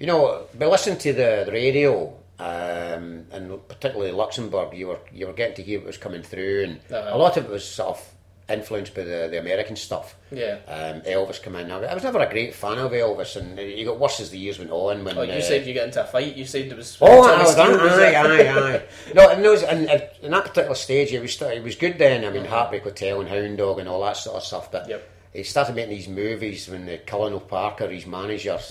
you 0.00 0.06
know, 0.06 0.46
by 0.58 0.66
listening 0.66 0.98
to 0.98 1.12
the, 1.12 1.42
the 1.46 1.52
radio. 1.52 2.14
Um, 2.40 3.26
and 3.32 3.66
particularly 3.66 4.12
Luxembourg, 4.12 4.72
you 4.72 4.86
were 4.86 5.00
you 5.12 5.26
were 5.26 5.32
getting 5.32 5.56
to 5.56 5.62
hear 5.62 5.80
what 5.80 5.88
was 5.88 5.98
coming 5.98 6.22
through, 6.22 6.64
and 6.64 6.80
Uh-huh. 6.96 7.10
a 7.16 7.18
lot 7.18 7.36
of 7.36 7.44
it 7.46 7.50
was 7.50 7.64
sort 7.66 7.90
of 7.98 8.12
influenced 8.48 8.94
by 8.94 9.02
the, 9.04 9.28
the 9.30 9.38
American 9.38 9.76
stuff. 9.76 10.16
Yeah. 10.30 10.58
Um, 10.66 11.02
Elvis 11.02 11.42
came 11.42 11.54
in. 11.56 11.70
I 11.70 11.92
was 11.94 12.02
never 12.02 12.18
a 12.20 12.30
great 12.30 12.54
fan 12.54 12.78
of 12.78 12.92
Elvis, 12.92 13.36
and 13.36 13.58
he 13.58 13.84
got 13.84 13.98
worse 14.00 14.20
as 14.20 14.30
the 14.30 14.38
years 14.38 14.58
went 14.58 14.70
on. 14.70 15.04
When 15.04 15.18
Oh, 15.18 15.22
you 15.22 15.32
uh, 15.32 15.40
said 15.40 15.66
you 15.66 15.74
get 15.74 15.86
into 15.86 16.02
a 16.02 16.06
fight. 16.06 16.34
You 16.36 16.44
said 16.46 16.68
there 16.70 16.76
was. 16.76 16.96
Oh, 17.00 17.22
I 17.28 17.42
was, 17.42 17.52
Steele 17.52 17.72
was 17.72 17.92
aye, 17.92 18.14
aye, 18.14 18.48
aye. 18.76 18.82
No, 19.14 19.28
and 19.30 19.44
those, 19.44 19.62
and, 19.62 19.88
and 19.90 20.08
in 20.22 20.30
that 20.30 20.44
particular 20.46 20.74
stage, 20.74 21.12
it 21.12 21.20
was 21.20 21.40
it 21.42 21.62
was 21.62 21.76
good 21.76 21.98
then. 21.98 22.24
I 22.24 22.30
mean, 22.30 22.44
Heartbreak 22.44 22.84
Hotel 22.84 23.20
and 23.20 23.28
Hound 23.28 23.58
Dog 23.58 23.78
and 23.80 23.88
all 23.88 24.02
that 24.02 24.16
sort 24.16 24.36
of 24.36 24.42
stuff. 24.44 24.70
But 24.72 24.88
Yep. 24.88 25.08
he 25.34 25.42
started 25.42 25.74
making 25.76 25.90
these 25.90 26.08
movies 26.08 26.68
when 26.68 26.86
the 26.86 26.98
Colonel 26.98 27.40
Parker, 27.40 27.88
his 27.88 28.06
managers, 28.06 28.68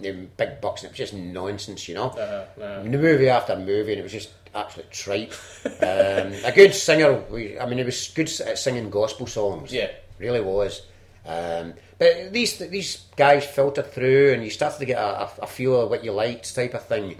them 0.00 0.30
big 0.36 0.60
bucks, 0.60 0.82
and 0.82 0.88
it 0.88 0.92
was 0.92 0.98
just 0.98 1.14
nonsense, 1.14 1.88
you 1.88 1.94
know. 1.94 2.08
Uh-huh, 2.08 2.44
uh-huh. 2.60 2.82
The 2.82 2.98
movie 2.98 3.28
after 3.28 3.56
movie, 3.56 3.92
and 3.92 4.00
it 4.00 4.02
was 4.02 4.12
just 4.12 4.30
absolute 4.56 4.90
tripe. 4.90 5.32
um, 5.64 6.32
a 6.44 6.52
good 6.54 6.74
singer, 6.74 7.12
we, 7.30 7.58
I 7.58 7.66
mean, 7.66 7.78
he 7.78 7.84
was 7.84 8.08
good 8.08 8.30
at 8.40 8.58
singing 8.58 8.90
gospel 8.90 9.26
songs. 9.26 9.72
Yeah. 9.72 9.90
really 10.18 10.40
was. 10.40 10.82
Um, 11.26 11.74
but 11.98 12.32
these 12.32 12.58
these 12.58 13.04
guys 13.16 13.44
filtered 13.44 13.92
through, 13.92 14.32
and 14.32 14.44
you 14.44 14.50
started 14.50 14.78
to 14.78 14.84
get 14.84 14.98
a, 14.98 15.22
a, 15.22 15.30
a 15.42 15.46
feel 15.46 15.80
of 15.80 15.90
what 15.90 16.04
you 16.04 16.12
liked, 16.12 16.54
type 16.54 16.74
of 16.74 16.84
thing. 16.86 17.16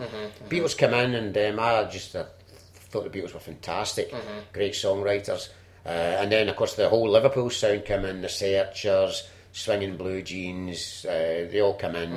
Beatles 0.49 0.79
come 0.79 0.95
in, 0.95 1.15
and 1.15 1.37
um, 1.37 1.59
I 1.59 1.85
just 1.85 2.15
uh, 2.15 2.25
thought 2.75 3.11
the 3.11 3.19
Beatles 3.19 3.35
were 3.35 3.41
fantastic, 3.41 4.15
great 4.53 4.75
songwriters. 4.75 5.49
Uh, 5.85 5.89
and 5.89 6.31
then, 6.33 6.49
of 6.49 6.57
course, 6.57 6.75
the 6.75 6.89
whole 6.89 7.09
Liverpool 7.11 7.51
sound 7.51 7.85
come 7.85 8.05
in, 8.05 8.21
the 8.21 8.29
Searchers, 8.29 9.29
Swinging 9.53 9.97
Blue 9.97 10.23
Jeans, 10.23 11.05
uh, 11.05 11.49
they 11.51 11.61
all 11.61 11.75
come 11.75 11.97
in, 11.97 12.13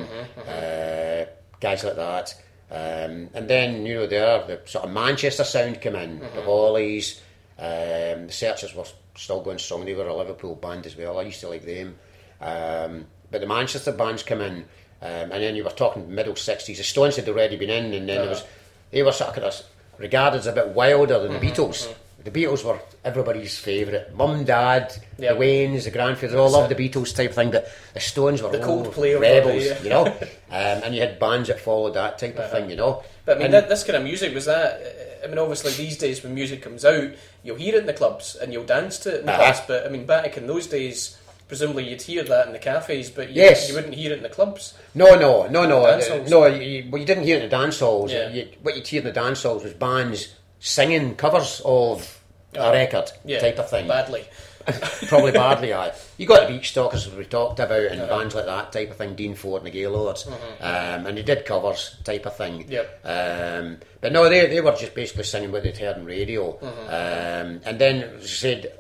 Uh, 0.47 1.25
guys 1.59 1.83
like 1.83 1.95
that. 1.95 2.35
Um, 2.71 3.29
and 3.33 3.47
then, 3.47 3.85
you 3.85 3.95
know, 3.95 4.07
there, 4.07 4.45
the 4.45 4.61
sort 4.65 4.85
of 4.85 4.91
Manchester 4.91 5.43
sound 5.43 5.81
came 5.81 5.95
in, 5.95 6.19
the 6.19 6.41
Hollies, 6.43 7.19
um, 7.57 8.27
the 8.27 8.31
Searchers 8.31 8.75
were 8.75 8.85
still 9.15 9.41
going 9.41 9.57
strong, 9.57 9.85
they 9.85 9.95
were 9.95 10.07
a 10.07 10.15
Liverpool 10.15 10.55
band 10.55 10.85
as 10.85 10.95
well, 10.95 11.19
I 11.19 11.23
used 11.23 11.39
to 11.41 11.49
like 11.49 11.65
them. 11.65 11.97
Um, 12.39 13.05
but 13.31 13.41
the 13.41 13.47
Manchester 13.47 13.91
bands 13.91 14.21
came 14.23 14.41
in, 14.41 14.57
um, 15.01 15.31
and 15.31 15.31
then 15.31 15.55
you 15.55 15.63
were 15.63 15.71
talking 15.71 16.13
middle 16.13 16.33
60s, 16.33 16.77
the 16.77 16.83
Stones 16.83 17.15
had 17.15 17.27
already 17.27 17.57
been 17.57 17.69
in, 17.71 17.85
and 17.85 17.93
then 17.93 18.05
there 18.07 18.29
was, 18.29 18.43
they 18.91 19.01
were 19.03 19.11
sort 19.11 19.35
of, 19.35 19.43
of 19.43 19.61
regarded 19.97 20.37
as 20.37 20.47
a 20.47 20.53
bit 20.53 20.69
wilder 20.69 21.19
than 21.19 21.33
the 21.33 21.39
Beatles. 21.39 21.91
The 22.23 22.31
Beatles 22.31 22.63
were 22.65 22.79
everybody's 23.05 23.57
favourite. 23.57 24.13
Mum, 24.13 24.43
Dad, 24.43 24.93
Yep. 25.17 25.37
the 25.37 25.41
Waynes, 25.43 25.83
the 25.85 25.91
grandfathers, 25.91 26.35
all 26.35 26.49
loved 26.51 26.69
the 26.69 26.75
Beatles 26.89 27.15
type 27.15 27.33
thing, 27.33 27.49
but 27.51 27.71
the 27.93 27.99
Stones 28.01 28.41
were 28.41 28.49
The 28.51 28.59
Coldplay 28.59 29.19
rebels, 29.19 29.63
the 29.69 29.73
day. 29.75 29.79
you 29.83 29.89
know. 29.89 30.05
um, 30.51 30.83
and 30.83 30.93
you 30.93 31.01
had 31.01 31.17
bands 31.19 31.47
that 31.47 31.59
followed 31.61 31.93
that 31.93 32.19
type 32.19 32.37
of 32.37 32.51
thing, 32.51 32.69
you 32.69 32.75
know. 32.75 33.03
But 33.25 33.37
I 33.37 33.39
mean, 33.41 33.51
that, 33.51 33.69
this 33.69 33.83
kind 33.83 33.95
of 33.97 34.03
music 34.03 34.33
was 34.35 34.45
that. 34.45 34.81
I 35.23 35.27
mean, 35.27 35.37
obviously 35.37 35.71
these 35.73 35.97
days 35.97 36.23
when 36.23 36.33
music 36.35 36.61
comes 36.61 36.83
out, 36.85 37.09
you'll 37.43 37.57
hear 37.57 37.75
it 37.75 37.79
in 37.79 37.85
the 37.85 37.93
clubs 37.93 38.35
and 38.35 38.51
you'll 38.53 38.63
dance 38.65 38.99
to 38.99 39.15
it 39.15 39.19
in 39.21 39.25
the 39.25 39.31
Uh-huh. 39.33 39.43
clubs. 39.51 39.61
But 39.67 39.85
I 39.85 39.89
mean, 39.89 40.05
back 40.05 40.37
in 40.37 40.47
those 40.47 40.67
days, 40.67 41.17
presumably 41.47 41.89
you'd 41.89 42.01
hear 42.01 42.23
that 42.23 42.47
in 42.47 42.53
the 42.53 42.59
cafes, 42.59 43.09
but 43.09 43.29
you, 43.29 43.35
Yes. 43.41 43.67
you 43.69 43.75
wouldn't 43.75 43.95
hear 43.95 44.11
it 44.11 44.17
in 44.17 44.23
the 44.23 44.29
clubs. 44.29 44.73
No, 44.95 45.15
no, 45.15 45.47
no, 45.47 45.65
no, 45.65 45.85
uh, 45.85 46.23
no. 46.29 46.45
You, 46.47 46.85
well, 46.89 46.99
you 46.99 47.05
didn't 47.07 47.23
hear 47.23 47.35
it 47.37 47.43
in 47.43 47.49
the 47.49 47.55
dance 47.57 47.79
halls. 47.79 48.11
Yeah. 48.13 48.29
You, 48.29 48.47
what 48.61 48.75
you'd 48.75 48.87
hear 48.87 48.99
in 49.01 49.07
the 49.07 49.13
dance 49.13 49.43
halls 49.43 49.63
was 49.63 49.73
bands 49.73 50.29
singing 50.59 51.15
covers 51.15 51.61
of 51.65 52.21
a 52.53 52.71
record 52.71 53.11
Yeah, 53.25 53.39
type 53.39 53.59
of 53.59 53.69
thing. 53.69 53.87
Badly. 53.87 54.25
Probably 55.07 55.31
badly, 55.31 55.73
aye. 55.73 55.93
You 56.17 56.27
got 56.27 56.47
the 56.47 56.53
Beatstalkers, 56.53 57.07
as 57.07 57.15
we 57.15 57.25
talked 57.25 57.59
about, 57.59 57.81
and 57.85 58.07
bands 58.07 58.35
like 58.35 58.45
that 58.45 58.71
type 58.71 58.91
of 58.91 58.97
thing, 58.97 59.15
Dean 59.15 59.33
Ford 59.33 59.61
and 59.61 59.67
the 59.67 59.71
Gaylords. 59.71 60.27
Um, 60.27 61.07
and 61.07 61.17
they 61.17 61.23
did 61.23 61.43
covers 61.45 61.95
type 62.03 62.27
of 62.27 62.35
thing. 62.35 62.65
Yep. 62.69 62.99
Um, 63.03 63.77
but 63.99 64.11
no, 64.11 64.29
they, 64.29 64.45
they 64.47 64.61
were 64.61 64.75
just 64.75 64.93
basically 64.93 65.23
singing 65.23 65.51
what 65.51 65.63
they'd 65.63 65.77
heard 65.77 65.97
on 65.97 66.05
radio. 66.05 66.59
Um, 66.61 67.61
and 67.65 67.79
then, 67.79 68.03
as 68.03 68.23
I 68.23 68.27
said, 68.27 68.73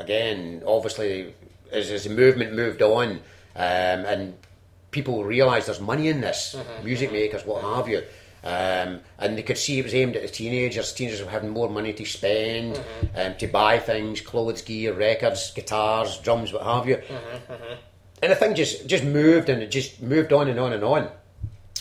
again, 0.00 0.62
obviously, 0.66 1.32
as, 1.70 1.90
as 1.92 2.04
the 2.04 2.10
movement 2.10 2.54
moved 2.54 2.82
on, 2.82 3.10
um, 3.10 3.20
and 3.56 4.34
people 4.90 5.22
realised 5.24 5.68
there's 5.68 5.80
money 5.80 6.08
in 6.08 6.22
this, 6.22 6.56
music 6.82 7.12
makers, 7.12 7.44
what 7.46 7.62
have 7.62 7.88
you. 7.88 8.02
Um, 8.46 9.00
and 9.18 9.36
they 9.36 9.42
could 9.42 9.58
see 9.58 9.80
it 9.80 9.84
was 9.84 9.94
aimed 9.94 10.14
at 10.14 10.22
the 10.22 10.28
teenagers. 10.28 10.92
Teenagers 10.92 11.20
were 11.20 11.30
having 11.30 11.50
more 11.50 11.68
money 11.68 11.92
to 11.94 12.04
spend, 12.04 12.80
um, 13.16 13.34
to 13.38 13.48
buy 13.48 13.80
things, 13.80 14.20
clothes, 14.20 14.62
gear, 14.62 14.92
records, 14.92 15.50
guitars, 15.50 16.18
drums, 16.18 16.52
what 16.52 16.62
have 16.62 16.86
you. 16.86 17.02
And 18.22 18.30
the 18.30 18.36
thing 18.36 18.54
just 18.54 18.86
just 18.86 19.02
moved, 19.04 19.48
and 19.48 19.62
it 19.62 19.70
just 19.72 20.00
moved 20.00 20.32
on 20.32 20.48
and 20.48 20.60
on 20.60 20.72
and 20.72 20.84
on. 20.84 21.08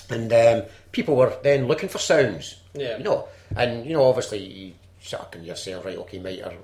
And 0.10 0.32
um, 0.34 0.64
people 0.92 1.16
were 1.16 1.38
then 1.44 1.68
looking 1.68 1.88
for 1.90 1.98
sounds, 2.00 2.56
Yeah. 2.74 2.98
you 2.98 3.04
know. 3.04 3.28
And 3.56 3.86
you 3.86 3.94
know, 3.94 4.04
obviously, 4.04 4.40
you 4.44 4.74
sort 5.02 5.22
of 5.24 5.32
can 5.32 5.44
yourself, 5.44 5.86
right? 5.86 5.98
Okay, 6.00 6.20
mate, 6.20 6.42
I, 6.44 6.56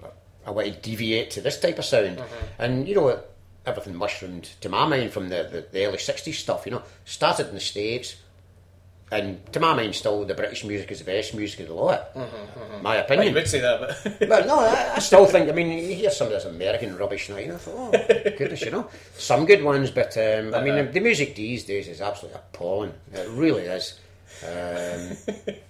I 0.47 0.51
want 0.51 0.67
to 0.67 0.73
deviate 0.73 1.29
to 1.31 1.41
this 1.41 1.59
type 1.59 1.77
of 1.79 1.85
sound, 1.85 2.21
and 2.59 2.87
you 2.87 2.95
know, 2.95 3.19
everything 3.65 3.95
mushroomed 3.95 4.49
to 4.61 4.67
my 4.69 4.85
mind 4.87 5.11
from 5.11 5.29
the, 5.29 5.43
the, 5.51 5.65
the 5.71 5.85
early 5.85 5.97
'60s 5.97 6.33
stuff. 6.33 6.65
You 6.65 6.71
know, 6.73 6.83
started 7.05 7.49
in 7.49 7.53
the 7.53 7.61
states, 7.61 8.15
and 9.11 9.53
to 9.53 9.59
my 9.59 9.73
mind, 9.73 9.93
still 9.93 10.23
the 10.23 10.33
British 10.33 10.63
music 10.63 10.89
is 10.91 10.99
the 10.99 11.05
best 11.05 11.35
music 11.35 11.59
of 11.59 11.67
the 11.67 11.73
lot. 11.73 12.15
Mm-hmm, 12.15 12.59
mm-hmm. 12.59 12.83
My 12.83 12.95
I 12.95 12.99
opinion. 12.99 13.33
would 13.33 13.47
say 13.47 13.59
that, 13.59 13.79
but 13.79 14.19
But 14.29 14.47
no, 14.47 14.59
I, 14.59 14.93
I 14.95 14.99
still 14.99 15.25
think. 15.25 15.49
I 15.49 15.51
mean, 15.51 15.67
you 15.67 15.95
hear 15.95 16.09
some 16.11 16.27
of 16.27 16.33
this 16.33 16.45
American 16.45 16.97
rubbish 16.97 17.29
now, 17.29 17.35
and 17.35 17.51
I 17.53 17.57
thought, 17.57 17.95
oh 17.95 18.31
goodness, 18.37 18.61
you 18.61 18.71
know, 18.71 18.89
some 19.15 19.45
good 19.45 19.63
ones. 19.63 19.91
But 19.91 20.15
um, 20.17 20.55
I 20.55 20.63
mean, 20.63 20.75
the, 20.75 20.83
the 20.83 21.01
music 21.01 21.35
these 21.35 21.65
days 21.65 21.89
is 21.89 21.99
absolutely 21.99 22.39
appalling. 22.39 22.93
It 23.13 23.27
really 23.31 23.63
is. 23.63 23.99
Um, 24.43 25.17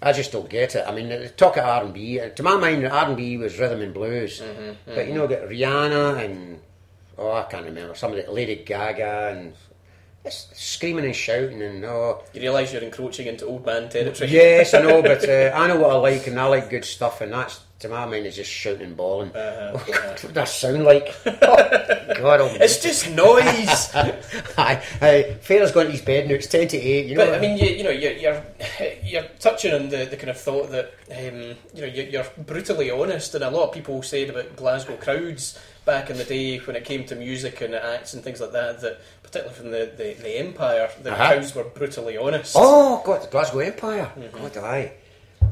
I 0.02 0.14
just 0.14 0.32
don't 0.32 0.50
get 0.50 0.76
it. 0.76 0.86
I 0.88 0.94
mean, 0.94 1.30
talk 1.36 1.58
of 1.58 1.66
R 1.66 1.84
and 1.84 1.94
B. 1.94 2.20
Uh, 2.20 2.30
to 2.30 2.44
my 2.44 2.56
mind, 2.58 2.86
R 2.86 3.08
and 3.08 3.18
B 3.18 3.38
was 3.38 3.58
rhythm 3.58 3.82
and 3.82 3.94
blues. 3.94 4.40
Mm-hmm, 4.40 4.72
but 4.86 5.08
you 5.08 5.14
know, 5.16 5.28
get 5.28 5.50
Rihanna 5.50 6.24
and 6.24 6.60
oh, 7.18 7.32
I 7.32 7.44
can't 7.44 7.66
remember 7.66 7.96
some 7.96 8.14
of 8.14 8.24
the 8.24 8.32
Lady 8.32 8.56
Gaga 8.56 9.36
and 9.36 9.54
it's 10.24 10.48
screaming 10.54 11.06
and 11.06 11.16
shouting 11.16 11.62
and 11.62 11.84
oh. 11.84 12.24
you 12.34 12.42
realise 12.42 12.72
you're 12.72 12.84
encroaching 12.84 13.28
into 13.28 13.46
old 13.46 13.66
man 13.66 13.90
territory. 13.90 14.30
Yes, 14.30 14.74
I 14.74 14.82
know, 14.82 15.02
but 15.02 15.28
uh, 15.30 15.52
I 15.56 15.68
know 15.68 15.80
what 15.80 15.92
I 15.92 15.96
like, 15.96 16.28
and 16.28 16.40
I 16.40 16.46
like 16.46 16.70
good 16.70 16.86
stuff, 16.86 17.22
and 17.22 17.34
that's 17.34 17.62
to 17.80 17.90
my 17.90 18.06
mind 18.06 18.28
is 18.28 18.36
just 18.36 18.52
shouting 18.52 18.84
and 18.84 18.98
bawling. 18.98 19.32
Uh-huh, 19.32 19.72
Oh, 19.74 19.86
God, 19.92 20.06
what 20.06 20.22
does 20.22 20.34
that 20.34 20.48
sound 20.48 20.84
like? 20.84 21.16
Oh, 21.26 22.14
God, 22.20 22.42
almighty. 22.42 22.64
It's 22.64 22.82
just 22.84 23.10
noise. 23.10 23.96
Aye, 23.96 24.84
aye. 25.02 25.38
Farrah's 25.42 25.72
going 25.72 25.88
to 25.88 25.92
his 25.92 26.02
bed 26.02 26.28
now. 26.28 26.36
It's 26.36 26.46
ten 26.46 26.68
to 26.68 26.78
eight. 26.78 27.08
You 27.08 27.16
know. 27.16 27.26
But 27.26 27.36
I 27.36 27.40
mean, 27.40 27.58
you, 27.58 27.70
you 27.78 27.84
know, 27.84 27.90
you're, 27.90 28.14
you're 28.14 28.44
you're 29.04 29.28
touching 29.40 29.74
on 29.74 29.90
the, 29.90 30.06
the 30.06 30.18
kind 30.18 30.30
of 30.30 30.40
thought 30.40 30.70
that 30.70 30.94
um, 31.10 31.58
you 31.74 31.82
know 31.82 31.88
you, 31.88 32.04
you're 32.04 32.28
brutally 32.38 32.92
honest, 32.92 33.34
and 33.34 33.44
a 33.44 33.50
lot 33.50 33.70
of 33.70 33.74
people 33.74 34.04
said 34.04 34.30
about 34.30 34.56
Glasgow 34.56 34.98
crowds 34.98 35.58
back 35.86 36.10
in 36.10 36.18
the 36.18 36.24
day 36.24 36.58
when 36.60 36.76
it 36.76 36.86
came 36.86 37.06
to 37.06 37.16
music 37.16 37.62
and 37.62 37.74
acts 37.76 38.14
and 38.14 38.24
things 38.24 38.40
like 38.42 38.52
that. 38.52 38.82
That 38.82 39.00
particularly 39.24 39.56
from 39.56 39.72
the, 39.72 39.92
the, 39.98 40.14
the 40.22 40.38
Empire, 40.40 40.90
the 41.02 41.12
Uh-huh. 41.12 41.32
crowds 41.34 41.56
were 41.56 41.64
brutally 41.64 42.18
honest. 42.18 42.56
Oh 42.58 43.02
God, 43.06 43.24
the 43.24 43.28
Glasgow 43.28 43.60
Empire. 43.60 44.12
Mm-hmm. 44.18 44.38
God, 44.44 44.58
aye. 44.58 44.92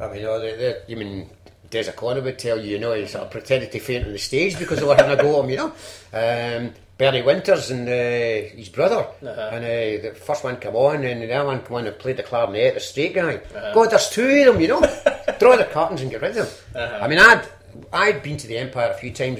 I 0.01 0.07
mean, 0.13 0.25
oh, 0.25 0.39
they, 0.39 0.55
they, 0.55 0.75
you 0.87 0.95
mean 0.97 1.29
Des 1.69 1.89
O'Connor 1.89 2.21
would 2.21 2.39
tell 2.39 2.59
you, 2.59 2.71
you 2.71 2.79
know, 2.79 2.93
he 2.93 3.05
sort 3.05 3.25
of 3.25 3.31
pretended 3.31 3.71
to 3.71 3.79
faint 3.79 4.05
on 4.05 4.11
the 4.11 4.17
stage 4.19 4.57
because 4.57 4.79
they 4.79 4.85
were 4.85 4.95
having 4.95 5.17
a 5.17 5.21
go 5.21 5.39
at 5.39 5.43
him, 5.45 5.49
you 5.51 5.57
know. 5.57 5.73
Um, 6.13 6.73
Bernie 6.97 7.21
Winters 7.21 7.71
and 7.71 7.87
uh, 7.87 8.55
his 8.57 8.67
brother, 8.69 9.07
Uh-huh. 9.23 9.49
and 9.53 9.63
uh, 9.63 10.09
the 10.09 10.15
first 10.15 10.43
one 10.43 10.57
come 10.57 10.75
on, 10.75 11.03
and 11.05 11.21
the 11.21 11.31
other 11.31 11.47
one 11.47 11.61
come 11.61 11.77
on 11.77 11.87
and 11.87 11.97
played 11.97 12.17
the 12.17 12.23
clarinet, 12.23 12.73
the 12.73 12.79
straight 12.81 13.13
guy. 13.15 13.35
Uh-huh. 13.35 13.73
God, 13.73 13.91
there's 13.91 14.09
two 14.09 14.27
of 14.27 14.45
them, 14.53 14.61
you 14.61 14.67
know. 14.67 14.81
Draw 15.39 15.55
the 15.55 15.63
curtains 15.65 16.01
and 16.01 16.11
get 16.11 16.21
rid 16.21 16.35
of 16.35 16.35
them. 16.73 16.81
Uh-huh. 16.83 17.05
I 17.05 17.07
mean, 17.07 17.19
I'd 17.19 17.47
I'd 17.93 18.21
been 18.23 18.35
to 18.37 18.47
the 18.47 18.57
Empire 18.57 18.91
a 18.91 18.95
few 18.95 19.11
times, 19.13 19.39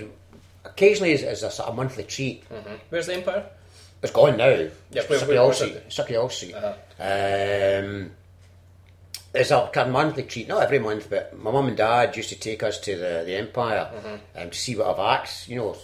occasionally 0.79 1.13
as, 1.13 1.23
as 1.23 1.43
a 1.43 1.51
sort 1.51 1.69
of 1.69 1.75
monthly 1.75 2.03
treat. 2.05 2.43
Where's 2.89 3.07
the 3.07 3.15
Empire? 3.15 3.45
It's 4.01 4.13
gone 4.13 4.37
now. 4.37 4.47
Yeah, 4.47 5.03
where- 5.07 5.19
Sauchiehall 5.19 5.53
Street. 5.53 5.73
it? 5.73 5.89
Sauchiehall 5.89 6.31
Street. 6.31 6.55
Uh-huh. 6.55 6.73
Um, 6.99 8.11
it's 9.33 9.51
a 9.51 9.69
kind 9.73 9.87
of 9.87 9.93
monthly 9.93 10.23
treat, 10.23 10.47
not 10.47 10.63
every 10.63 10.79
month, 10.79 11.09
but 11.09 11.37
my 11.37 11.51
mum 11.51 11.67
and 11.67 11.77
dad 11.77 12.15
used 12.15 12.29
to 12.29 12.39
take 12.39 12.63
us 12.63 12.79
to 12.79 12.95
the, 12.95 13.23
the 13.25 13.35
Empire 13.35 13.91
Mm-hmm. 13.93 14.41
um, 14.41 14.49
to 14.49 14.57
see 14.57 14.75
what 14.75 14.87
of 14.87 14.99
acts, 14.99 15.47
you 15.49 15.57
know, 15.57 15.75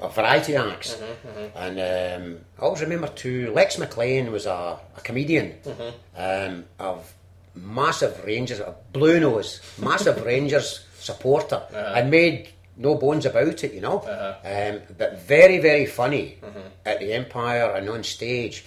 a 0.00 0.08
variety 0.08 0.54
of 0.54 0.70
acts. 0.72 0.94
Mm-hmm, 0.96 1.58
And 1.58 2.24
um, 2.34 2.40
I 2.58 2.62
always 2.62 2.80
remember 2.80 3.08
too, 3.08 3.52
Lex 3.52 3.78
McLean 3.78 4.32
was 4.32 4.46
a, 4.46 4.78
a 4.96 5.00
comedian 5.02 5.52
Mm-hmm. 5.64 5.90
um, 6.16 6.64
of 6.78 7.12
massive 7.54 8.24
Rangers, 8.24 8.60
a 8.60 8.74
blue 8.92 9.20
nose, 9.20 9.60
massive 9.78 10.24
Rangers 10.32 10.84
supporter, 10.98 11.56
Uh-huh. 11.70 11.92
and 11.96 12.10
made 12.10 12.48
no 12.78 12.94
bones 12.94 13.26
about 13.26 13.62
it, 13.64 13.74
you 13.74 13.80
know. 13.80 13.98
Um, 14.44 14.80
but 14.96 15.20
very, 15.26 15.58
very 15.58 15.84
funny 15.86 16.38
Mm-hmm. 16.42 16.58
at 16.86 17.00
the 17.00 17.12
Empire 17.12 17.72
and 17.76 17.88
on 17.90 18.02
stage. 18.04 18.64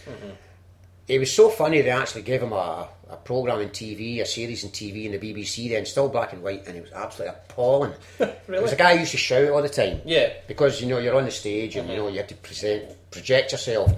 It 1.07 1.19
was 1.19 1.33
so 1.33 1.49
funny 1.49 1.81
they 1.81 1.89
actually 1.89 2.21
gave 2.21 2.41
him 2.43 2.53
a, 2.53 2.87
a 3.09 3.15
programme 3.17 3.59
on 3.59 3.69
TV, 3.69 4.21
a 4.21 4.25
series 4.25 4.63
in 4.63 4.69
TV 4.69 5.05
in 5.05 5.11
the 5.11 5.19
BBC 5.19 5.69
then, 5.69 5.85
still 5.85 6.07
black 6.07 6.31
and 6.31 6.41
white, 6.43 6.65
and 6.67 6.77
it 6.77 6.81
was 6.83 6.91
absolutely 6.93 7.35
appalling. 7.49 7.93
It 8.19 8.61
was 8.61 8.71
a 8.73 8.75
guy 8.77 8.93
who 8.93 8.99
used 9.01 9.11
to 9.11 9.17
shout 9.17 9.49
all 9.49 9.61
the 9.61 9.67
time. 9.69 10.01
Yeah. 10.05 10.31
Because, 10.47 10.79
you 10.81 10.87
know, 10.87 10.99
you're 10.99 11.15
on 11.15 11.25
the 11.25 11.31
stage 11.31 11.75
and, 11.75 11.89
you 11.89 11.95
know, 11.97 12.07
you 12.07 12.17
have 12.17 12.27
to 12.27 12.35
present, 12.35 12.83
project 13.11 13.51
yourself. 13.51 13.91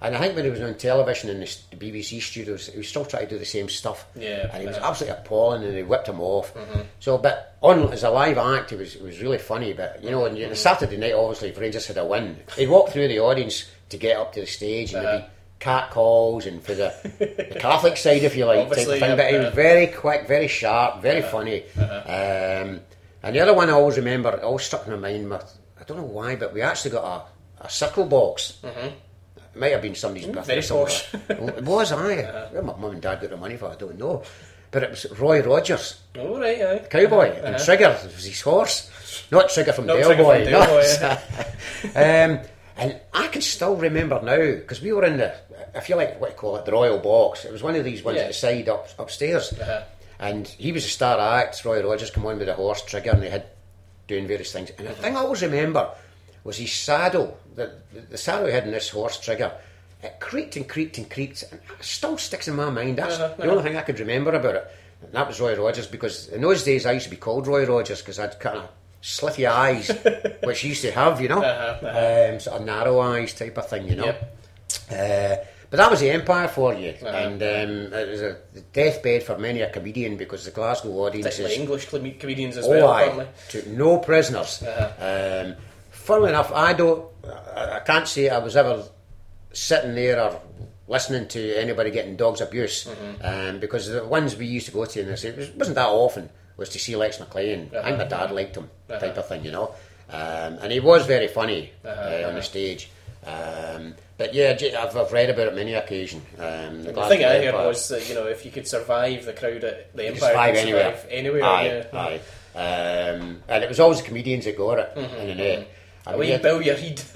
And 0.00 0.14
I 0.14 0.20
think 0.20 0.36
when 0.36 0.44
he 0.44 0.50
was 0.50 0.60
on 0.60 0.74
television 0.74 1.28
in 1.30 1.40
the, 1.40 1.46
BBC 1.46 2.22
studios, 2.22 2.68
he 2.68 2.78
was 2.78 2.88
still 2.88 3.04
trying 3.04 3.24
to 3.24 3.30
do 3.30 3.38
the 3.38 3.44
same 3.44 3.68
stuff. 3.68 4.06
Yeah, 4.14 4.48
And 4.52 4.62
he 4.62 4.66
was 4.66 4.76
uh-huh. 4.76 4.90
absolutely 4.90 5.20
appalling 5.20 5.64
and 5.64 5.74
they 5.74 5.82
whipped 5.82 6.08
him 6.08 6.20
off. 6.20 6.54
Mm-hmm. 6.54 6.80
So, 7.00 7.18
but 7.18 7.56
on 7.60 7.92
as 7.92 8.04
a 8.04 8.10
live 8.10 8.38
act, 8.38 8.72
it 8.72 8.78
was, 8.78 8.94
it 8.94 9.02
was 9.02 9.20
really 9.20 9.38
funny. 9.38 9.72
But, 9.72 10.02
you 10.02 10.10
know, 10.10 10.24
on 10.26 10.34
the 10.34 10.40
mm-hmm. 10.40 10.54
Saturday 10.54 10.96
night, 10.96 11.14
obviously, 11.14 11.48
if 11.48 11.58
Rangers 11.58 11.86
had 11.86 11.96
a 11.98 12.04
win, 12.04 12.36
he'd 12.56 12.68
walk 12.68 12.90
through 12.90 13.08
the 13.08 13.18
audience 13.18 13.68
to 13.88 13.96
get 13.96 14.16
up 14.16 14.32
to 14.34 14.40
the 14.40 14.46
stage 14.46 14.94
and 14.94 15.04
there'd 15.04 15.20
be 15.20 15.24
uh-huh. 15.24 15.32
cat 15.58 15.90
calls 15.90 16.46
and 16.46 16.62
for 16.62 16.74
the, 16.74 16.94
the 17.18 17.58
Catholic 17.58 17.96
side, 18.04 18.22
if 18.22 18.36
you 18.36 18.44
like, 18.44 18.58
type 18.58 18.70
Obviously, 18.70 18.94
of 18.94 19.00
thing. 19.00 19.10
yeah, 19.10 19.16
But 19.16 19.30
he 19.30 19.38
was 19.38 19.54
very 19.54 19.86
quick, 19.88 20.28
very 20.28 20.48
sharp, 20.48 21.02
very 21.02 21.22
uh-huh. 21.22 21.32
funny. 21.32 21.64
Uh-huh. 21.76 22.64
Um, 22.64 22.80
and 23.24 23.34
the 23.34 23.40
other 23.40 23.54
one 23.54 23.68
I 23.68 23.72
always 23.72 23.96
remember, 23.96 24.30
it 24.30 24.44
always 24.44 24.64
stuck 24.64 24.86
in 24.86 24.92
my 24.92 25.10
mind, 25.10 25.32
I 25.32 25.84
don't 25.84 25.96
know 25.96 26.04
why, 26.04 26.36
but 26.36 26.54
we 26.54 26.62
actually 26.62 26.92
got 26.92 27.32
a, 27.60 27.64
a 27.64 27.70
circle 27.70 28.04
box. 28.04 28.58
It 28.62 28.92
might 29.58 29.72
have 29.72 29.82
been 29.82 29.94
somebody's 29.94 30.26
birthday. 30.26 30.60
very 30.60 30.66
it 31.58 31.62
was, 31.64 31.92
aye. 31.92 32.48
Where 32.52 32.62
my 32.62 32.76
mum 32.76 32.92
and 32.92 33.02
dad 33.02 33.20
got 33.20 33.30
the 33.30 33.36
money 33.36 33.56
for, 33.56 33.70
I 33.70 33.74
don't 33.76 33.98
know. 33.98 34.22
But 34.70 34.82
it 34.82 34.90
was 34.90 35.06
Roy 35.18 35.40
Rogers, 35.42 36.00
All 36.18 36.38
right, 36.38 36.60
aye. 36.60 36.86
cowboy, 36.90 37.30
and 37.32 37.54
Uh-huh. 37.56 37.64
Trigger 37.64 37.98
was 38.04 38.24
his 38.24 38.40
horse. 38.42 38.90
Not 39.30 39.48
Trigger 39.50 39.72
from 39.72 39.86
Not 39.86 39.96
Del 39.98 40.16
Boy. 40.16 40.46
no. 40.50 41.18
Um, 41.94 42.40
and 42.76 43.00
I 43.12 43.28
can 43.28 43.40
still 43.42 43.76
remember 43.76 44.20
now, 44.22 44.36
because 44.36 44.80
we 44.82 44.92
were 44.92 45.04
in 45.04 45.16
the, 45.16 45.34
if 45.74 45.88
you 45.88 45.96
like 45.96 46.20
what 46.20 46.30
you 46.30 46.36
call 46.36 46.56
it, 46.56 46.64
the 46.64 46.72
Royal 46.72 46.98
Box. 46.98 47.44
It 47.44 47.52
was 47.52 47.62
one 47.62 47.74
of 47.76 47.84
these 47.84 48.02
ones 48.04 48.16
Yeah. 48.16 48.22
at 48.24 48.28
the 48.28 48.34
side 48.34 48.68
up, 48.68 48.88
upstairs. 48.98 49.52
Uh-huh. 49.52 49.82
And 50.20 50.46
he 50.46 50.72
was 50.72 50.84
a 50.84 50.88
star 50.88 51.18
act, 51.18 51.64
Roy 51.64 51.82
Rogers 51.82 52.10
come 52.10 52.26
on 52.26 52.38
with 52.38 52.48
a 52.48 52.54
horse, 52.54 52.82
Trigger, 52.82 53.10
and 53.12 53.22
they 53.22 53.30
had 53.30 53.46
doing 54.06 54.26
various 54.26 54.52
things. 54.52 54.70
And 54.78 54.86
the 54.88 54.92
thing 54.92 55.16
I 55.16 55.20
always 55.20 55.42
remember 55.42 55.90
was 56.44 56.56
his 56.58 56.72
saddle, 56.72 57.38
the, 57.54 57.72
the, 57.92 58.00
the 58.10 58.18
saddle 58.18 58.46
he 58.46 58.52
had 58.52 58.64
in 58.64 58.70
this 58.72 58.88
horse, 58.90 59.18
Trigger. 59.18 59.52
It 60.02 60.20
creaked 60.20 60.54
and 60.56 60.68
creaked 60.68 60.96
and 60.98 61.10
creaked, 61.10 61.42
and 61.50 61.60
it 61.60 61.84
still 61.84 62.16
sticks 62.18 62.46
in 62.48 62.54
my 62.54 62.70
mind. 62.70 62.98
That's 62.98 63.18
Uh-huh, 63.18 63.34
the 63.36 63.50
only 63.50 63.62
thing 63.64 63.76
I 63.76 63.82
could 63.82 63.98
remember 63.98 64.32
about 64.32 64.54
it. 64.54 64.70
And 65.02 65.12
that 65.12 65.26
was 65.26 65.40
Roy 65.40 65.56
Rogers, 65.56 65.86
because 65.88 66.28
in 66.28 66.40
those 66.40 66.62
days 66.64 66.86
I 66.86 66.92
used 66.92 67.04
to 67.04 67.10
be 67.10 67.16
called 67.16 67.46
Roy 67.48 67.64
Rogers 67.66 68.00
because 68.00 68.18
I'd 68.20 68.38
kind 68.38 68.58
of 68.58 68.68
slitty 69.02 69.48
eyes, 69.50 69.88
which 70.44 70.60
he 70.60 70.68
used 70.68 70.82
to 70.82 70.92
have, 70.92 71.20
you 71.20 71.28
know, 71.28 71.42
Uh-huh, 71.42 72.30
Um, 72.32 72.40
sort 72.40 72.60
of 72.60 72.66
narrow 72.66 73.00
eyes 73.00 73.34
type 73.34 73.58
of 73.58 73.68
thing, 73.68 73.88
you 73.88 73.96
know. 73.96 74.04
Yep. 74.04 74.36
Uh, 74.90 75.36
but 75.70 75.76
that 75.76 75.90
was 75.90 76.00
the 76.00 76.10
empire 76.10 76.48
for 76.48 76.74
you, 76.74 76.94
Uh-huh. 77.02 77.08
and 77.08 77.42
um, 77.42 77.92
it 77.92 78.08
was 78.08 78.22
a 78.22 78.36
deathbed 78.72 79.22
for 79.24 79.36
many 79.36 79.60
a 79.62 79.70
comedian 79.70 80.16
because 80.16 80.44
the 80.44 80.50
Glasgow 80.52 80.90
audience 80.90 81.26
Particularly 81.26 81.56
English 81.56 81.86
com- 81.90 82.14
comedians 82.18 82.56
as 82.56 82.66
oh, 82.66 82.70
well, 82.70 82.92
apparently. 82.92 83.26
took 83.50 83.66
no 83.66 83.98
prisoners. 83.98 84.62
Uh-huh. 84.62 85.44
Um, 85.50 85.56
funnily 86.08 86.30
enough, 86.30 86.50
I 86.52 86.72
don't, 86.72 87.04
I, 87.56 87.76
I 87.78 87.80
can't 87.80 88.08
say 88.08 88.28
I 88.28 88.38
was 88.38 88.56
ever 88.56 88.82
sitting 89.52 89.94
there 89.94 90.16
or 90.24 90.40
listening 90.88 91.28
to 91.28 91.40
anybody 91.64 91.90
getting 91.90 92.16
dogs 92.16 92.40
abuse, 92.40 92.86
Mm-hmm. 92.86 93.14
um, 93.30 93.60
because 93.60 93.88
the 93.88 94.04
ones 94.04 94.36
we 94.36 94.46
used 94.46 94.66
to 94.66 94.72
go 94.72 94.84
to, 94.86 95.00
and 95.00 95.10
it 95.10 95.36
was- 95.36 95.50
wasn't 95.60 95.76
that 95.76 95.88
often, 95.88 96.30
was 96.56 96.68
to 96.70 96.78
see 96.78 96.96
Lex 96.96 97.20
McLean. 97.20 97.70
I 97.78 97.82
think 97.84 97.98
my 97.98 98.04
dad 98.04 98.30
liked 98.32 98.56
him, 98.56 98.68
type 98.88 99.16
of 99.18 99.28
thing, 99.28 99.44
you 99.44 99.52
know. 99.52 99.74
Um, 100.10 100.52
and 100.62 100.72
he 100.72 100.80
was 100.80 101.04
very 101.06 101.28
funny 101.28 101.70
uh, 101.84 102.24
on 102.28 102.34
the 102.34 102.42
stage. 102.42 102.90
Um, 103.26 103.94
but 104.16 104.32
yeah, 104.34 104.56
I've, 104.80 104.96
I've 104.96 105.12
read 105.12 105.28
about 105.30 105.48
it 105.48 105.54
many 105.54 105.74
occasions 105.74 106.24
Um, 106.38 106.82
The 106.82 106.92
Glasgow 106.92 107.08
thing 107.16 107.24
I 107.26 107.44
heard 107.44 107.54
was 107.66 107.88
that 107.88 108.08
you 108.08 108.14
know 108.14 108.26
if 108.26 108.44
you 108.46 108.50
could 108.50 108.66
survive 108.66 109.24
the 109.26 109.32
crowd 109.34 109.62
at 109.64 109.94
the 109.94 110.04
You 110.04 110.08
Empire, 110.12 110.28
survive 110.30 110.54
anywhere. 110.56 110.90
survive 110.96 111.06
anywhere. 111.10 111.44
Aye, 111.44 111.66
yeah. 111.92 111.98
aye. 112.06 112.20
Um, 112.58 113.42
and 113.48 113.62
it 113.64 113.68
was 113.68 113.78
always 113.80 113.98
the 114.00 114.06
comedians 114.08 114.44
that 114.46 114.56
got 114.56 114.78
it 114.78 114.90
in 114.96 115.26
the 115.28 115.34
net. 115.34 115.68
I 116.08 116.16
mean, 116.16 116.28
yeah- 116.30 116.38
Bill 116.38 116.62
you 116.62 116.74
read. 116.74 117.02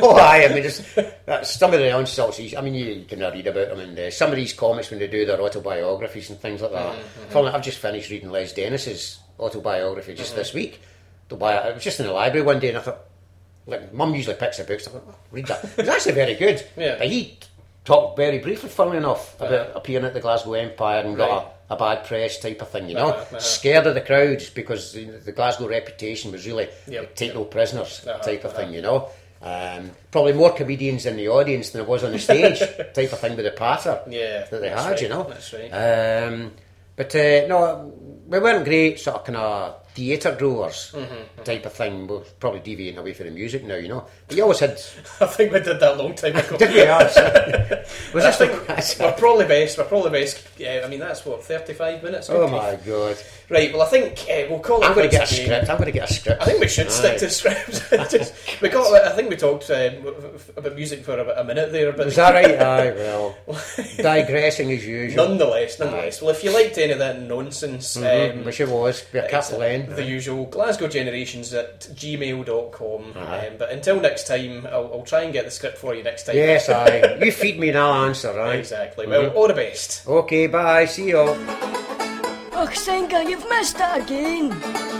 oh, 0.00 0.16
aye. 0.16 0.46
I 0.48 0.54
mean, 0.54 0.64
it's, 0.64 0.80
that's 1.26 1.58
some 1.58 1.72
of 1.72 1.80
the 1.80 1.98
insults. 1.98 2.38
I 2.56 2.60
mean, 2.60 2.74
you, 2.74 2.86
you 2.86 3.04
can 3.04 3.20
read 3.20 3.46
about 3.46 3.68
them, 3.70 3.80
and 3.80 3.98
uh, 3.98 4.10
some 4.10 4.30
of 4.30 4.36
these 4.36 4.52
comics 4.52 4.90
when 4.90 4.98
they 5.00 5.06
do 5.08 5.24
their 5.26 5.40
autobiographies 5.40 6.30
and 6.30 6.38
things 6.38 6.60
like 6.60 6.72
that. 6.72 6.96
Funnily, 7.30 7.52
I've 7.52 7.62
just 7.62 7.78
finished 7.78 8.10
reading 8.10 8.30
Les 8.30 8.52
Dennis's 8.52 9.18
autobiography 9.40 10.14
just 10.14 10.36
this 10.36 10.52
week. 10.54 10.80
Buy 11.28 11.56
it. 11.56 11.66
I 11.66 11.72
was 11.74 11.82
just 11.84 12.00
in 12.00 12.06
the 12.06 12.12
library 12.12 12.44
one 12.46 12.58
day, 12.58 12.68
and 12.70 12.78
I 12.78 12.80
thought, 12.80 13.00
like, 13.66 13.92
Mum 13.92 14.14
usually 14.14 14.36
picks 14.36 14.56
the 14.58 14.64
books. 14.64 14.88
I 14.88 14.92
thought, 14.92 15.04
oh, 15.08 15.14
read 15.30 15.46
that. 15.46 15.62
It 15.64 15.76
was 15.76 15.88
actually 15.88 16.12
very 16.12 16.34
good. 16.34 16.66
Yeah. 16.76 16.96
But 16.98 17.08
he 17.08 17.38
talked 17.84 18.16
very 18.16 18.38
briefly, 18.38 18.68
funnily 18.70 18.96
enough, 18.98 19.34
about 19.40 19.52
Uh-huh. 19.52 19.72
appearing 19.76 20.06
at 20.06 20.14
the 20.14 20.20
Glasgow 20.20 20.54
Empire 20.54 21.02
and 21.04 21.16
got 21.16 21.30
a, 21.30 21.46
a 21.70 21.76
bad 21.76 22.04
press 22.04 22.38
type 22.38 22.62
of 22.62 22.70
thing. 22.70 22.88
You 22.88 22.94
know, 22.94 23.08
Uh-huh, 23.10 23.38
scared 23.38 23.86
of 23.86 23.94
the 23.94 24.00
crowds 24.00 24.50
because 24.50 24.92
the, 24.92 25.04
the 25.04 25.32
Glasgow 25.32 25.68
reputation 25.68 26.32
was 26.32 26.46
really 26.46 26.68
Yep, 26.86 27.14
take 27.14 27.34
no 27.34 27.44
prisoners 27.44 28.06
Uh-huh, 28.06 28.18
type 28.22 28.44
of 28.44 28.54
thing. 28.54 28.72
You 28.72 28.82
know. 28.82 29.08
Um, 29.40 29.92
probably 30.10 30.32
more 30.32 30.50
comedians 30.52 31.06
in 31.06 31.16
the 31.16 31.28
audience 31.28 31.70
than 31.70 31.80
there 31.82 31.88
was 31.88 32.02
on 32.02 32.10
the 32.10 32.18
stage, 32.18 32.58
type 32.94 33.12
of 33.12 33.20
thing 33.20 33.36
with 33.36 33.44
the 33.44 33.52
patter 33.52 34.00
Yeah, 34.08 34.44
that 34.50 34.60
they 34.60 34.68
had, 34.68 34.90
right, 34.90 35.00
you 35.00 35.08
know. 35.08 35.22
that's 35.24 35.52
right. 35.52 35.70
Um, 35.70 36.50
but 36.96 37.14
uh, 37.14 37.46
no, 37.46 37.92
we 38.26 38.38
weren't 38.40 38.64
great 38.64 38.98
sort 38.98 39.16
of 39.18 39.24
kind 39.24 39.36
of 39.36 39.76
theatre 39.98 40.36
goers 40.38 40.92
Mm-hmm, 40.94 41.42
type 41.42 41.66
of 41.66 41.72
thing. 41.72 42.06
We're 42.06 42.20
probably 42.38 42.60
deviating 42.60 42.98
away 42.98 43.12
from 43.14 43.26
the 43.26 43.32
music 43.32 43.64
now, 43.64 43.74
you 43.74 43.88
know. 43.88 44.06
But 44.28 44.36
you 44.36 44.44
always 44.44 44.60
had. 44.60 44.70
I 45.20 45.26
think 45.26 45.52
we 45.52 45.60
did 45.60 45.80
that 45.80 45.94
a 45.94 46.02
long 46.02 46.14
time 46.14 46.36
ago. 46.36 46.56
Did 46.56 46.72
we? 46.72 46.86
Ah, 46.86 47.06
sorry. 47.08 47.82
was 48.14 48.24
I 48.24 48.30
this 48.76 48.98
we're 48.98 49.12
probably 49.12 49.46
best. 49.46 49.76
We're 49.76 49.84
probably 49.84 50.10
best. 50.10 50.46
Yeah, 50.56 50.82
I 50.84 50.88
mean 50.88 51.00
that's 51.00 51.26
what 51.26 51.44
thirty-five 51.44 52.02
minutes. 52.02 52.30
Oh 52.30 52.46
my 52.48 52.76
god! 52.86 53.16
Right. 53.50 53.72
Well, 53.72 53.82
I 53.82 53.86
think 53.86 54.20
uh, 54.30 54.46
we'll 54.50 54.58
call 54.60 54.82
it. 54.82 54.86
I'm 54.86 54.94
going 54.94 55.08
to 55.08 55.16
get 55.16 55.30
a 55.30 55.34
script. 55.34 55.70
I'm 55.70 55.76
going 55.78 55.86
to 55.86 55.92
get 55.92 56.10
a 56.10 56.12
script. 56.12 56.42
I 56.42 56.44
think 56.44 56.60
we 56.60 56.68
should 56.68 56.88
Aye. 56.88 56.90
stick 56.90 57.18
to 57.18 57.30
scripts. 57.30 57.90
Just- 58.10 58.34
we 58.60 58.68
got. 58.68 58.92
I 59.04 59.14
think 59.16 59.30
we 59.30 59.36
talked 59.36 59.70
um, 59.70 60.14
about 60.56 60.74
music 60.74 61.04
for 61.04 61.18
about 61.18 61.38
a 61.38 61.44
minute 61.44 61.72
there, 61.72 61.92
but 61.92 62.08
Is 62.08 62.16
that 62.16 62.34
right? 62.34 62.58
Aye, 62.60 62.90
well, 62.92 63.36
digressing 63.96 64.70
as 64.72 64.86
usual. 64.86 65.28
nonetheless, 65.28 65.78
nonetheless. 65.78 66.20
Well, 66.20 66.30
if 66.30 66.44
you 66.44 66.52
liked 66.52 66.76
any 66.78 66.92
of 66.92 66.98
that 66.98 67.20
nonsense, 67.22 67.96
Mhm, 67.96 68.38
um, 68.38 68.44
Wish 68.44 68.60
it 68.60 68.68
was. 68.68 69.02
Be 69.12 69.18
a 69.18 69.28
careful 69.28 69.62
end. 69.62 69.88
the 69.88 70.04
usual 70.04 70.44
Glasgow 70.46 70.88
Generations 70.88 71.52
at 71.54 71.80
gmail.com. 71.80 73.14
Aye. 73.16 73.46
Um, 73.48 73.54
but 73.58 73.70
until 73.70 74.00
next 74.00 74.26
time, 74.26 74.66
I'll, 74.66 74.92
I'll 74.92 75.02
try 75.04 75.22
and 75.22 75.32
get 75.32 75.44
the 75.44 75.50
script 75.50 75.78
for 75.78 75.94
you 75.94 76.02
next 76.02 76.24
time. 76.24 76.36
Yes, 76.36 76.68
aye. 76.68 77.18
You 77.22 77.32
feed 77.32 77.58
me 77.58 77.70
and 77.70 77.78
I'll 77.78 78.04
answer, 78.06 78.32
right? 78.34 78.58
Exactly. 78.58 79.06
Well, 79.06 79.28
all 79.30 79.48
the 79.48 79.54
best. 79.54 80.06
Okay, 80.06 80.46
bye. 80.48 80.84
See 80.84 81.08
you 81.08 81.18
all. 81.18 81.77
Och, 82.62 82.74
Senka, 82.76 83.22
you've 83.22 83.48
missed 83.48 83.76
it 83.78 84.02
again. 84.02 84.97